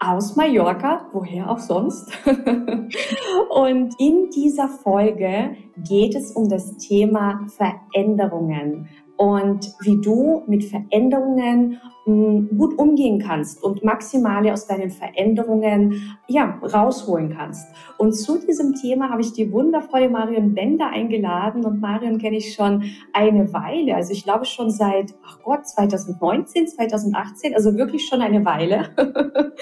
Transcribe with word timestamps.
aus 0.00 0.34
Mallorca, 0.34 1.06
woher 1.12 1.50
auch 1.50 1.58
sonst. 1.58 2.10
Und 3.50 3.94
in 3.98 4.30
dieser 4.34 4.68
Folge 4.68 5.56
geht 5.76 6.14
es 6.14 6.32
um 6.32 6.48
das 6.48 6.78
Thema 6.78 7.46
Veränderungen 7.48 8.88
und 9.20 9.74
wie 9.82 10.00
du 10.00 10.44
mit 10.46 10.64
Veränderungen 10.64 11.78
hm, 12.06 12.56
gut 12.56 12.78
umgehen 12.78 13.18
kannst 13.18 13.62
und 13.62 13.84
maximale 13.84 14.50
aus 14.50 14.66
deinen 14.66 14.90
Veränderungen 14.90 16.16
ja, 16.26 16.58
rausholen 16.62 17.36
kannst. 17.36 17.68
Und 17.98 18.14
zu 18.14 18.38
diesem 18.38 18.72
Thema 18.72 19.10
habe 19.10 19.20
ich 19.20 19.34
die 19.34 19.52
wundervolle 19.52 20.08
Marion 20.08 20.54
Bender 20.54 20.86
eingeladen 20.86 21.66
und 21.66 21.82
Marion 21.82 22.16
kenne 22.16 22.38
ich 22.38 22.54
schon 22.54 22.84
eine 23.12 23.52
Weile, 23.52 23.94
also 23.94 24.10
ich 24.10 24.24
glaube 24.24 24.46
schon 24.46 24.70
seit, 24.70 25.14
ach 25.22 25.38
Gott, 25.42 25.66
2019, 25.66 26.68
2018, 26.68 27.54
also 27.54 27.76
wirklich 27.76 28.06
schon 28.08 28.22
eine 28.22 28.42
Weile. 28.46 28.88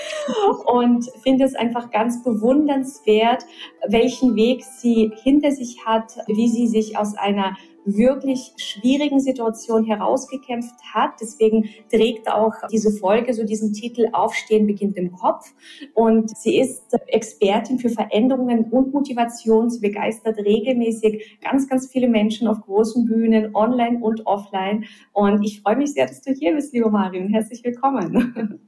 und 0.72 1.04
finde 1.24 1.44
es 1.44 1.56
einfach 1.56 1.90
ganz 1.90 2.22
bewundernswert, 2.22 3.44
welchen 3.88 4.36
Weg 4.36 4.62
sie 4.62 5.10
hinter 5.24 5.50
sich 5.50 5.84
hat, 5.84 6.16
wie 6.28 6.46
sie 6.46 6.68
sich 6.68 6.96
aus 6.96 7.16
einer 7.16 7.56
wirklich 7.96 8.52
schwierigen 8.56 9.20
Situation 9.20 9.84
herausgekämpft 9.84 10.74
hat. 10.92 11.12
Deswegen 11.20 11.68
trägt 11.90 12.30
auch 12.30 12.52
diese 12.70 12.92
Folge 12.92 13.34
so 13.34 13.44
diesen 13.44 13.72
Titel 13.72 14.08
Aufstehen 14.12 14.66
beginnt 14.66 14.96
im 14.96 15.12
Kopf. 15.12 15.52
Und 15.94 16.36
sie 16.36 16.58
ist 16.58 16.82
Expertin 17.06 17.78
für 17.78 17.88
Veränderungen 17.88 18.64
und 18.70 18.92
Motivation. 18.92 19.70
Sie 19.70 19.80
begeistert 19.80 20.38
regelmäßig 20.38 21.38
ganz, 21.40 21.68
ganz 21.68 21.90
viele 21.90 22.08
Menschen 22.08 22.48
auf 22.48 22.60
großen 22.60 23.06
Bühnen, 23.06 23.54
online 23.54 23.98
und 24.00 24.26
offline. 24.26 24.84
Und 25.12 25.42
ich 25.44 25.62
freue 25.62 25.76
mich 25.76 25.92
sehr, 25.92 26.06
dass 26.06 26.22
du 26.22 26.32
hier 26.32 26.54
bist, 26.54 26.72
liebe 26.72 26.90
Marion. 26.90 27.28
Herzlich 27.28 27.62
willkommen. 27.64 28.60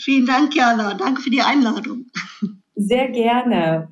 Vielen 0.00 0.26
Dank, 0.26 0.54
Jana. 0.54 0.94
Danke 0.94 1.22
für 1.22 1.30
die 1.30 1.42
Einladung. 1.42 2.06
Sehr 2.74 3.08
gerne. 3.08 3.88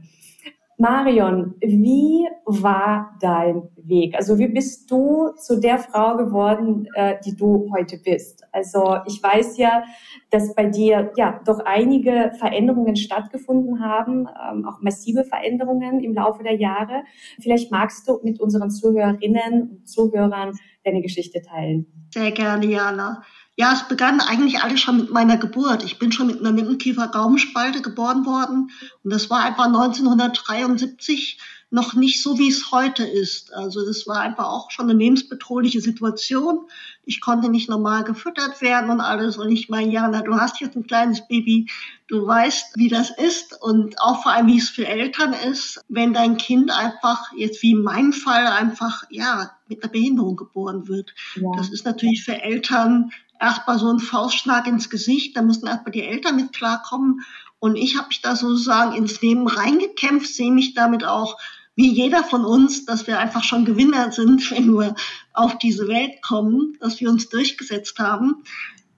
Marion, 0.79 1.55
wie 1.61 2.29
war 2.45 3.17
dein 3.21 3.63
Weg? 3.77 4.15
Also 4.15 4.39
wie 4.39 4.49
bist 4.49 4.91
du 4.91 5.31
zu 5.39 5.59
der 5.59 5.79
Frau 5.79 6.19
geworden, 6.19 6.87
äh, 6.95 7.15
die 7.25 7.35
du 7.35 7.71
heute 7.75 7.97
bist? 7.97 8.45
Also 8.53 8.99
ich 9.07 9.23
weiß 9.23 9.57
ja, 9.57 9.85
dass 10.31 10.55
bei 10.55 10.67
dir 10.67 11.13
ja 11.17 11.41
doch 11.47 11.61
einige 11.65 12.33
Veränderungen 12.39 12.97
stattgefunden 12.97 13.81
haben, 13.83 14.29
ähm, 14.29 14.67
auch 14.67 14.83
massive 14.83 15.25
Veränderungen 15.25 16.01
im 16.01 16.13
Laufe 16.13 16.43
der 16.43 16.57
Jahre. 16.57 17.05
Vielleicht 17.41 17.73
magst 17.73 18.07
du 18.07 18.21
mit 18.23 18.39
unseren 18.39 18.71
Zuhörerinnen 18.71 19.71
und 19.71 19.89
Zuhörern 19.89 20.53
deine 20.85 21.01
Geschichte 21.01 21.41
teilen. 21.41 21.87
Sehr 22.13 22.33
gerne, 22.33 22.67
Jana. 22.67 23.23
Ja, 23.57 23.73
es 23.73 23.89
begann 23.89 24.21
eigentlich 24.21 24.61
alles 24.61 24.81
schon 24.81 24.99
mit 24.99 25.11
meiner 25.11 25.39
Geburt. 25.39 25.83
Ich 25.83 25.99
bin 25.99 26.13
schon 26.13 26.27
mit 26.27 26.41
einer 26.41 26.53
Mittenkiefer-Gaumenspalte 26.53 27.81
geboren 27.81 28.27
worden 28.27 28.71
und 29.03 29.13
das 29.13 29.31
war 29.31 29.45
einfach 29.45 29.67
1973 29.67 31.39
noch 31.71 31.95
nicht 31.95 32.23
so, 32.23 32.39
wie 32.39 32.49
es 32.49 32.71
heute 32.71 33.05
ist. 33.05 33.53
Also 33.53 33.85
das 33.85 34.07
war 34.07 34.21
einfach 34.21 34.45
auch 34.45 34.71
schon 34.71 34.89
eine 34.89 34.99
lebensbedrohliche 34.99 35.81
Situation. 35.81 36.61
Ich 37.05 37.21
konnte 37.21 37.49
nicht 37.49 37.69
normal 37.69 38.05
gefüttert 38.05 38.61
werden 38.61 38.91
und 38.91 39.01
alles. 39.01 39.37
Und 39.37 39.51
ich 39.51 39.69
meine, 39.69 39.91
Jana, 39.91 40.23
du 40.23 40.37
hast 40.37 40.61
jetzt 40.61 40.77
ein 40.77 40.87
kleines 40.87 41.27
Baby, 41.27 41.69
du 42.07 42.25
weißt, 42.25 42.77
wie 42.77 42.89
das 42.89 43.11
ist 43.11 43.61
und 43.61 44.01
auch 44.01 44.23
vor 44.23 44.33
allem, 44.33 44.47
wie 44.47 44.59
es 44.59 44.71
für 44.71 44.87
Eltern 44.87 45.33
ist, 45.33 45.81
wenn 45.89 46.13
dein 46.13 46.37
Kind 46.37 46.71
einfach, 46.71 47.33
jetzt 47.37 47.63
wie 47.63 47.73
in 47.73 47.83
meinem 47.83 48.13
Fall, 48.13 48.47
einfach, 48.47 49.03
ja, 49.11 49.51
mit 49.69 49.83
einer 49.83 49.91
Behinderung 49.91 50.37
geboren 50.37 50.87
wird. 50.87 51.15
Ja. 51.35 51.51
Das 51.57 51.71
ist 51.71 51.85
natürlich 51.85 52.23
für 52.23 52.41
Eltern 52.41 53.11
erstmal 53.41 53.79
so 53.79 53.91
ein 53.91 53.99
Faustschlag 53.99 54.67
ins 54.67 54.91
Gesicht, 54.91 55.37
da 55.37 55.43
mussten 55.43 55.67
erstmal 55.67 55.93
die 55.93 56.03
Eltern 56.03 56.37
mit 56.37 56.53
klarkommen. 56.53 57.23
Und 57.59 57.77
ich 57.77 57.97
habe 57.97 58.09
mich 58.09 58.21
da 58.21 58.37
sozusagen 58.37 58.95
ins 58.95 59.21
Leben 59.23 59.47
reingekämpft, 59.47 60.33
sehe 60.33 60.53
mich 60.53 60.75
damit 60.75 61.05
auch 61.05 61.39
wie 61.75 61.93
jeder 61.93 62.25
von 62.25 62.45
uns, 62.45 62.87
dass 62.87 63.07
wir 63.07 63.19
einfach 63.19 63.45
schon 63.45 63.65
Gewinner 63.65 64.11
sind, 64.11 64.51
wenn 64.51 64.73
wir 64.73 64.95
auf 65.33 65.59
diese 65.59 65.89
Welt 65.89 66.23
kommen, 66.23 66.77
dass 66.81 67.01
wir 67.01 67.11
uns 67.11 67.29
durchgesetzt 67.29 67.99
haben. 67.99 68.43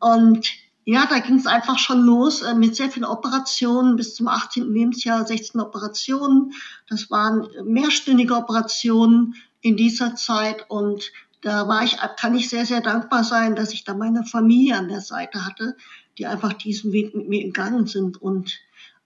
Und 0.00 0.48
ja, 0.84 1.04
da 1.04 1.19
ging 1.19 1.37
es 1.37 1.47
einfach 1.47 1.78
schon 1.78 2.00
los 2.00 2.41
äh, 2.41 2.54
mit 2.54 2.75
sehr 2.75 2.91
vielen 2.91 3.04
Operationen 3.04 3.97
bis 3.97 4.15
zum 4.15 4.27
18. 4.27 4.72
Lebensjahr, 4.72 5.27
16 5.27 5.60
Operationen. 5.60 6.54
Das 6.88 7.10
waren 7.10 7.47
mehrstündige 7.65 8.34
Operationen 8.34 9.34
in 9.60 9.77
dieser 9.77 10.15
Zeit 10.15 10.65
und 10.71 11.12
da 11.43 11.69
war 11.69 11.84
ich, 11.84 11.97
kann 12.16 12.34
ich 12.34 12.49
sehr, 12.49 12.66
sehr 12.66 12.81
dankbar 12.81 13.25
sein, 13.25 13.54
dass 13.54 13.72
ich 13.72 13.84
da 13.84 13.94
meine 13.94 14.25
Familie 14.25 14.76
an 14.76 14.88
der 14.88 15.00
Seite 15.00 15.44
hatte, 15.44 15.76
die 16.16 16.26
einfach 16.26 16.53
diesen 16.53 16.93
Weg 16.93 17.15
mit 17.15 17.28
mir 17.28 17.44
gegangen 17.44 17.87
sind. 17.87 18.21
Und 18.21 18.59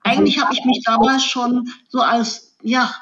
eigentlich 0.03 0.41
habe 0.41 0.55
ich 0.55 0.65
mich 0.65 0.83
damals 0.85 1.25
schon 1.25 1.69
so 1.89 2.01
als, 2.01 2.57
ja, 2.63 2.95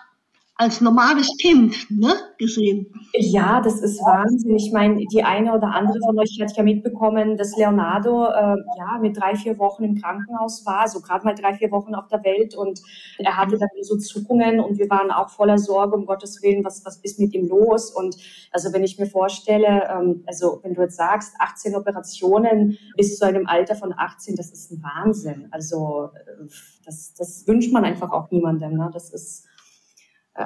als 0.60 0.82
normales 0.82 1.34
Kind 1.40 1.90
ne, 1.90 2.12
gesehen. 2.36 2.92
Ja, 3.14 3.62
das 3.62 3.80
ist 3.80 3.98
Wahnsinn. 4.00 4.56
Ich 4.56 4.70
meine, 4.72 5.06
die 5.06 5.22
eine 5.22 5.54
oder 5.54 5.68
andere 5.68 5.98
von 6.04 6.18
euch 6.18 6.38
hat 6.38 6.54
ja 6.54 6.62
mitbekommen, 6.62 7.38
dass 7.38 7.56
Leonardo 7.56 8.26
äh, 8.26 8.56
ja 8.76 8.98
mit 9.00 9.16
drei, 9.18 9.34
vier 9.36 9.58
Wochen 9.58 9.84
im 9.84 10.02
Krankenhaus 10.02 10.66
war, 10.66 10.86
so 10.86 11.00
gerade 11.00 11.24
mal 11.24 11.34
drei, 11.34 11.54
vier 11.54 11.70
Wochen 11.70 11.94
auf 11.94 12.08
der 12.08 12.22
Welt 12.24 12.54
und 12.54 12.82
er 13.18 13.38
hatte 13.38 13.56
dann 13.56 13.70
so 13.80 13.96
Zuckungen 13.96 14.60
und 14.60 14.78
wir 14.78 14.90
waren 14.90 15.10
auch 15.10 15.30
voller 15.30 15.56
Sorge, 15.56 15.96
um 15.96 16.04
Gottes 16.04 16.42
Willen, 16.42 16.62
was, 16.62 16.84
was 16.84 16.98
ist 16.98 17.18
mit 17.18 17.32
ihm 17.32 17.48
los? 17.48 17.90
Und 17.90 18.16
also 18.52 18.70
wenn 18.74 18.84
ich 18.84 18.98
mir 18.98 19.06
vorstelle, 19.06 19.88
ähm, 19.90 20.24
also 20.26 20.60
wenn 20.62 20.74
du 20.74 20.82
jetzt 20.82 20.96
sagst, 20.96 21.36
18 21.38 21.74
Operationen 21.74 22.76
bis 22.98 23.16
zu 23.16 23.24
einem 23.24 23.46
Alter 23.46 23.76
von 23.76 23.94
18, 23.96 24.36
das 24.36 24.50
ist 24.50 24.70
ein 24.70 24.82
Wahnsinn. 24.82 25.48
Also 25.52 26.10
äh, 26.14 26.44
das, 26.84 27.14
das 27.14 27.46
wünscht 27.46 27.72
man 27.72 27.86
einfach 27.86 28.10
auch 28.12 28.30
niemandem. 28.30 28.76
Ne? 28.76 28.90
Das 28.92 29.10
ist 29.10 29.46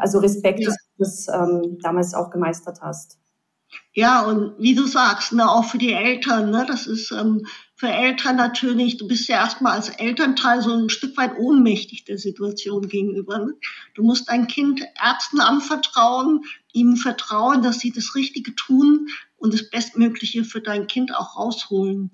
also 0.00 0.18
Respekt, 0.18 0.60
ja. 0.60 0.66
dass 0.66 0.76
du 0.76 0.92
das 0.98 1.28
ähm, 1.28 1.78
damals 1.82 2.14
auch 2.14 2.30
gemeistert 2.30 2.80
hast. 2.80 3.18
Ja, 3.92 4.22
und 4.22 4.54
wie 4.58 4.74
du 4.74 4.86
sagst, 4.86 5.32
ne, 5.32 5.48
auch 5.48 5.64
für 5.64 5.78
die 5.78 5.92
Eltern, 5.92 6.50
ne, 6.50 6.64
das 6.66 6.86
ist 6.86 7.12
ähm, 7.12 7.46
für 7.76 7.88
Eltern 7.88 8.36
natürlich, 8.36 8.96
du 8.96 9.06
bist 9.06 9.28
ja 9.28 9.36
erstmal 9.36 9.72
als 9.72 9.88
Elternteil 9.88 10.62
so 10.62 10.72
ein 10.72 10.90
Stück 10.90 11.16
weit 11.16 11.36
ohnmächtig 11.38 12.04
der 12.04 12.18
Situation 12.18 12.88
gegenüber. 12.88 13.38
Ne? 13.38 13.54
Du 13.94 14.02
musst 14.02 14.28
dein 14.28 14.46
Kind 14.46 14.82
Ärzten 15.02 15.40
anvertrauen, 15.40 16.44
ihnen 16.72 16.96
vertrauen, 16.96 17.62
dass 17.62 17.80
sie 17.80 17.92
das 17.92 18.14
Richtige 18.14 18.54
tun 18.54 19.08
und 19.36 19.52
das 19.52 19.70
Bestmögliche 19.70 20.44
für 20.44 20.60
dein 20.60 20.86
Kind 20.86 21.14
auch 21.14 21.36
rausholen. 21.36 22.10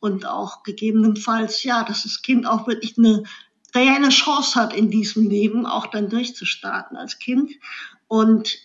Und 0.00 0.26
auch 0.26 0.64
gegebenenfalls, 0.64 1.62
ja, 1.62 1.84
dass 1.84 2.02
das 2.02 2.22
Kind 2.22 2.44
auch 2.44 2.66
wirklich 2.66 2.98
eine 2.98 3.22
der 3.74 3.84
ja 3.84 3.94
eine 3.94 4.10
Chance 4.10 4.60
hat 4.60 4.74
in 4.74 4.90
diesem 4.90 5.28
Leben, 5.28 5.66
auch 5.66 5.86
dann 5.86 6.08
durchzustarten 6.08 6.96
als 6.96 7.18
Kind. 7.18 7.52
Und 8.08 8.58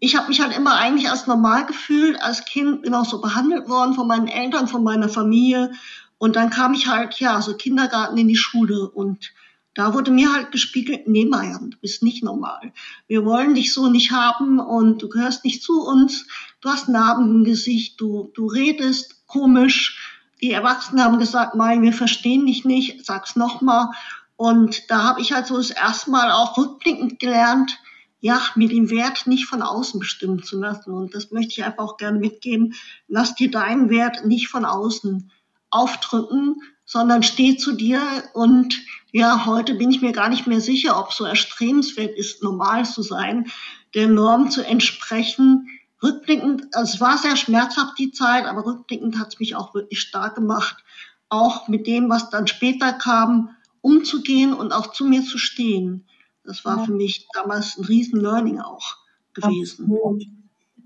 ich 0.00 0.16
habe 0.16 0.28
mich 0.28 0.40
halt 0.40 0.56
immer 0.56 0.76
eigentlich 0.76 1.10
als 1.10 1.26
normal 1.26 1.66
gefühlt, 1.66 2.22
als 2.22 2.44
Kind 2.44 2.82
bin 2.82 2.94
auch 2.94 3.04
so 3.04 3.20
behandelt 3.20 3.68
worden 3.68 3.94
von 3.94 4.06
meinen 4.06 4.28
Eltern, 4.28 4.68
von 4.68 4.82
meiner 4.82 5.08
Familie. 5.08 5.72
Und 6.18 6.36
dann 6.36 6.50
kam 6.50 6.74
ich 6.74 6.86
halt, 6.86 7.20
ja, 7.20 7.42
so 7.42 7.54
Kindergarten 7.54 8.16
in 8.16 8.28
die 8.28 8.36
Schule 8.36 8.88
und 8.88 9.32
da 9.74 9.92
wurde 9.92 10.12
mir 10.12 10.32
halt 10.32 10.52
gespiegelt, 10.52 11.08
nee, 11.08 11.24
Marian, 11.24 11.72
du 11.72 11.78
bist 11.78 12.02
nicht 12.02 12.22
normal. 12.22 12.72
Wir 13.08 13.24
wollen 13.24 13.54
dich 13.54 13.74
so 13.74 13.88
nicht 13.88 14.12
haben 14.12 14.60
und 14.60 15.02
du 15.02 15.08
gehörst 15.08 15.44
nicht 15.44 15.62
zu 15.62 15.82
uns. 15.82 16.26
Du 16.60 16.68
hast 16.68 16.88
Narben 16.88 17.28
im 17.28 17.44
Gesicht, 17.44 18.00
du, 18.00 18.30
du 18.34 18.46
redest 18.46 19.26
komisch. 19.26 20.22
Die 20.40 20.52
Erwachsenen 20.52 21.02
haben 21.02 21.18
gesagt, 21.18 21.56
Mai, 21.56 21.82
wir 21.82 21.92
verstehen 21.92 22.46
dich 22.46 22.64
nicht, 22.64 23.04
sag's 23.04 23.34
nochmal. 23.34 23.88
Und 24.36 24.90
da 24.90 25.04
habe 25.04 25.20
ich 25.20 25.32
halt 25.32 25.46
so 25.46 25.56
das 25.56 25.70
erste 25.70 26.10
Mal 26.10 26.30
auch 26.32 26.56
rückblickend 26.56 27.18
gelernt, 27.18 27.78
ja, 28.20 28.40
mir 28.54 28.68
den 28.68 28.88
Wert 28.88 29.26
nicht 29.26 29.46
von 29.46 29.60
außen 29.60 30.00
bestimmen 30.00 30.42
zu 30.42 30.58
lassen. 30.58 30.92
Und 30.92 31.14
das 31.14 31.30
möchte 31.30 31.52
ich 31.52 31.64
einfach 31.64 31.84
auch 31.84 31.96
gerne 31.98 32.18
mitgeben. 32.18 32.74
Lass 33.06 33.34
dir 33.34 33.50
deinen 33.50 33.90
Wert 33.90 34.24
nicht 34.24 34.48
von 34.48 34.64
außen 34.64 35.30
aufdrücken, 35.68 36.56
sondern 36.86 37.22
steh 37.22 37.56
zu 37.58 37.72
dir. 37.72 38.00
Und 38.32 38.80
ja, 39.12 39.44
heute 39.44 39.74
bin 39.74 39.90
ich 39.90 40.00
mir 40.00 40.12
gar 40.12 40.30
nicht 40.30 40.46
mehr 40.46 40.62
sicher, 40.62 40.98
ob 40.98 41.12
so 41.12 41.24
erstrebenswert 41.24 42.16
ist, 42.16 42.42
normal 42.42 42.86
zu 42.86 43.02
sein, 43.02 43.50
der 43.94 44.08
Norm 44.08 44.50
zu 44.50 44.62
entsprechen. 44.66 45.68
Rückblickend, 46.02 46.74
also 46.74 46.94
es 46.94 47.00
war 47.00 47.18
sehr 47.18 47.36
schmerzhaft 47.36 47.98
die 47.98 48.10
Zeit, 48.10 48.46
aber 48.46 48.64
rückblickend 48.64 49.18
hat 49.18 49.34
es 49.34 49.38
mich 49.38 49.54
auch 49.54 49.74
wirklich 49.74 50.00
stark 50.00 50.34
gemacht. 50.34 50.76
Auch 51.28 51.68
mit 51.68 51.86
dem, 51.86 52.08
was 52.08 52.30
dann 52.30 52.46
später 52.46 52.94
kam, 52.94 53.50
umzugehen 53.84 54.54
und 54.54 54.72
auch 54.72 54.92
zu 54.92 55.04
mir 55.04 55.22
zu 55.22 55.38
stehen. 55.38 56.06
Das 56.42 56.64
war 56.64 56.78
ja. 56.78 56.84
für 56.84 56.92
mich 56.92 57.28
damals 57.34 57.76
ein 57.76 57.84
riesen 57.84 58.20
Learning 58.20 58.60
auch. 58.60 58.96
gewesen. 59.34 59.84
Absolut. 59.84 60.22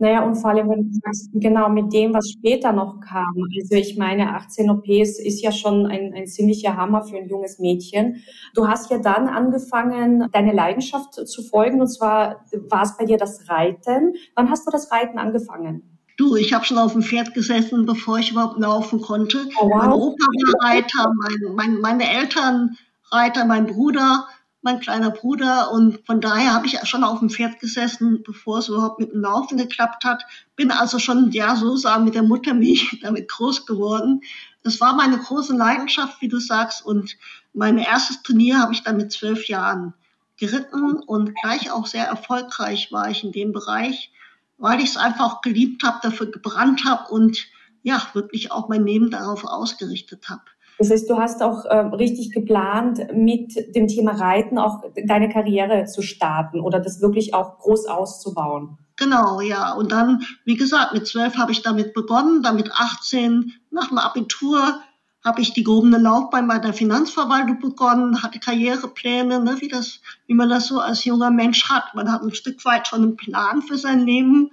Naja, 0.01 0.25
und 0.25 0.37
vor 0.37 0.51
allem, 0.51 0.69
wenn 0.69 0.91
du 0.91 1.01
sagst, 1.03 1.31
genau 1.35 1.69
mit 1.69 1.93
dem, 1.93 2.15
was 2.15 2.31
später 2.31 2.73
noch 2.73 3.01
kam. 3.01 3.35
Also 3.61 3.75
ich 3.75 3.97
meine, 3.97 4.35
18 4.37 4.71
OPs 4.71 5.19
ist 5.19 5.43
ja 5.43 5.51
schon 5.51 5.87
ein, 5.87 6.15
ein 6.15 6.27
ziemlicher 6.29 6.77
Hammer 6.77 7.03
für 7.03 7.17
ein 7.17 7.29
junges 7.29 7.59
Mädchen. 7.59 8.23
Du 8.55 8.69
hast 8.69 8.91
ja 8.91 8.99
dann 8.99 9.27
angefangen, 9.27 10.29
deine 10.33 10.53
Leidenschaft 10.53 11.15
zu 11.15 11.43
folgen, 11.43 11.81
und 11.81 11.89
zwar 11.89 12.45
war 12.71 12.83
es 12.83 12.97
bei 12.97 13.07
dir 13.07 13.17
das 13.17 13.49
Reiten. 13.49 14.15
Wann 14.37 14.51
hast 14.51 14.67
du 14.67 14.71
das 14.71 14.93
Reiten 14.93 15.19
angefangen? 15.19 15.99
Du, 16.17 16.37
ich 16.37 16.53
habe 16.53 16.65
schon 16.65 16.79
auf 16.79 16.93
dem 16.93 17.03
Pferd 17.03 17.35
gesessen, 17.35 17.85
bevor 17.87 18.19
ich 18.19 18.31
überhaupt 18.31 18.59
laufen 18.59 19.01
konnte. 19.01 19.49
Oh, 19.61 19.69
wow. 19.69 19.77
Mein 19.79 19.93
Opa 19.93 20.27
war 20.27 20.71
Reiter, 20.71 21.13
mein, 21.17 21.55
mein, 21.55 21.81
meine 21.81 22.09
Eltern 22.09 22.77
Reiter, 23.11 23.45
mein 23.45 23.67
Bruder 23.67 24.27
mein 24.63 24.81
kleiner 24.81 25.11
Bruder. 25.11 25.71
Und 25.71 26.05
von 26.07 26.21
daher 26.21 26.55
habe 26.55 26.67
ich 26.67 26.79
schon 26.85 27.05
auf 27.05 27.21
dem 27.21 27.31
Pferd 27.31 27.61
gesessen, 27.61 28.23
bevor 28.25 28.59
es 28.59 28.69
überhaupt 28.69 29.01
mit 29.01 29.13
dem 29.13 29.23
Laufen 29.23 29.59
geklappt 29.59 30.05
hat. 30.05 30.25
Bin 30.57 30.71
also 30.71 30.99
schon, 30.99 31.31
ja, 31.33 31.57
so 31.57 31.77
sagen 31.77 32.05
mit 32.05 32.15
der 32.15 32.23
Muttermilch 32.23 33.01
damit 33.03 33.29
groß 33.29 33.67
geworden. 33.67 34.23
Das 34.63 34.81
war 34.81 34.95
meine 34.95 35.19
große 35.19 35.57
Leidenschaft, 35.57 36.21
wie 36.21 36.29
du 36.29 36.39
sagst. 36.39 36.85
Und 36.85 37.17
mein 37.55 37.79
erstes 37.79 38.23
Turnier 38.23 38.59
habe 38.59 38.73
ich 38.73 38.83
dann 38.83 38.97
mit 38.97 39.13
zwölf 39.13 39.49
Jahren 39.49 39.95
geritten 40.37 40.93
und 40.95 41.35
gleich 41.43 41.71
auch 41.73 41.87
sehr 41.87 42.07
erfolgreich 42.07 42.93
war 42.93 43.11
ich 43.11 43.25
in 43.25 43.33
dem 43.33 43.53
Bereich, 43.53 44.13
weil 44.57 44.79
ich 44.79 44.91
es 44.91 44.97
einfach 44.97 45.41
geliebt 45.41 45.83
habe, 45.83 45.99
dafür 46.01 46.31
gebrannt 46.31 46.85
habe 46.85 47.13
und 47.13 47.47
ja, 47.83 48.01
wirklich 48.13 48.53
auch 48.53 48.69
mein 48.69 48.87
Leben 48.87 49.11
darauf 49.11 49.45
ausgerichtet 49.45 50.29
habe. 50.29 50.43
Das 50.79 50.91
heißt, 50.91 51.11
du 51.11 51.19
hast 51.19 51.43
auch 51.43 51.65
äh, 51.65 51.77
richtig 51.77 52.31
geplant, 52.31 53.13
mit 53.13 53.75
dem 53.75 53.89
Thema 53.89 54.13
Reiten 54.13 54.59
auch 54.59 54.85
deine 55.07 55.29
Karriere 55.29 55.87
zu 55.87 56.03
starten 56.03 56.61
oder 56.61 56.79
das 56.79 57.01
wirklich 57.01 57.35
auch 57.35 57.59
groß 57.59 57.87
auszubauen. 57.87 58.79
Genau, 58.97 59.41
ja. 59.41 59.73
Und 59.73 59.93
dann, 59.93 60.23
wie 60.45 60.57
gesagt, 60.57 60.95
mit 60.95 61.07
zwölf 61.07 61.37
habe 61.37 61.53
ich 61.53 61.63
damit 61.63 61.95
begonnen, 61.95 62.43
dann 62.43 62.57
mit 62.57 62.71
18 62.73 63.53
nach 63.71 63.89
dem 63.89 63.99
Abitur 63.99 64.81
habe 65.25 65.41
ich 65.41 65.53
die 65.53 65.65
gehobene 65.65 65.99
Laufbahn 65.99 66.47
bei 66.47 66.59
der 66.59 66.73
Finanzverwaltung 66.73 67.59
begonnen, 67.61 68.23
hatte 68.23 68.39
Karrierepläne, 68.39 69.41
ne, 69.41 69.57
wie, 69.61 69.69
das, 69.69 70.01
wie 70.27 70.35
man 70.35 70.49
das 70.49 70.69
so 70.69 70.81
als 70.81 71.05
junger 71.05 71.31
Mensch 71.31 71.69
hat. 71.69 71.95
Man 71.95 72.11
hat 72.11 72.23
ein 72.23 72.35
Stück 72.35 72.65
weit 72.65 72.87
schon 72.87 73.03
einen 73.03 73.17
Plan 73.17 73.63
für 73.63 73.77
sein 73.77 74.01
Leben 74.07 74.51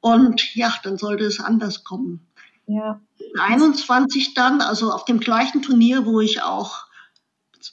und 0.00 0.54
ja, 0.54 0.72
dann 0.82 0.98
sollte 0.98 1.24
es 1.24 1.40
anders 1.40 1.82
kommen. 1.84 2.26
Ja. 2.66 3.00
21 3.38 4.34
dann, 4.34 4.60
also 4.60 4.92
auf 4.92 5.04
dem 5.04 5.20
gleichen 5.20 5.62
Turnier, 5.62 6.06
wo 6.06 6.20
ich 6.20 6.42
auch 6.42 6.86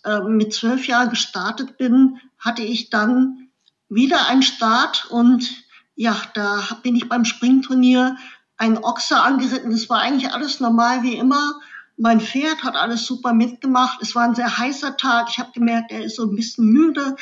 äh, 0.03 0.21
mit 0.21 0.53
zwölf 0.53 0.88
Jahren 0.88 1.09
gestartet 1.09 1.77
bin, 1.77 2.19
hatte 2.38 2.63
ich 2.63 2.89
dann 2.89 3.49
wieder 3.89 4.27
einen 4.27 4.41
Start 4.41 5.07
und 5.09 5.49
ja, 5.95 6.15
da 6.33 6.79
bin 6.81 6.95
ich 6.95 7.09
beim 7.09 7.25
Springturnier 7.25 8.17
ein 8.57 8.83
Ochse 8.83 9.19
angeritten. 9.19 9.71
Es 9.71 9.89
war 9.89 9.99
eigentlich 9.99 10.33
alles 10.33 10.59
normal 10.59 11.03
wie 11.03 11.15
immer. 11.15 11.59
Mein 11.97 12.21
Pferd 12.21 12.63
hat 12.63 12.75
alles 12.75 13.05
super 13.05 13.33
mitgemacht. 13.33 14.01
Es 14.01 14.15
war 14.15 14.23
ein 14.23 14.35
sehr 14.35 14.57
heißer 14.57 14.97
Tag. 14.97 15.27
Ich 15.29 15.39
habe 15.39 15.51
gemerkt, 15.51 15.91
er 15.91 16.03
ist 16.03 16.15
so 16.15 16.23
ein 16.23 16.35
bisschen 16.35 16.65
müde 16.65 17.15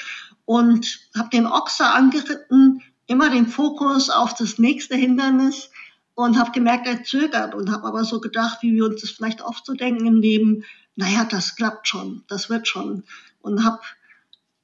und 0.46 1.00
habe 1.18 1.30
den 1.30 1.48
Ochse 1.48 1.86
angeritten, 1.86 2.82
immer 3.08 3.30
den 3.30 3.48
Fokus 3.48 4.10
auf 4.10 4.34
das 4.36 4.60
nächste 4.60 4.96
Hindernis 4.96 5.72
und 6.26 6.38
habe 6.38 6.52
gemerkt, 6.52 6.86
er 6.86 7.04
zögert 7.04 7.56
und 7.56 7.72
habe 7.72 7.88
aber 7.88 8.04
so 8.04 8.20
gedacht, 8.20 8.60
wie 8.62 8.74
wir 8.74 8.86
uns 8.86 9.02
das 9.02 9.12
vielleicht 9.12 9.42
oft 9.42 9.66
so 9.66 9.74
denken 9.74 10.06
im 10.06 10.20
Leben, 10.20 10.66
naja, 10.96 11.24
das 11.24 11.56
klappt 11.56 11.88
schon, 11.88 12.24
das 12.28 12.50
wird 12.50 12.68
schon. 12.68 13.04
Und 13.42 13.64
habe 13.64 13.80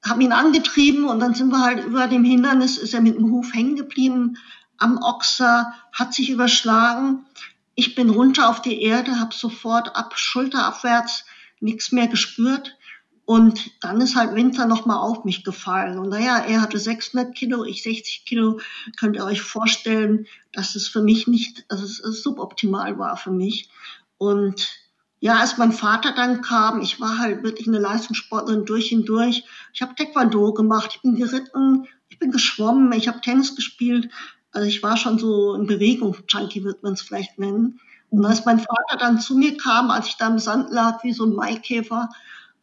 hab 0.04 0.20
ihn 0.20 0.34
angetrieben 0.34 1.06
und 1.06 1.20
dann 1.20 1.34
sind 1.34 1.50
wir 1.50 1.62
halt 1.62 1.86
über 1.86 2.08
dem 2.08 2.26
Hindernis, 2.26 2.78
ist 2.78 2.94
er 2.94 3.02
mit 3.02 3.18
dem 3.18 3.32
Huf 3.32 3.54
hängen 3.54 3.78
geblieben 3.78 4.38
am 4.78 4.98
Ochser, 4.98 5.74
hat 5.94 6.14
sich 6.14 6.30
überschlagen. 6.30 7.26
Ich 7.76 7.96
bin 7.96 8.10
runter 8.10 8.50
auf 8.50 8.62
die 8.62 8.82
Erde, 8.82 9.20
habe 9.20 9.34
sofort 9.34 9.96
ab 9.96 10.18
schulterabwärts 10.18 11.24
nichts 11.62 11.94
mehr 11.94 12.08
gespürt 12.08 12.75
und 13.26 13.72
dann 13.82 14.00
ist 14.02 14.16
halt 14.16 14.36
Winter 14.36 14.68
nochmal 14.68 14.98
auf 14.98 15.26
mich 15.26 15.44
gefallen. 15.44 15.98
Und 15.98 16.10
naja, 16.10 16.38
er 16.38 16.62
hatte 16.62 16.78
600 16.78 17.34
Kilo, 17.34 17.64
ich 17.64 17.82
60 17.82 18.24
Kilo. 18.26 18.60
Könnt 18.98 19.16
ihr 19.16 19.26
euch 19.26 19.42
vorstellen, 19.42 20.28
dass 20.52 20.76
es 20.76 20.88
für 20.88 21.02
mich 21.02 21.28
nicht, 21.28 21.66
dass 21.70 21.82
es, 21.82 21.98
suboptimal 21.98 23.00
war 23.00 23.18
für 23.18 23.32
mich. 23.32 23.70
Und 24.20 24.70
ja, 25.20 25.40
als 25.40 25.58
mein 25.58 25.72
Vater 25.72 26.14
dann 26.16 26.44
kam, 26.44 26.82
ich 26.82 27.02
war 27.02 27.18
halt 27.18 27.42
wirklich 27.42 27.68
eine 27.68 27.80
Leistungssportlerin 27.80 28.66
durch 28.66 28.94
und 28.94 29.06
durch. 29.06 29.44
Ich 29.74 29.82
habe 29.82 29.96
Taekwondo 29.96 30.54
gemacht, 30.54 30.92
ich 30.96 31.02
bin 31.02 31.16
geritten, 31.16 31.88
ich 32.10 32.20
bin 32.20 32.30
geschwommen, 32.30 32.94
ich 32.94 33.08
habe 33.08 33.22
Tennis 33.22 33.56
gespielt. 33.56 34.10
Also 34.52 34.68
ich 34.68 34.84
war 34.84 34.98
schon 34.98 35.18
so 35.18 35.56
in 35.56 35.66
Bewegung, 35.66 36.16
Junkie 36.30 36.64
wird 36.64 36.84
man 36.84 36.94
es 36.94 37.02
vielleicht 37.02 37.40
nennen. 37.40 37.80
Und 38.12 38.24
als 38.24 38.46
mein 38.46 38.60
Vater 38.60 38.98
dann 39.00 39.20
zu 39.20 39.36
mir 39.36 39.58
kam, 39.58 39.90
als 39.90 40.08
ich 40.08 40.18
da 40.18 40.28
im 40.28 40.38
Sand 40.38 40.70
lag 40.72 41.04
wie 41.04 41.12
so 41.12 41.26
ein 41.26 41.34
Maikäfer, 41.34 42.10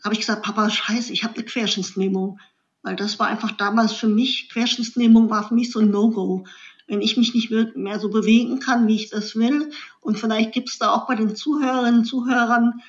habe 0.05 0.15
ich 0.15 0.21
gesagt, 0.21 0.43
Papa, 0.43 0.69
scheiße, 0.69 1.13
ich 1.13 1.25
habe 1.25 1.35
eine 1.35 1.45
Querschnittslähmung. 1.45 2.41
Weil 2.83 2.97
das 2.97 3.19
war 3.19 3.29
einfach 3.29 3.53
damals 3.53 3.93
für 3.93 4.09
mich, 4.09 4.49
Querschnittslähmung 4.51 5.31
war 5.31 5.47
für 5.47 5.55
mich 5.55 5.71
so 5.71 5.79
ein 5.79 5.91
No-Go. 5.91 6.45
Wenn 6.89 7.01
ich 7.01 7.17
mich 7.17 7.33
nicht 7.33 7.51
mehr 7.77 8.01
so 8.01 8.11
bewegen 8.11 8.59
kann, 8.59 8.89
wie 8.89 8.97
ich 8.97 9.11
das 9.11 9.37
will. 9.37 9.71
Und 10.01 10.19
vielleicht 10.19 10.53
gibt 10.53 10.69
es 10.69 10.79
da 10.79 10.93
auch 10.93 11.07
bei 11.07 11.15
den 11.15 11.37
Zuhörerinnen 11.37 12.01
und 12.01 12.07
Zuhörern, 12.07 12.83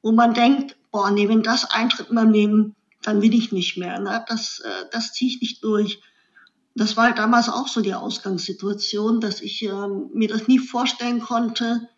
wo 0.00 0.12
man 0.12 0.32
denkt, 0.32 0.76
boah, 0.92 1.10
nee, 1.10 1.28
wenn 1.28 1.42
das 1.42 1.70
eintritt 1.70 2.08
in 2.08 2.14
meinem 2.14 2.32
Leben, 2.32 2.76
dann 3.02 3.20
will 3.20 3.34
ich 3.34 3.50
nicht 3.50 3.76
mehr. 3.76 3.98
Ne? 3.98 4.24
Das, 4.28 4.60
äh, 4.60 4.84
das 4.92 5.12
ziehe 5.12 5.30
ich 5.32 5.40
nicht 5.40 5.64
durch. 5.64 6.00
Das 6.74 6.96
war 6.96 7.04
halt 7.04 7.18
damals 7.18 7.48
auch 7.48 7.66
so 7.66 7.80
die 7.80 7.94
Ausgangssituation, 7.94 9.20
dass 9.20 9.40
ich 9.40 9.62
äh, 9.64 9.88
mir 10.14 10.28
das 10.28 10.46
nie 10.46 10.60
vorstellen 10.60 11.20
konnte, 11.20 11.88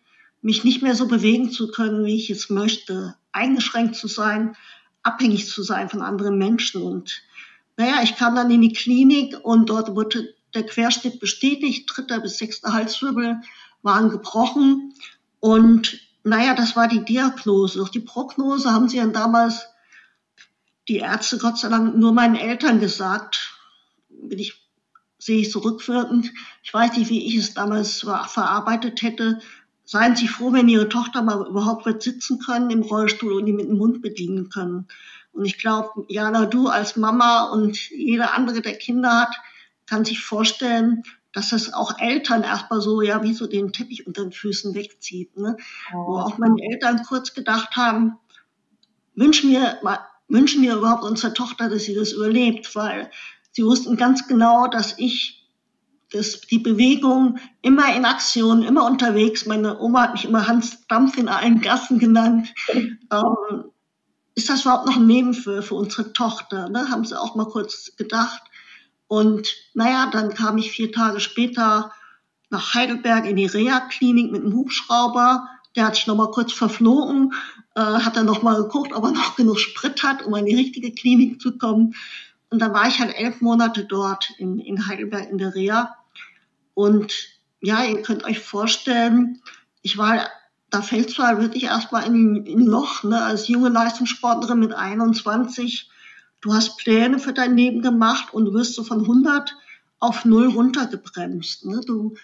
mich 0.41 0.63
nicht 0.63 0.81
mehr 0.81 0.95
so 0.95 1.07
bewegen 1.07 1.51
zu 1.51 1.69
können, 1.69 2.05
wie 2.05 2.15
ich 2.15 2.29
es 2.29 2.49
möchte 2.49 3.15
eingeschränkt 3.35 3.95
zu 3.95 4.07
sein, 4.07 4.55
abhängig 5.03 5.47
zu 5.47 5.63
sein 5.63 5.89
von 5.89 6.01
anderen 6.01 6.37
Menschen. 6.37 6.81
Und 6.81 7.21
naja, 7.77 8.01
ich 8.03 8.15
kam 8.15 8.35
dann 8.35 8.51
in 8.51 8.61
die 8.61 8.73
Klinik 8.73 9.37
und 9.43 9.69
dort 9.69 9.95
wurde 9.95 10.33
der 10.53 10.65
Querschnitt 10.65 11.19
bestätigt, 11.19 11.91
dritter 11.93 12.19
bis 12.21 12.37
sechster 12.37 12.73
Halswirbel 12.73 13.41
waren 13.81 14.09
gebrochen. 14.09 14.93
Und 15.39 15.99
naja, 16.23 16.55
das 16.55 16.75
war 16.75 16.87
die 16.87 17.05
Diagnose. 17.05 17.77
Doch 17.77 17.89
die 17.89 17.99
Prognose 17.99 18.71
haben 18.71 18.89
sie 18.89 18.97
dann 18.97 19.13
damals 19.13 19.67
die 20.87 20.97
Ärzte 20.97 21.37
Gott 21.37 21.57
sei 21.57 21.69
Dank 21.69 21.95
nur 21.95 22.13
meinen 22.13 22.35
Eltern 22.35 22.79
gesagt. 22.79 23.53
Bin 24.09 24.39
ich, 24.39 24.53
sehe 25.19 25.41
ich 25.41 25.51
zurückwirkend. 25.51 26.31
Ich 26.63 26.73
weiß 26.73 26.97
nicht, 26.97 27.09
wie 27.09 27.27
ich 27.27 27.35
es 27.35 27.53
damals 27.53 27.99
verarbeitet 27.99 29.01
hätte 29.01 29.41
seien 29.85 30.15
Sie 30.15 30.27
froh, 30.27 30.51
wenn 30.51 30.67
Ihre 30.67 30.89
Tochter 30.89 31.21
mal 31.21 31.47
überhaupt 31.47 31.85
wird 31.85 32.01
sitzen 32.01 32.39
können 32.39 32.69
im 32.71 32.81
Rollstuhl 32.81 33.33
und 33.33 33.45
die 33.45 33.53
mit 33.53 33.67
dem 33.67 33.77
Mund 33.77 34.01
bedienen 34.01 34.49
können. 34.49 34.87
Und 35.31 35.45
ich 35.45 35.57
glaube, 35.57 36.05
Jana, 36.07 36.45
du 36.45 36.67
als 36.67 36.95
Mama 36.95 37.45
und 37.45 37.89
jeder 37.91 38.33
andere, 38.33 38.61
der 38.61 38.77
Kinder 38.77 39.21
hat, 39.21 39.35
kann 39.85 40.05
sich 40.05 40.21
vorstellen, 40.21 41.03
dass 41.33 41.49
das 41.49 41.73
auch 41.73 41.99
Eltern 41.99 42.43
erstmal 42.43 42.81
so, 42.81 43.01
ja, 43.01 43.21
wie 43.21 43.33
so 43.33 43.45
den 43.45 43.73
Teppich 43.73 44.07
unter 44.07 44.23
den 44.23 44.31
Füßen 44.31 44.73
wegzieht. 44.73 45.35
Ne? 45.37 45.57
Oh. 45.93 46.07
Wo 46.07 46.17
auch 46.19 46.37
meine 46.37 46.61
Eltern 46.71 47.03
kurz 47.03 47.33
gedacht 47.33 47.75
haben, 47.75 48.17
wünschen 49.15 49.51
wir, 49.51 49.79
wünschen 50.29 50.63
wir 50.63 50.75
überhaupt 50.75 51.03
unserer 51.03 51.33
Tochter, 51.33 51.69
dass 51.69 51.83
sie 51.83 51.93
das 51.93 52.13
überlebt, 52.13 52.73
weil 52.75 53.11
sie 53.51 53.65
wussten 53.65 53.97
ganz 53.97 54.27
genau, 54.27 54.67
dass 54.67 54.97
ich 54.97 55.44
das, 56.11 56.41
die 56.41 56.59
Bewegung 56.59 57.39
immer 57.61 57.95
in 57.95 58.05
Aktion, 58.05 58.63
immer 58.63 58.85
unterwegs. 58.85 59.45
Meine 59.45 59.79
Oma 59.79 60.03
hat 60.03 60.13
mich 60.13 60.25
immer 60.25 60.47
Hans 60.47 60.85
Dampf 60.87 61.17
in 61.17 61.27
allen 61.27 61.61
Gassen 61.61 61.99
genannt. 61.99 62.53
Ähm, 63.11 63.71
ist 64.33 64.49
das 64.49 64.63
überhaupt 64.63 64.87
noch 64.87 64.97
ein 64.97 65.07
Leben 65.07 65.33
für, 65.35 65.61
für 65.61 65.75
unsere 65.75 66.11
Tochter? 66.11 66.69
Ne? 66.69 66.89
Haben 66.89 67.05
sie 67.05 67.17
auch 67.17 67.35
mal 67.35 67.45
kurz 67.45 67.95
gedacht. 67.95 68.41
Und 69.07 69.47
naja, 69.75 70.09
dann 70.11 70.33
kam 70.33 70.57
ich 70.57 70.71
vier 70.71 70.91
Tage 70.91 71.19
später 71.19 71.91
nach 72.49 72.73
Heidelberg 72.73 73.25
in 73.25 73.35
die 73.35 73.45
Reha-Klinik 73.45 74.31
mit 74.31 74.41
einem 74.41 74.53
Hubschrauber. 74.53 75.47
Der 75.75 75.85
hat 75.85 75.95
sich 75.95 76.07
noch 76.07 76.15
mal 76.15 76.31
kurz 76.31 76.51
verflogen, 76.51 77.33
äh, 77.75 77.81
hat 77.81 78.17
dann 78.17 78.25
noch 78.25 78.41
mal 78.41 78.55
geguckt, 78.55 78.93
ob 78.93 79.03
er 79.03 79.11
noch 79.11 79.35
genug 79.35 79.59
Sprit 79.59 80.03
hat, 80.03 80.23
um 80.23 80.35
in 80.35 80.45
die 80.45 80.55
richtige 80.55 80.91
Klinik 80.91 81.41
zu 81.41 81.57
kommen. 81.57 81.95
Und 82.49 82.59
dann 82.59 82.73
war 82.73 82.87
ich 82.87 82.99
halt 82.99 83.15
elf 83.15 83.41
Monate 83.41 83.85
dort 83.85 84.31
in, 84.37 84.59
in 84.59 84.87
Heidelberg 84.87 85.29
in 85.29 85.37
der 85.37 85.55
Reha. 85.55 85.95
Und 86.73 87.13
ja, 87.61 87.83
ihr 87.83 88.01
könnt 88.01 88.23
euch 88.23 88.39
vorstellen, 88.39 89.41
ich 89.81 89.97
war, 89.97 90.27
da 90.69 90.81
fällt 90.81 91.09
zwar 91.09 91.41
wirklich 91.41 91.63
erstmal 91.63 92.05
in, 92.05 92.45
in 92.45 92.65
Loch, 92.65 93.03
ne, 93.03 93.23
als 93.23 93.47
junge 93.47 93.69
Leistungssportlerin 93.69 94.59
mit 94.59 94.73
21. 94.73 95.89
Du 96.41 96.53
hast 96.53 96.77
Pläne 96.77 97.19
für 97.19 97.33
dein 97.33 97.57
Leben 97.57 97.81
gemacht 97.81 98.33
und 98.33 98.53
wirst 98.53 98.75
so 98.75 98.83
von 98.83 99.01
100 99.01 99.55
auf 99.99 100.25
0 100.25 100.49
runtergebremst. 100.49 101.65
Ne? 101.65 101.81
Du 101.85 102.15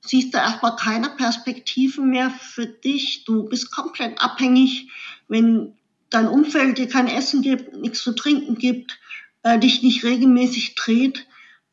siehst 0.00 0.34
da 0.34 0.38
erstmal 0.38 0.76
keine 0.76 1.10
Perspektiven 1.10 2.10
mehr 2.10 2.30
für 2.30 2.66
dich. 2.66 3.24
Du 3.24 3.44
bist 3.44 3.72
komplett 3.72 4.20
abhängig, 4.22 4.90
wenn 5.26 5.74
dein 6.10 6.28
Umfeld 6.28 6.78
dir 6.78 6.88
kein 6.88 7.08
Essen 7.08 7.42
gibt, 7.42 7.76
nichts 7.76 8.02
zu 8.02 8.12
trinken 8.14 8.56
gibt, 8.56 8.98
äh, 9.42 9.58
dich 9.58 9.82
nicht 9.82 10.04
regelmäßig 10.04 10.74
dreht 10.74 11.26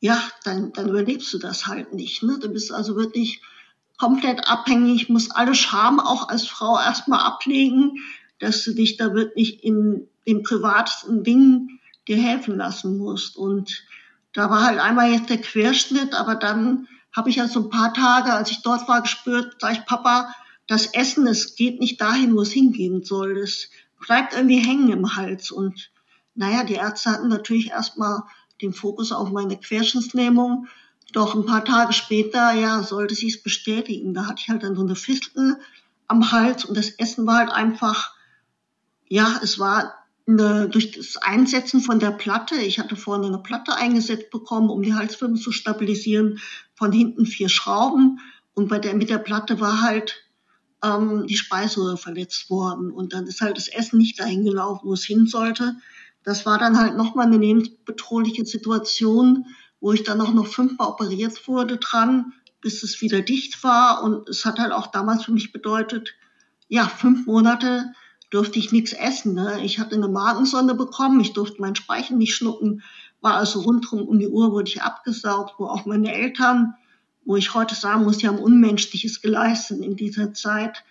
ja, 0.05 0.21
dann, 0.43 0.71
dann 0.73 0.89
überlebst 0.89 1.33
du 1.33 1.39
das 1.39 1.65
halt 1.65 1.93
nicht. 1.93 2.21
Ne? 2.21 2.37
Du 2.39 2.49
bist 2.49 2.71
also 2.71 2.95
wirklich 2.95 3.41
komplett 3.97 4.47
abhängig, 4.47 5.09
musst 5.09 5.35
alle 5.35 5.55
Scham 5.55 5.99
auch 5.99 6.29
als 6.29 6.47
Frau 6.47 6.77
erstmal 6.77 7.21
ablegen, 7.21 7.97
dass 8.39 8.63
du 8.63 8.73
dich 8.73 8.97
da 8.97 9.15
wirklich 9.15 9.63
in 9.63 10.07
den 10.27 10.43
privatesten 10.43 11.23
Dingen 11.23 11.79
dir 12.07 12.17
helfen 12.17 12.55
lassen 12.57 12.99
musst. 12.99 13.35
Und 13.35 13.83
da 14.33 14.51
war 14.51 14.63
halt 14.65 14.79
einmal 14.79 15.11
jetzt 15.11 15.31
der 15.31 15.41
Querschnitt, 15.41 16.13
aber 16.13 16.35
dann 16.35 16.87
habe 17.11 17.31
ich 17.31 17.37
ja 17.37 17.47
so 17.47 17.61
ein 17.61 17.69
paar 17.71 17.93
Tage, 17.93 18.31
als 18.31 18.51
ich 18.51 18.61
dort 18.61 18.87
war, 18.87 19.01
gespürt, 19.01 19.55
sag 19.59 19.73
ich, 19.73 19.85
Papa, 19.85 20.35
das 20.67 20.87
Essen, 20.87 21.25
es 21.25 21.55
geht 21.55 21.79
nicht 21.79 21.99
dahin, 21.99 22.35
wo 22.35 22.41
es 22.41 22.51
hingehen 22.51 23.03
soll. 23.03 23.37
Es 23.37 23.71
bleibt 24.05 24.35
irgendwie 24.35 24.59
hängen 24.59 24.91
im 24.91 25.15
Hals. 25.15 25.49
Und 25.49 25.89
naja, 26.35 26.63
die 26.63 26.75
Ärzte 26.75 27.11
hatten 27.11 27.29
natürlich 27.29 27.71
erstmal 27.71 28.23
den 28.61 28.73
Fokus 28.73 29.11
auf 29.11 29.31
meine 29.31 29.57
Querschnittslähmung. 29.57 30.67
Doch 31.13 31.35
ein 31.35 31.45
paar 31.45 31.63
Tage 31.63 31.93
später, 31.93 32.53
ja, 32.53 32.83
sollte 32.83 33.15
sich 33.15 33.35
es 33.35 33.43
bestätigen. 33.43 34.13
Da 34.13 34.27
hatte 34.27 34.41
ich 34.41 34.49
halt 34.49 34.63
dann 34.63 34.75
so 34.75 34.81
eine 34.81 34.95
Fistel 34.95 35.57
am 36.07 36.31
Hals 36.31 36.65
und 36.65 36.77
das 36.77 36.89
Essen 36.89 37.25
war 37.25 37.37
halt 37.37 37.51
einfach, 37.51 38.13
ja, 39.07 39.39
es 39.41 39.59
war 39.59 39.93
eine, 40.27 40.69
durch 40.69 40.91
das 40.91 41.17
Einsetzen 41.17 41.81
von 41.81 41.99
der 41.99 42.11
Platte, 42.11 42.55
ich 42.55 42.79
hatte 42.79 42.95
vorne 42.95 43.27
eine 43.27 43.39
Platte 43.39 43.75
eingesetzt 43.75 44.31
bekommen, 44.31 44.69
um 44.69 44.81
die 44.81 44.93
Halswirbel 44.93 45.39
zu 45.39 45.51
stabilisieren, 45.51 46.39
von 46.73 46.91
hinten 46.91 47.25
vier 47.25 47.49
Schrauben 47.49 48.19
und 48.53 48.69
bei 48.69 48.79
der, 48.79 48.95
mit 48.95 49.09
der 49.09 49.19
Platte 49.19 49.59
war 49.59 49.81
halt 49.81 50.25
ähm, 50.83 51.27
die 51.27 51.37
Speiseröhre 51.37 51.97
verletzt 51.97 52.49
worden 52.49 52.91
und 52.91 53.13
dann 53.13 53.27
ist 53.27 53.41
halt 53.41 53.57
das 53.57 53.67
Essen 53.67 53.97
nicht 53.97 54.19
dahin 54.19 54.43
gelaufen, 54.43 54.87
wo 54.87 54.93
es 54.93 55.05
hin 55.05 55.27
sollte. 55.27 55.75
Das 56.25 56.45
war 56.45 56.57
dann 56.57 56.77
halt 56.77 56.97
nochmal 56.97 57.27
eine 57.27 57.37
lebensbedrohliche 57.37 58.45
Situation, 58.45 59.45
wo 59.79 59.93
ich 59.93 60.03
dann 60.03 60.19
auch 60.19 60.33
noch 60.33 60.47
fünfmal 60.47 60.89
operiert 60.89 61.47
wurde 61.47 61.77
dran, 61.77 62.33
bis 62.61 62.81
es 62.81 62.99
wieder 63.01 63.21
dicht 63.21 63.63
war 63.63 64.03
und 64.03 64.27
es 64.27 64.43
hat 64.43 64.57
halt 64.57 64.71
auch 64.71 64.87
damals 64.87 65.25
für 65.25 65.31
mich 65.31 65.51
bedeutet, 65.51 66.15
ja, 66.67 66.87
fünf 66.87 67.27
Monate 67.27 67.93
durfte 68.31 68.57
ich 68.57 68.71
nichts 68.71 68.91
essen. 68.91 69.35
Ne? 69.35 69.59
Ich 69.63 69.79
hatte 69.79 69.95
eine 69.95 70.07
Magensonde 70.07 70.73
bekommen, 70.73 71.19
ich 71.19 71.33
durfte 71.33 71.61
meinen 71.61 71.75
Speichel 71.75 72.17
nicht 72.17 72.35
schlucken, 72.35 72.81
war 73.21 73.35
also 73.35 73.61
rundherum 73.61 74.07
um 74.07 74.17
die 74.17 74.27
Uhr 74.27 74.51
wurde 74.51 74.69
ich 74.69 74.81
abgesaugt, 74.81 75.55
wo 75.59 75.65
auch 75.65 75.85
meine 75.85 76.11
Eltern, 76.11 76.73
wo 77.23 77.35
ich 77.35 77.53
heute 77.53 77.75
sagen 77.75 78.03
muss, 78.03 78.17
die 78.17 78.27
haben 78.27 78.39
Unmenschliches 78.39 79.21
geleistet 79.21 79.81
in 79.81 79.95
dieser 79.95 80.33
Zeit. 80.33 80.83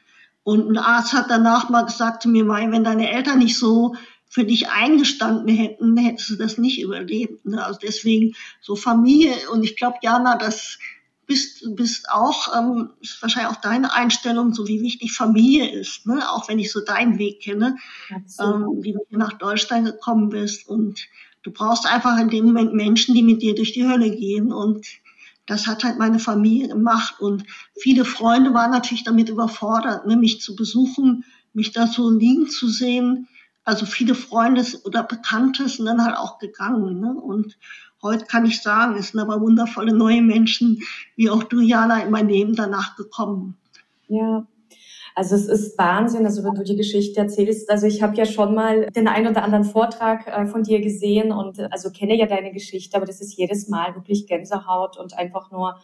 Und 0.45 0.69
ein 0.69 0.79
Arzt 0.79 1.13
hat 1.13 1.31
danach 1.31 1.71
mal 1.71 1.83
gesagt 1.83 2.23
zu 2.23 2.29
mir, 2.29 2.45
Mai, 2.45 2.71
wenn 2.71 2.85
deine 2.85 3.11
Eltern 3.11 3.39
nicht 3.39 3.59
so 3.59 3.97
für 4.35 4.45
dich 4.45 4.69
eingestanden 4.69 5.55
hätten, 5.55 5.97
hättest 5.97 6.29
du 6.29 6.35
das 6.35 6.59
nicht 6.59 6.81
überlebt. 6.83 7.47
Ne? 7.47 7.65
Also 7.65 7.79
deswegen 7.81 8.35
so 8.61 8.75
Familie 8.75 9.33
und 9.53 9.63
ich 9.63 9.77
glaube, 9.77 9.99
Jana, 10.03 10.37
das 10.37 10.81
bist, 11.25 11.65
bist 11.77 12.11
auch, 12.11 12.49
ähm, 12.59 12.91
ist 13.01 13.23
wahrscheinlich 13.23 13.53
auch 13.53 13.61
deine 13.61 13.93
Einstellung, 13.93 14.53
so 14.53 14.67
wie 14.67 14.83
wichtig 14.83 15.13
Familie 15.13 15.71
ist, 15.71 16.07
ne? 16.07 16.29
auch 16.33 16.49
wenn 16.49 16.59
ich 16.59 16.73
so 16.73 16.81
deinen 16.81 17.21
Weg 17.21 17.43
kenne, 17.43 17.77
ähm, 18.11 18.83
wie 18.83 18.95
du 18.95 19.07
hier 19.09 19.19
nach 19.19 19.35
Deutschland 19.35 19.87
gekommen 19.87 20.31
bist. 20.31 20.69
Und 20.69 21.07
du 21.45 21.53
brauchst 21.53 21.87
einfach 21.87 22.19
in 22.19 22.29
dem 22.29 22.47
Moment 22.47 22.75
Menschen, 22.75 23.15
die 23.15 23.23
mit 23.23 23.41
dir 23.41 23.55
durch 23.55 23.73
die 23.73 23.87
Hölle 23.87 24.11
gehen. 24.11 24.53
Und 24.53 24.85
das 25.47 25.69
hat 25.69 25.85
halt 25.85 25.97
meine 25.97 26.19
Familie 26.19 26.67
gemacht. 26.67 27.21
Und 27.21 27.45
viele 27.79 28.05
Freunde 28.05 28.53
waren 28.53 28.73
natürlich 28.73 29.05
damit 29.05 29.29
überfordert, 29.29 30.09
ne? 30.09 30.17
mich 30.17 30.41
zu 30.41 30.57
besuchen, 30.57 31.25
mich 31.53 31.71
da 31.71 31.87
so 31.87 32.11
liegen 32.11 32.49
zu 32.49 32.67
sehen. 32.67 33.29
Also 33.65 33.87
viele 33.87 34.15
Freunde 34.15 34.65
oder 34.85 35.03
Bekannte 35.03 35.69
sind 35.69 35.87
dann 35.87 36.05
halt 36.05 36.17
auch 36.17 36.39
gegangen. 36.39 37.01
Ne? 37.01 37.15
Und 37.15 37.57
Heute 38.05 38.27
kann 38.27 38.45
ich 38.45 38.61
sagen, 38.61 38.97
es 38.99 39.09
sind 39.09 39.21
aber 39.21 39.41
wundervolle 39.41 39.95
neue 39.95 40.21
Menschen, 40.21 40.83
wie 41.17 41.31
auch 41.31 41.43
du, 41.43 41.61
Jana, 41.61 42.03
in 42.03 42.11
mein 42.11 42.29
Leben 42.29 42.55
danach 42.55 42.97
gekommen. 42.97 43.57
Ja, 44.09 44.47
also 45.15 45.35
es 45.35 45.47
ist 45.47 45.79
Wahnsinn, 45.79 46.27
also 46.27 46.45
wenn 46.45 46.55
du 46.55 46.65
die 46.65 46.77
Geschichte 46.77 47.21
erzählst. 47.21 47.71
Also 47.71 47.87
ich 47.87 48.03
habe 48.03 48.15
ja 48.15 48.27
schon 48.27 48.55
mal 48.55 48.91
den 48.91 49.09
ein 49.09 49.27
oder 49.27 49.43
anderen 49.43 49.65
Vortrag 49.65 50.27
äh, 50.27 50.45
von 50.45 50.65
dir 50.65 50.83
gesehen 50.83 51.33
und 51.33 51.59
äh, 51.59 51.69
also 51.71 51.91
kenne 51.91 52.15
ja 52.15 52.27
deine 52.27 52.53
Geschichte, 52.53 52.95
aber 52.95 53.07
das 53.07 53.23
ist 53.23 53.39
jedes 53.39 53.69
Mal 53.69 53.95
wirklich 53.95 54.27
Gänsehaut 54.27 54.99
und 54.99 55.17
einfach 55.17 55.51
nur 55.51 55.81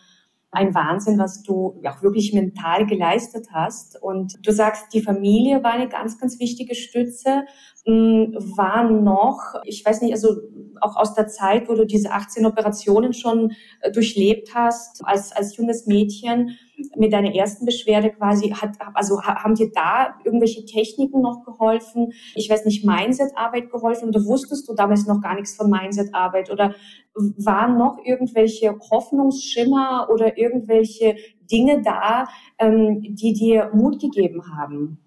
ein 0.52 0.75
Wahnsinn, 0.75 1.19
was 1.19 1.42
du 1.42 1.80
auch 1.87 2.02
wirklich 2.02 2.33
mental 2.33 2.87
geleistet 2.87 3.49
hast. 3.52 4.00
Und 4.02 4.35
du 4.45 4.52
sagst, 4.52 4.92
die 4.92 5.00
Familie 5.00 5.62
war 5.62 5.73
eine 5.73 5.88
ganz, 5.88 6.19
ganz 6.19 6.40
wichtige 6.40 6.75
Stütze. 6.75 7.45
Hm, 7.87 8.35
war 8.57 8.90
noch, 8.90 9.54
ich 9.64 9.85
weiß 9.85 10.02
nicht, 10.02 10.12
also 10.12 10.37
auch 10.80 10.97
aus 10.97 11.14
der 11.14 11.28
Zeit, 11.28 11.69
wo 11.69 11.75
du 11.75 11.87
diese 11.87 12.11
18 12.11 12.45
Operationen 12.47 13.12
schon 13.12 13.52
äh, 13.80 13.92
durchlebt 13.92 14.54
hast, 14.54 15.04
als, 15.04 15.33
als 15.33 15.57
junges 15.57 15.87
Mädchen, 15.87 16.59
mit 16.97 17.12
deiner 17.12 17.35
ersten 17.35 17.66
Beschwerde 17.66 18.11
quasi, 18.11 18.50
hat, 18.50 18.76
also 18.95 19.23
haben 19.23 19.54
dir 19.54 19.71
da 19.73 20.14
irgendwelche 20.25 20.64
Techniken 20.64 21.21
noch 21.21 21.45
geholfen? 21.45 22.12
Ich 22.35 22.49
weiß 22.49 22.64
nicht, 22.64 22.85
Mindset-Arbeit 22.85 23.71
geholfen 23.71 24.09
oder 24.09 24.25
wusstest 24.25 24.69
du 24.69 24.75
damals 24.75 25.07
noch 25.07 25.21
gar 25.21 25.35
nichts 25.35 25.54
von 25.54 25.71
Mindset-Arbeit 25.71 26.50
oder 26.50 26.75
waren 27.14 27.76
noch 27.76 27.99
irgendwelche 28.05 28.79
Hoffnungsschimmer 28.90 30.09
oder 30.12 30.38
irgendwelche 30.38 31.17
Dinge 31.50 31.83
da, 31.83 32.29
ähm, 32.59 33.00
die 33.02 33.33
dir 33.33 33.71
Mut 33.75 34.00
gegeben 34.00 34.43
haben? 34.57 34.99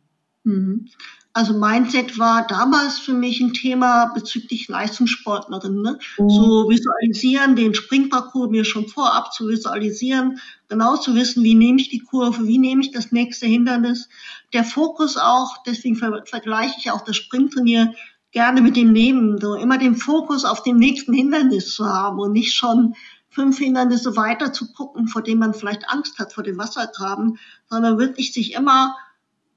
Mhm. 0.43 0.87
Also 1.35 1.57
Mindset 1.57 2.19
war 2.19 2.45
damals 2.45 2.99
für 2.99 3.13
mich 3.13 3.39
ein 3.39 3.53
Thema 3.53 4.11
bezüglich 4.13 4.67
Leistungssportlerin. 4.67 5.81
Ne? 5.81 5.97
Mhm. 6.19 6.29
So 6.29 6.69
visualisieren, 6.69 7.55
den 7.55 7.73
Springparcours 7.73 8.51
mir 8.51 8.63
schon 8.63 8.87
vorab 8.87 9.33
zu 9.33 9.47
visualisieren, 9.47 10.39
genau 10.67 10.95
zu 10.97 11.15
wissen, 11.15 11.43
wie 11.43 11.55
nehme 11.55 11.81
ich 11.81 11.89
die 11.89 12.01
Kurve, 12.01 12.45
wie 12.45 12.59
nehme 12.59 12.81
ich 12.81 12.91
das 12.91 13.11
nächste 13.11 13.47
Hindernis. 13.47 14.09
Der 14.53 14.63
Fokus 14.63 15.17
auch, 15.17 15.63
deswegen 15.65 15.95
ver 15.95 16.23
vergleiche 16.25 16.75
ich 16.77 16.91
auch 16.91 17.01
das 17.01 17.15
Springturnier 17.15 17.95
gerne 18.33 18.61
mit 18.61 18.75
dem 18.75 18.91
Nehmen, 18.91 19.39
so 19.39 19.55
immer 19.55 19.77
den 19.77 19.95
Fokus 19.95 20.43
auf 20.43 20.63
dem 20.63 20.77
nächsten 20.77 21.13
Hindernis 21.13 21.73
zu 21.73 21.85
haben 21.85 22.19
und 22.19 22.33
nicht 22.33 22.53
schon 22.53 22.95
fünf 23.29 23.59
Hindernisse 23.59 24.15
weiter 24.15 24.51
zu 24.51 24.73
gucken, 24.73 25.07
vor 25.07 25.21
dem 25.21 25.39
man 25.39 25.53
vielleicht 25.53 25.89
Angst 25.89 26.19
hat, 26.19 26.33
vor 26.33 26.43
dem 26.43 26.57
Wassergraben, 26.57 27.39
sondern 27.69 27.97
wirklich 27.97 28.33
sich 28.33 28.53
immer 28.53 28.95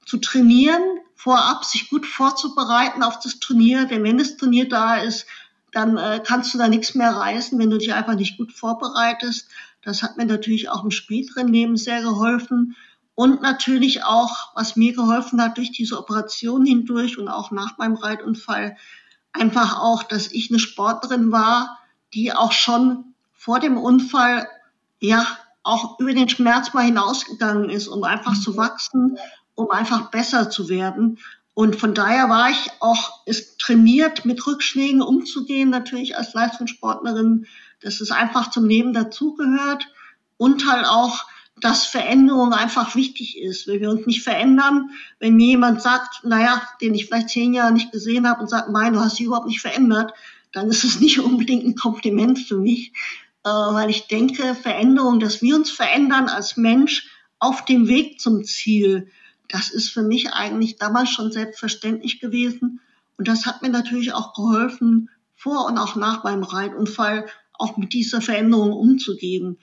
zu 0.04 0.18
trainieren, 0.18 0.82
vorab 1.14 1.64
sich 1.64 1.90
gut 1.90 2.06
vorzubereiten 2.06 3.02
auf 3.02 3.18
das 3.18 3.38
Turnier. 3.38 3.86
Denn 3.86 4.04
wenn 4.04 4.18
das 4.18 4.36
Turnier 4.36 4.68
da 4.68 4.96
ist, 4.96 5.26
dann 5.72 5.96
äh, 5.96 6.22
kannst 6.24 6.54
du 6.54 6.58
da 6.58 6.68
nichts 6.68 6.94
mehr 6.94 7.10
reißen, 7.10 7.58
wenn 7.58 7.70
du 7.70 7.78
dich 7.78 7.92
einfach 7.92 8.14
nicht 8.14 8.38
gut 8.38 8.52
vorbereitest. 8.52 9.48
Das 9.82 10.02
hat 10.02 10.16
mir 10.16 10.26
natürlich 10.26 10.70
auch 10.70 10.84
im 10.84 10.90
späteren 10.90 11.48
Leben 11.48 11.76
sehr 11.76 12.02
geholfen. 12.02 12.76
Und 13.16 13.42
natürlich 13.42 14.04
auch, 14.04 14.54
was 14.54 14.76
mir 14.76 14.94
geholfen 14.94 15.42
hat 15.42 15.56
durch 15.56 15.72
diese 15.72 15.98
Operation 15.98 16.64
hindurch 16.64 17.18
und 17.18 17.28
auch 17.28 17.50
nach 17.50 17.76
meinem 17.78 17.96
Reitunfall, 17.96 18.76
einfach 19.32 19.80
auch, 19.80 20.04
dass 20.04 20.28
ich 20.30 20.50
eine 20.50 20.60
Sportlerin 20.60 21.32
war, 21.32 21.78
die 22.14 22.32
auch 22.32 22.52
schon 22.52 23.14
vor 23.32 23.58
dem 23.58 23.76
Unfall, 23.76 24.46
ja, 25.00 25.26
auch 25.64 25.98
über 25.98 26.12
den 26.12 26.28
Schmerz 26.28 26.72
mal 26.74 26.84
hinausgegangen 26.84 27.70
ist, 27.70 27.88
um 27.88 28.04
einfach 28.04 28.38
zu 28.40 28.52
mhm. 28.52 28.56
wachsen 28.56 29.18
um 29.56 29.70
einfach 29.70 30.10
besser 30.10 30.48
zu 30.48 30.68
werden. 30.68 31.18
Und 31.54 31.76
von 31.76 31.94
daher 31.94 32.28
war 32.28 32.50
ich 32.50 32.70
auch 32.80 33.26
ist 33.26 33.58
trainiert, 33.58 34.24
mit 34.24 34.46
Rückschlägen 34.46 35.02
umzugehen, 35.02 35.70
natürlich 35.70 36.16
als 36.16 36.34
Leistungssportlerin, 36.34 37.46
dass 37.80 38.00
es 38.00 38.12
einfach 38.12 38.50
zum 38.50 38.66
Leben 38.66 38.92
dazugehört 38.92 39.88
und 40.36 40.70
halt 40.70 40.86
auch, 40.86 41.24
dass 41.60 41.86
Veränderung 41.86 42.52
einfach 42.52 42.94
wichtig 42.94 43.38
ist. 43.38 43.66
Wenn 43.66 43.80
wir 43.80 43.90
uns 43.90 44.06
nicht 44.06 44.22
verändern, 44.22 44.90
wenn 45.18 45.36
mir 45.36 45.48
jemand 45.48 45.80
sagt, 45.80 46.24
naja, 46.24 46.62
den 46.80 46.94
ich 46.94 47.06
vielleicht 47.06 47.30
zehn 47.30 47.54
Jahre 47.54 47.72
nicht 47.72 47.92
gesehen 47.92 48.28
habe 48.28 48.42
und 48.42 48.48
sagt, 48.48 48.70
mein, 48.70 48.92
du 48.92 49.00
hast 49.00 49.18
dich 49.18 49.26
überhaupt 49.26 49.46
nicht 49.46 49.60
verändert, 49.60 50.12
dann 50.52 50.68
ist 50.68 50.84
es 50.84 51.00
nicht 51.00 51.18
unbedingt 51.18 51.64
ein 51.64 51.74
Kompliment 51.74 52.38
für 52.38 52.58
mich, 52.58 52.92
äh, 53.44 53.48
weil 53.48 53.90
ich 53.90 54.06
denke, 54.06 54.54
Veränderung, 54.54 55.18
dass 55.18 55.40
wir 55.40 55.56
uns 55.56 55.70
verändern 55.70 56.28
als 56.28 56.56
Mensch 56.56 57.08
auf 57.38 57.64
dem 57.64 57.88
Weg 57.88 58.20
zum 58.20 58.44
Ziel, 58.44 59.08
das 59.48 59.70
ist 59.70 59.90
für 59.90 60.02
mich 60.02 60.32
eigentlich 60.32 60.76
damals 60.76 61.10
schon 61.10 61.30
selbstverständlich 61.30 62.20
gewesen. 62.20 62.80
Und 63.16 63.28
das 63.28 63.46
hat 63.46 63.62
mir 63.62 63.68
natürlich 63.68 64.12
auch 64.12 64.34
geholfen, 64.34 65.08
vor 65.36 65.66
und 65.66 65.78
auch 65.78 65.96
nach 65.96 66.24
meinem 66.24 66.42
Reitunfall 66.42 67.26
auch 67.52 67.76
mit 67.76 67.92
dieser 67.92 68.20
Veränderung 68.20 68.72
umzugehen. 68.72 69.58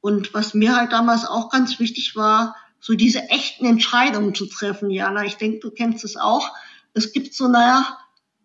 Und 0.00 0.32
was 0.34 0.54
mir 0.54 0.76
halt 0.76 0.92
damals 0.92 1.26
auch 1.26 1.50
ganz 1.50 1.78
wichtig 1.78 2.14
war, 2.16 2.54
so 2.80 2.94
diese 2.94 3.28
echten 3.30 3.66
Entscheidungen 3.66 4.34
zu 4.34 4.46
treffen. 4.46 4.90
Jana, 4.90 5.24
ich 5.24 5.36
denke, 5.36 5.58
du 5.60 5.70
kennst 5.70 6.04
es 6.04 6.16
auch. 6.16 6.50
Es 6.94 7.12
gibt 7.12 7.34
so, 7.34 7.48
naja, 7.48 7.98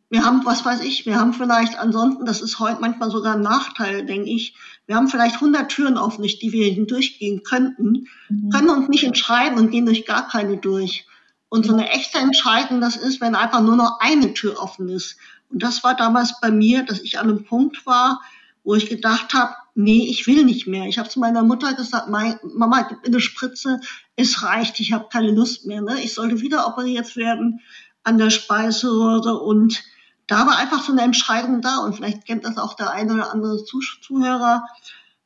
wir 0.10 0.24
haben, 0.24 0.46
was 0.46 0.64
weiß 0.64 0.82
ich, 0.82 1.06
wir 1.06 1.20
haben 1.20 1.34
vielleicht 1.34 1.80
ansonsten, 1.80 2.26
das 2.26 2.42
ist 2.42 2.60
heute 2.60 2.82
manchmal 2.82 3.10
sogar 3.10 3.36
ein 3.36 3.42
Nachteil, 3.42 4.06
denke 4.06 4.30
ich, 4.30 4.56
wir 4.86 4.96
haben 4.96 5.08
vielleicht 5.08 5.36
100 5.36 5.70
Türen 5.70 5.98
offen, 5.98 6.24
die 6.24 6.52
wir 6.52 6.68
hindurchgehen 6.68 7.42
könnten, 7.44 8.08
mhm. 8.30 8.50
können 8.50 8.70
uns 8.70 8.90
nicht 8.90 9.06
entscheiden 9.06 9.58
und 9.58 9.72
gehen 9.72 9.86
durch 9.86 10.06
gar 10.06 10.28
keine 10.28 10.58
durch. 10.58 11.08
Und 11.50 11.66
so 11.66 11.74
eine 11.74 11.90
echte 11.90 12.20
Entscheidung, 12.20 12.82
das 12.82 12.96
ist, 12.96 13.22
wenn 13.22 13.36
einfach 13.36 13.62
nur 13.62 13.76
noch 13.76 14.00
eine 14.00 14.34
Tür 14.34 14.62
offen 14.62 14.90
ist. 14.90 15.18
Und 15.50 15.64
das 15.64 15.84
war 15.84 15.96
damals 15.96 16.40
bei 16.42 16.52
mir, 16.52 16.84
dass 16.84 17.02
ich 17.02 17.20
an 17.20 17.30
einem 17.30 17.44
Punkt 17.44 17.86
war, 17.86 18.22
wo 18.64 18.76
ich 18.76 18.90
gedacht 18.90 19.34
habe, 19.34 19.54
nee, 19.76 20.08
ich 20.10 20.28
will 20.28 20.44
nicht 20.46 20.68
mehr. 20.68 20.86
Ich 20.88 21.00
habe 21.00 21.10
zu 21.10 21.20
meiner 21.20 21.44
Mutter 21.44 21.74
gesagt, 21.74 22.10
Mama, 22.10 22.82
gib 22.84 23.02
mir 23.02 23.08
eine 23.08 23.20
Spritze, 23.20 23.80
es 24.16 24.44
reicht, 24.44 24.80
ich 24.80 24.94
habe 24.94 25.08
keine 25.12 25.32
Lust 25.32 25.66
mehr. 25.66 25.82
Ne? 25.82 26.02
Ich 26.02 26.14
sollte 26.14 26.42
wieder 26.42 26.68
operiert 26.68 27.16
werden 27.16 27.62
an 28.04 28.18
der 28.18 28.30
Speiseröhre 28.30 29.40
und 29.40 29.84
da 30.28 30.46
war 30.48 30.58
einfach 30.58 30.84
so 30.84 30.92
eine 30.92 31.02
Entscheidung 31.02 31.62
da 31.62 31.78
und 31.80 31.96
vielleicht 31.96 32.26
kennt 32.26 32.46
das 32.46 32.58
auch 32.58 32.76
der 32.76 32.92
eine 32.92 33.14
oder 33.14 33.32
andere 33.32 33.64
Zuhörer, 33.66 34.66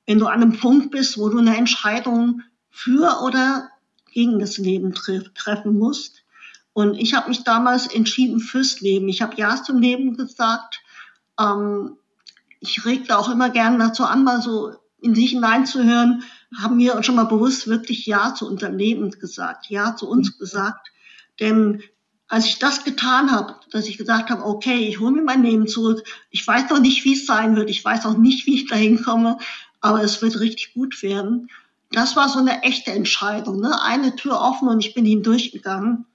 wenn 0.06 0.20
du 0.20 0.28
an 0.28 0.42
einem 0.42 0.58
Punkt 0.58 0.92
bist, 0.92 1.18
wo 1.18 1.30
du 1.30 1.40
eine 1.40 1.56
Entscheidung 1.56 2.42
für 2.70 3.22
oder 3.24 3.70
gegen 4.12 4.40
das 4.40 4.58
Leben 4.58 4.94
tre 4.94 5.24
treffen 5.34 5.78
musst. 5.78 6.24
Und 6.74 6.96
ich 6.96 7.14
habe 7.14 7.30
mich 7.30 7.44
damals 7.44 7.88
entschieden 7.88 8.40
fürs 8.40 8.82
Leben. 8.82 9.10
Ich 9.10 9.22
habe 9.22 9.36
Ja 9.36 9.62
zum 9.62 9.80
Leben 9.80 10.16
gesagt. 10.16 10.82
Ähm, 11.40 11.98
ich 12.68 12.86
regte 12.86 13.18
auch 13.18 13.30
immer 13.30 13.50
gerne 13.50 13.78
dazu 13.78 14.04
an, 14.04 14.24
mal 14.24 14.42
so 14.42 14.74
in 15.00 15.16
sich 15.16 15.32
hineinzuhören, 15.32 16.24
haben 16.58 16.78
wir 16.78 17.02
schon 17.04 17.16
mal 17.16 17.26
bewusst 17.26 17.68
wirklich 17.68 18.06
Ja 18.06 18.34
zu 18.34 18.48
unserem 18.48 18.78
Leben 18.78 19.12
gesagt, 19.12 19.68
Ja 19.70 19.96
zu 19.96 20.10
uns 20.10 20.38
gesagt. 20.38 20.92
Denn 21.40 21.84
als 22.28 22.46
ich 22.46 22.60
das 22.60 22.84
getan 22.84 23.32
habe, 23.32 23.56
dass 23.72 23.88
ich 23.88 23.98
gesagt 23.98 24.30
habe, 24.30 24.44
okay, 24.44 24.88
ich 24.88 25.00
hole 25.00 25.12
mir 25.12 25.22
mein 25.22 25.44
Leben 25.44 25.68
zurück, 25.68 26.04
ich 26.30 26.46
weiß 26.46 26.70
noch 26.70 26.80
nicht, 26.80 27.06
wie 27.06 27.14
es 27.14 27.26
sein 27.26 27.56
wird, 27.56 27.70
ich 27.70 27.84
weiß 27.84 28.06
auch 28.06 28.18
nicht, 28.18 28.46
wie 28.48 28.56
ich 28.56 28.68
dahin 28.68 29.04
komme, 29.04 29.38
aber 29.82 30.04
es 30.04 30.22
wird 30.22 30.40
richtig 30.40 30.74
gut 30.74 31.02
werden. 31.04 31.50
Das 31.92 32.16
war 32.16 32.28
so 32.28 32.40
eine 32.40 32.64
echte 32.64 32.92
Entscheidung. 32.92 33.62
Ne? 33.62 33.82
Eine 33.82 34.16
Tür 34.16 34.42
offen 34.42 34.68
und 34.68 34.86
ich 34.86 34.94
bin 34.94 35.06
hindurchgegangen. 35.06 36.06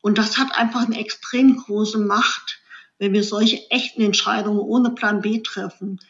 Und 0.00 0.18
das 0.18 0.38
hat 0.38 0.56
einfach 0.56 0.86
eine 0.86 0.98
extrem 0.98 1.56
große 1.56 1.98
Macht, 1.98 2.60
wenn 2.98 3.12
wir 3.12 3.22
solche 3.22 3.70
echten 3.70 4.02
Entscheidungen 4.02 4.58
ohne 4.58 4.90
Plan 4.90 5.20
B 5.20 5.40
treffen. 5.40 6.00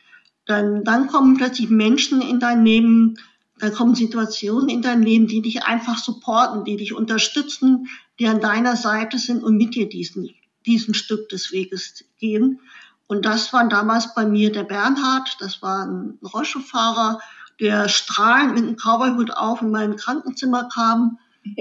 Dann, 0.44 0.84
dann 0.84 1.08
kommen 1.08 1.36
plötzlich 1.36 1.70
Menschen 1.70 2.20
in 2.20 2.38
dein 2.38 2.64
Leben, 2.64 3.16
dann 3.58 3.72
kommen 3.72 3.94
Situationen 3.94 4.68
in 4.68 4.82
dein 4.82 5.02
Leben, 5.02 5.26
die 5.26 5.42
dich 5.42 5.64
einfach 5.64 5.98
supporten, 5.98 6.64
die 6.64 6.76
dich 6.76 6.92
unterstützen, 6.92 7.88
die 8.18 8.28
an 8.28 8.40
deiner 8.40 8.76
Seite 8.76 9.18
sind 9.18 9.42
und 9.42 9.56
mit 9.56 9.74
dir 9.74 9.88
diesen, 9.88 10.30
diesen 10.66 10.94
Stück 10.94 11.28
des 11.30 11.52
Weges 11.52 12.04
gehen. 12.18 12.60
Und 13.08 13.24
das 13.24 13.52
war 13.52 13.68
damals 13.68 14.14
bei 14.14 14.26
mir 14.26 14.52
der 14.52 14.64
Bernhard, 14.64 15.36
das 15.40 15.62
war 15.62 15.86
ein 15.86 16.18
Rollstuhlfahrer, 16.22 17.20
der 17.60 17.88
strahlend 17.88 18.54
mit 18.54 18.64
einem 18.64 18.76
Cowboyhut 18.76 19.30
auf 19.30 19.62
in 19.62 19.70
mein 19.70 19.96
Krankenzimmer 19.96 20.68
kam, 20.68 21.18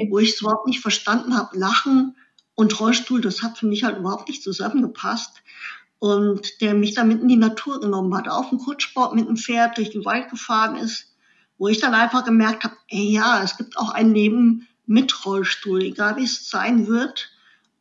wo 0.10 0.20
ich 0.20 0.34
es 0.34 0.42
überhaupt 0.42 0.68
nicht 0.68 0.82
verstanden 0.82 1.38
habe, 1.38 1.58
lachen 1.58 2.16
und 2.56 2.80
Rollstuhl, 2.80 3.22
das 3.22 3.44
hat 3.44 3.58
für 3.58 3.68
mich 3.68 3.84
halt 3.84 3.98
überhaupt 3.98 4.30
nicht 4.30 4.42
zusammengepasst. 4.42 5.42
Und 6.00 6.62
der 6.62 6.74
mich 6.74 6.94
damit 6.94 7.22
in 7.22 7.28
die 7.28 7.38
Natur 7.38 7.80
genommen 7.80 8.16
hat, 8.16 8.28
auf 8.28 8.50
dem 8.50 8.60
Kutschsport 8.60 9.16
mit 9.16 9.28
dem 9.28 9.38
Pferd 9.38 9.78
durch 9.78 9.92
den 9.92 10.06
Wald 10.06 10.30
gefahren 10.30 10.76
ist, 10.76 11.16
wo 11.58 11.68
ich 11.68 11.80
dann 11.80 11.94
einfach 11.94 12.26
gemerkt 12.26 12.64
habe, 12.64 12.76
ey 12.90 13.12
ja, 13.12 13.42
es 13.44 13.58
gibt 13.58 13.78
auch 13.78 13.90
ein 13.90 14.14
Leben 14.14 14.68
mit 14.86 15.26
Rollstuhl, 15.26 15.82
egal 15.82 16.18
wie 16.18 16.26
es 16.26 16.50
sein 16.50 16.88
wird, 16.88 17.32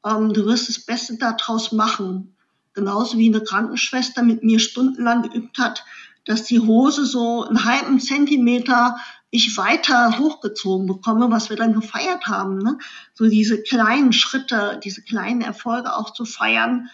ähm, 0.07 0.33
du 0.33 0.47
wirst 0.47 0.69
das 0.69 0.79
Beste 0.81 1.17
daraus 1.17 1.73
machen. 1.73 2.37
Genauso 2.73 3.19
wie 3.19 3.29
eine 3.29 3.43
Krankenschwester 3.43 4.23
mit 4.23 4.43
mir 4.43 4.59
stundenlang 4.59 5.23
geübt 5.23 5.59
hat, 5.59 5.85
dass 6.25 6.45
die 6.45 6.61
Hose 6.61 7.05
so 7.05 7.45
einen 7.45 7.65
halben 7.65 8.01
Zentimeter 8.01 8.97
ich 9.35 9.57
weiter 9.57 10.17
hochgezogen 10.21 10.87
bekomme, 10.87 11.29
was 11.29 11.51
wir 11.51 11.57
dann 11.57 11.75
gefeiert 11.75 12.29
haben. 12.29 12.59
Ne? 12.59 12.79
So 13.15 13.29
diese 13.29 13.61
kleinen 13.61 14.13
Schritte, 14.13 14.81
diese 14.85 15.03
kleinen 15.03 15.41
Erfolge 15.41 15.97
auch 15.97 16.13
zu 16.13 16.25
feiern, 16.25 16.89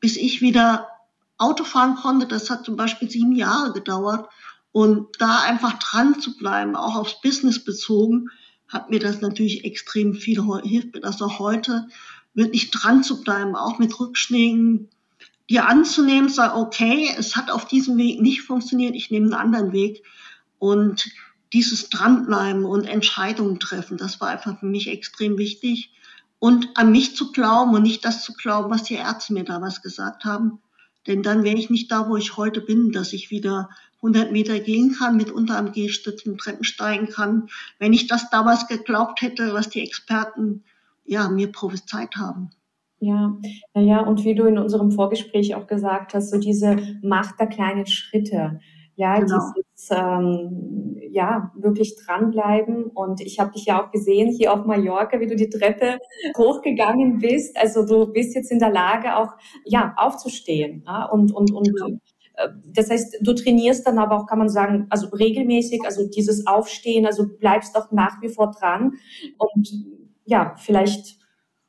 bis 0.00 0.16
ich 0.16 0.40
wieder 0.40 0.88
Auto 1.36 1.64
fahren 1.64 1.96
konnte. 1.96 2.26
Das 2.26 2.48
hat 2.48 2.64
zum 2.64 2.76
Beispiel 2.76 3.10
sieben 3.10 3.36
Jahre 3.36 3.74
gedauert. 3.74 4.30
Und 4.72 5.08
da 5.18 5.40
einfach 5.42 5.74
dran 5.74 6.18
zu 6.20 6.38
bleiben, 6.38 6.74
auch 6.74 6.96
aufs 6.96 7.20
Business 7.20 7.62
bezogen, 7.62 8.30
hat 8.66 8.88
mir 8.88 8.98
das 8.98 9.20
natürlich 9.20 9.66
extrem 9.66 10.14
viel, 10.14 10.42
hilft 10.62 10.94
mir 10.94 11.00
das 11.00 11.20
auch 11.20 11.38
heute, 11.38 11.88
wirklich 12.32 12.70
dran 12.70 13.02
zu 13.02 13.20
bleiben, 13.20 13.54
auch 13.54 13.78
mit 13.78 14.00
Rückschlägen, 14.00 14.88
dir 15.50 15.66
anzunehmen, 15.66 16.30
sagen, 16.30 16.58
okay, 16.58 17.14
es 17.18 17.36
hat 17.36 17.50
auf 17.50 17.66
diesem 17.66 17.98
Weg 17.98 18.22
nicht 18.22 18.40
funktioniert, 18.40 18.94
ich 18.94 19.10
nehme 19.10 19.26
einen 19.26 19.34
anderen 19.34 19.72
Weg. 19.72 20.02
Und 20.58 21.10
dieses 21.52 21.88
Dranbleiben 21.90 22.64
und 22.64 22.84
Entscheidungen 22.84 23.58
treffen, 23.58 23.96
das 23.96 24.20
war 24.20 24.28
einfach 24.28 24.58
für 24.60 24.66
mich 24.66 24.88
extrem 24.88 25.38
wichtig. 25.38 25.92
Und 26.40 26.68
an 26.76 26.92
mich 26.92 27.16
zu 27.16 27.32
glauben 27.32 27.74
und 27.74 27.82
nicht 27.82 28.04
das 28.04 28.22
zu 28.22 28.32
glauben, 28.32 28.70
was 28.70 28.84
die 28.84 28.94
Ärzte 28.94 29.32
mir 29.32 29.44
damals 29.44 29.82
gesagt 29.82 30.24
haben. 30.24 30.60
Denn 31.06 31.22
dann 31.22 31.42
wäre 31.42 31.56
ich 31.56 31.70
nicht 31.70 31.90
da, 31.90 32.08
wo 32.08 32.16
ich 32.16 32.36
heute 32.36 32.60
bin, 32.60 32.92
dass 32.92 33.12
ich 33.12 33.30
wieder 33.30 33.70
100 33.96 34.30
Meter 34.30 34.60
gehen 34.60 34.94
kann, 34.96 35.16
mit 35.16 35.30
unterarm 35.30 35.72
Gehstützen 35.72 36.38
Treppen 36.38 36.64
steigen 36.64 37.08
kann. 37.08 37.48
Wenn 37.78 37.92
ich 37.92 38.06
das 38.06 38.30
damals 38.30 38.68
geglaubt 38.68 39.22
hätte, 39.22 39.52
was 39.54 39.68
die 39.68 39.80
Experten 39.80 40.62
ja 41.04 41.28
mir 41.28 41.50
prophezeit 41.50 42.16
haben. 42.16 42.50
Ja, 43.00 43.36
naja, 43.74 44.00
und 44.00 44.24
wie 44.24 44.34
du 44.34 44.44
in 44.44 44.58
unserem 44.58 44.90
Vorgespräch 44.90 45.54
auch 45.54 45.66
gesagt 45.66 46.14
hast, 46.14 46.30
so 46.30 46.38
diese 46.38 46.76
Macht 47.02 47.38
der 47.38 47.46
kleinen 47.46 47.86
Schritte. 47.86 48.60
Ja, 48.98 49.20
genau. 49.20 49.38
dieses, 49.54 49.90
ähm, 49.92 50.96
ja, 51.12 51.52
wirklich 51.54 51.94
dranbleiben. 52.04 52.86
Und 52.86 53.20
ich 53.20 53.38
habe 53.38 53.52
dich 53.52 53.66
ja 53.66 53.80
auch 53.80 53.92
gesehen 53.92 54.32
hier 54.32 54.52
auf 54.52 54.66
Mallorca, 54.66 55.20
wie 55.20 55.28
du 55.28 55.36
die 55.36 55.48
Treppe 55.48 55.98
hochgegangen 56.36 57.18
bist. 57.18 57.56
Also 57.56 57.86
du 57.86 58.12
bist 58.12 58.34
jetzt 58.34 58.50
in 58.50 58.58
der 58.58 58.72
Lage, 58.72 59.16
auch 59.16 59.34
ja, 59.64 59.94
aufzustehen 59.96 60.82
ja, 60.84 61.04
und, 61.04 61.32
und, 61.32 61.52
und 61.52 61.72
genau. 61.72 62.00
Äh, 62.34 62.48
das 62.74 62.90
heißt, 62.90 63.18
du 63.20 63.34
trainierst 63.34 63.86
dann 63.86 63.98
aber 63.98 64.16
auch, 64.16 64.26
kann 64.26 64.40
man 64.40 64.48
sagen, 64.48 64.88
also 64.90 65.06
regelmäßig, 65.08 65.82
also 65.84 66.08
dieses 66.08 66.48
Aufstehen, 66.48 67.06
also 67.06 67.24
bleibst 67.38 67.76
auch 67.76 67.92
nach 67.92 68.20
wie 68.20 68.28
vor 68.28 68.50
dran 68.50 68.94
und 69.38 69.70
ja, 70.24 70.54
vielleicht 70.56 71.18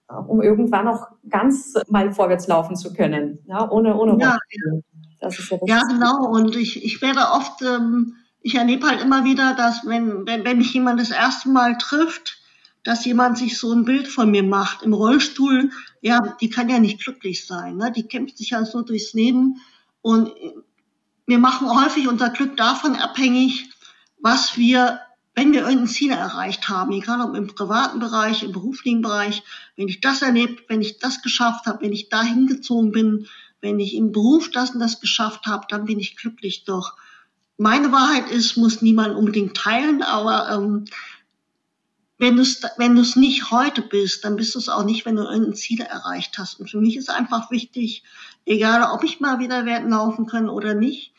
äh, 0.10 0.16
um 0.16 0.42
irgendwann 0.42 0.88
auch 0.88 1.06
ganz 1.30 1.76
mal 1.90 2.12
vorwärts 2.12 2.48
laufen 2.48 2.76
zu 2.76 2.92
können, 2.92 3.38
ja, 3.46 3.70
ohne 3.70 3.96
ohne 3.96 4.20
ja, 4.20 4.36
ja. 4.50 4.80
Ja, 5.22 5.30
ja 5.66 5.84
genau. 5.84 6.28
Und 6.28 6.56
ich, 6.56 6.84
ich 6.84 7.02
werde 7.02 7.32
oft, 7.32 7.62
ähm, 7.62 8.16
ich 8.42 8.56
erlebe 8.56 8.88
halt 8.88 9.02
immer 9.02 9.24
wieder, 9.24 9.54
dass 9.54 9.86
wenn, 9.86 10.26
wenn, 10.26 10.44
wenn 10.44 10.58
mich 10.58 10.74
jemand 10.74 11.00
das 11.00 11.12
erste 11.12 11.50
Mal 11.50 11.78
trifft, 11.78 12.38
dass 12.84 13.06
jemand 13.06 13.38
sich 13.38 13.58
so 13.58 13.74
ein 13.74 13.86
Bild 13.86 14.08
von 14.08 14.32
mir 14.32 14.44
macht 14.44 14.84
im 14.84 14.94
Rollstuhl. 14.94 15.70
Ja, 16.02 16.36
die 16.40 16.50
kann 16.50 16.70
ja 16.70 16.80
nicht 16.80 17.04
glücklich 17.04 17.46
sein. 17.46 17.78
Ne? 17.78 17.92
Die 17.92 18.08
kämpft 18.08 18.38
sich 18.38 18.52
ja 18.52 18.64
so 18.64 18.82
durchs 18.82 19.14
Leben. 19.14 19.62
Und 20.02 20.32
wir 21.26 21.40
machen 21.40 21.70
häufig 21.70 22.08
unser 22.08 22.30
Glück 22.30 22.56
davon 22.56 22.96
abhängig, 22.96 23.70
was 24.22 24.58
wir 24.58 25.02
wenn 25.36 25.54
wir 25.54 25.62
irgendein 25.62 25.88
Ziel 25.88 26.12
erreicht 26.12 26.68
haben, 26.68 26.92
egal 26.92 27.22
ob 27.22 27.34
im 27.34 27.48
privaten 27.48 28.00
Bereich, 28.00 28.44
im 28.44 28.52
beruflichen 28.52 29.02
Bereich, 29.02 29.42
wenn 29.78 29.88
ich 29.88 30.02
das 30.02 30.22
erlebt, 30.22 30.66
wenn 30.68 30.82
ich 30.82 31.00
das 31.00 31.22
geschafft 31.22 31.66
habe, 31.66 31.82
wenn 31.82 31.94
ich 31.94 32.10
da 32.10 32.22
hingezogen 32.24 32.92
bin, 32.92 33.26
wenn 33.62 33.80
ich 33.80 33.96
im 33.96 34.12
Beruf 34.12 34.52
das 34.52 34.72
und 34.72 34.80
das 34.80 35.00
geschafft 35.00 35.46
habe, 35.46 35.66
dann 35.70 35.86
bin 35.86 36.00
ich 36.00 36.16
glücklich. 36.16 36.64
Doch 36.64 36.94
meine 37.58 37.92
Wahrheit 37.92 38.30
ist, 38.32 38.58
muss 38.58 38.82
niemand 38.82 39.16
unbedingt 39.16 39.56
teilen, 39.56 40.02
aber 40.02 40.50
ähm, 40.50 40.86
wenn 42.18 42.36
du 42.36 42.42
es 42.42 42.62
wenn 42.78 42.96
du's 42.96 43.16
nicht 43.16 43.50
heute 43.52 43.82
bist, 43.82 44.26
dann 44.26 44.36
bist 44.36 44.56
du 44.56 44.60
es 44.60 44.70
auch 44.70 44.84
nicht, 44.84 45.06
wenn 45.06 45.16
du 45.16 45.24
irgendein 45.24 45.56
Ziel 45.56 45.82
erreicht 45.82 46.38
hast. 46.38 46.60
Und 46.60 46.70
für 46.70 46.80
mich 46.80 46.98
ist 46.98 47.10
einfach 47.10 47.50
wichtig, 47.50 48.04
egal 48.46 48.92
ob 48.94 49.04
ich 49.04 49.20
mal 49.20 49.40
wieder 49.40 49.66
werden 49.66 49.90
laufen 49.90 50.26
kann 50.26 50.50
oder 50.50 50.74
nicht, 50.74 51.14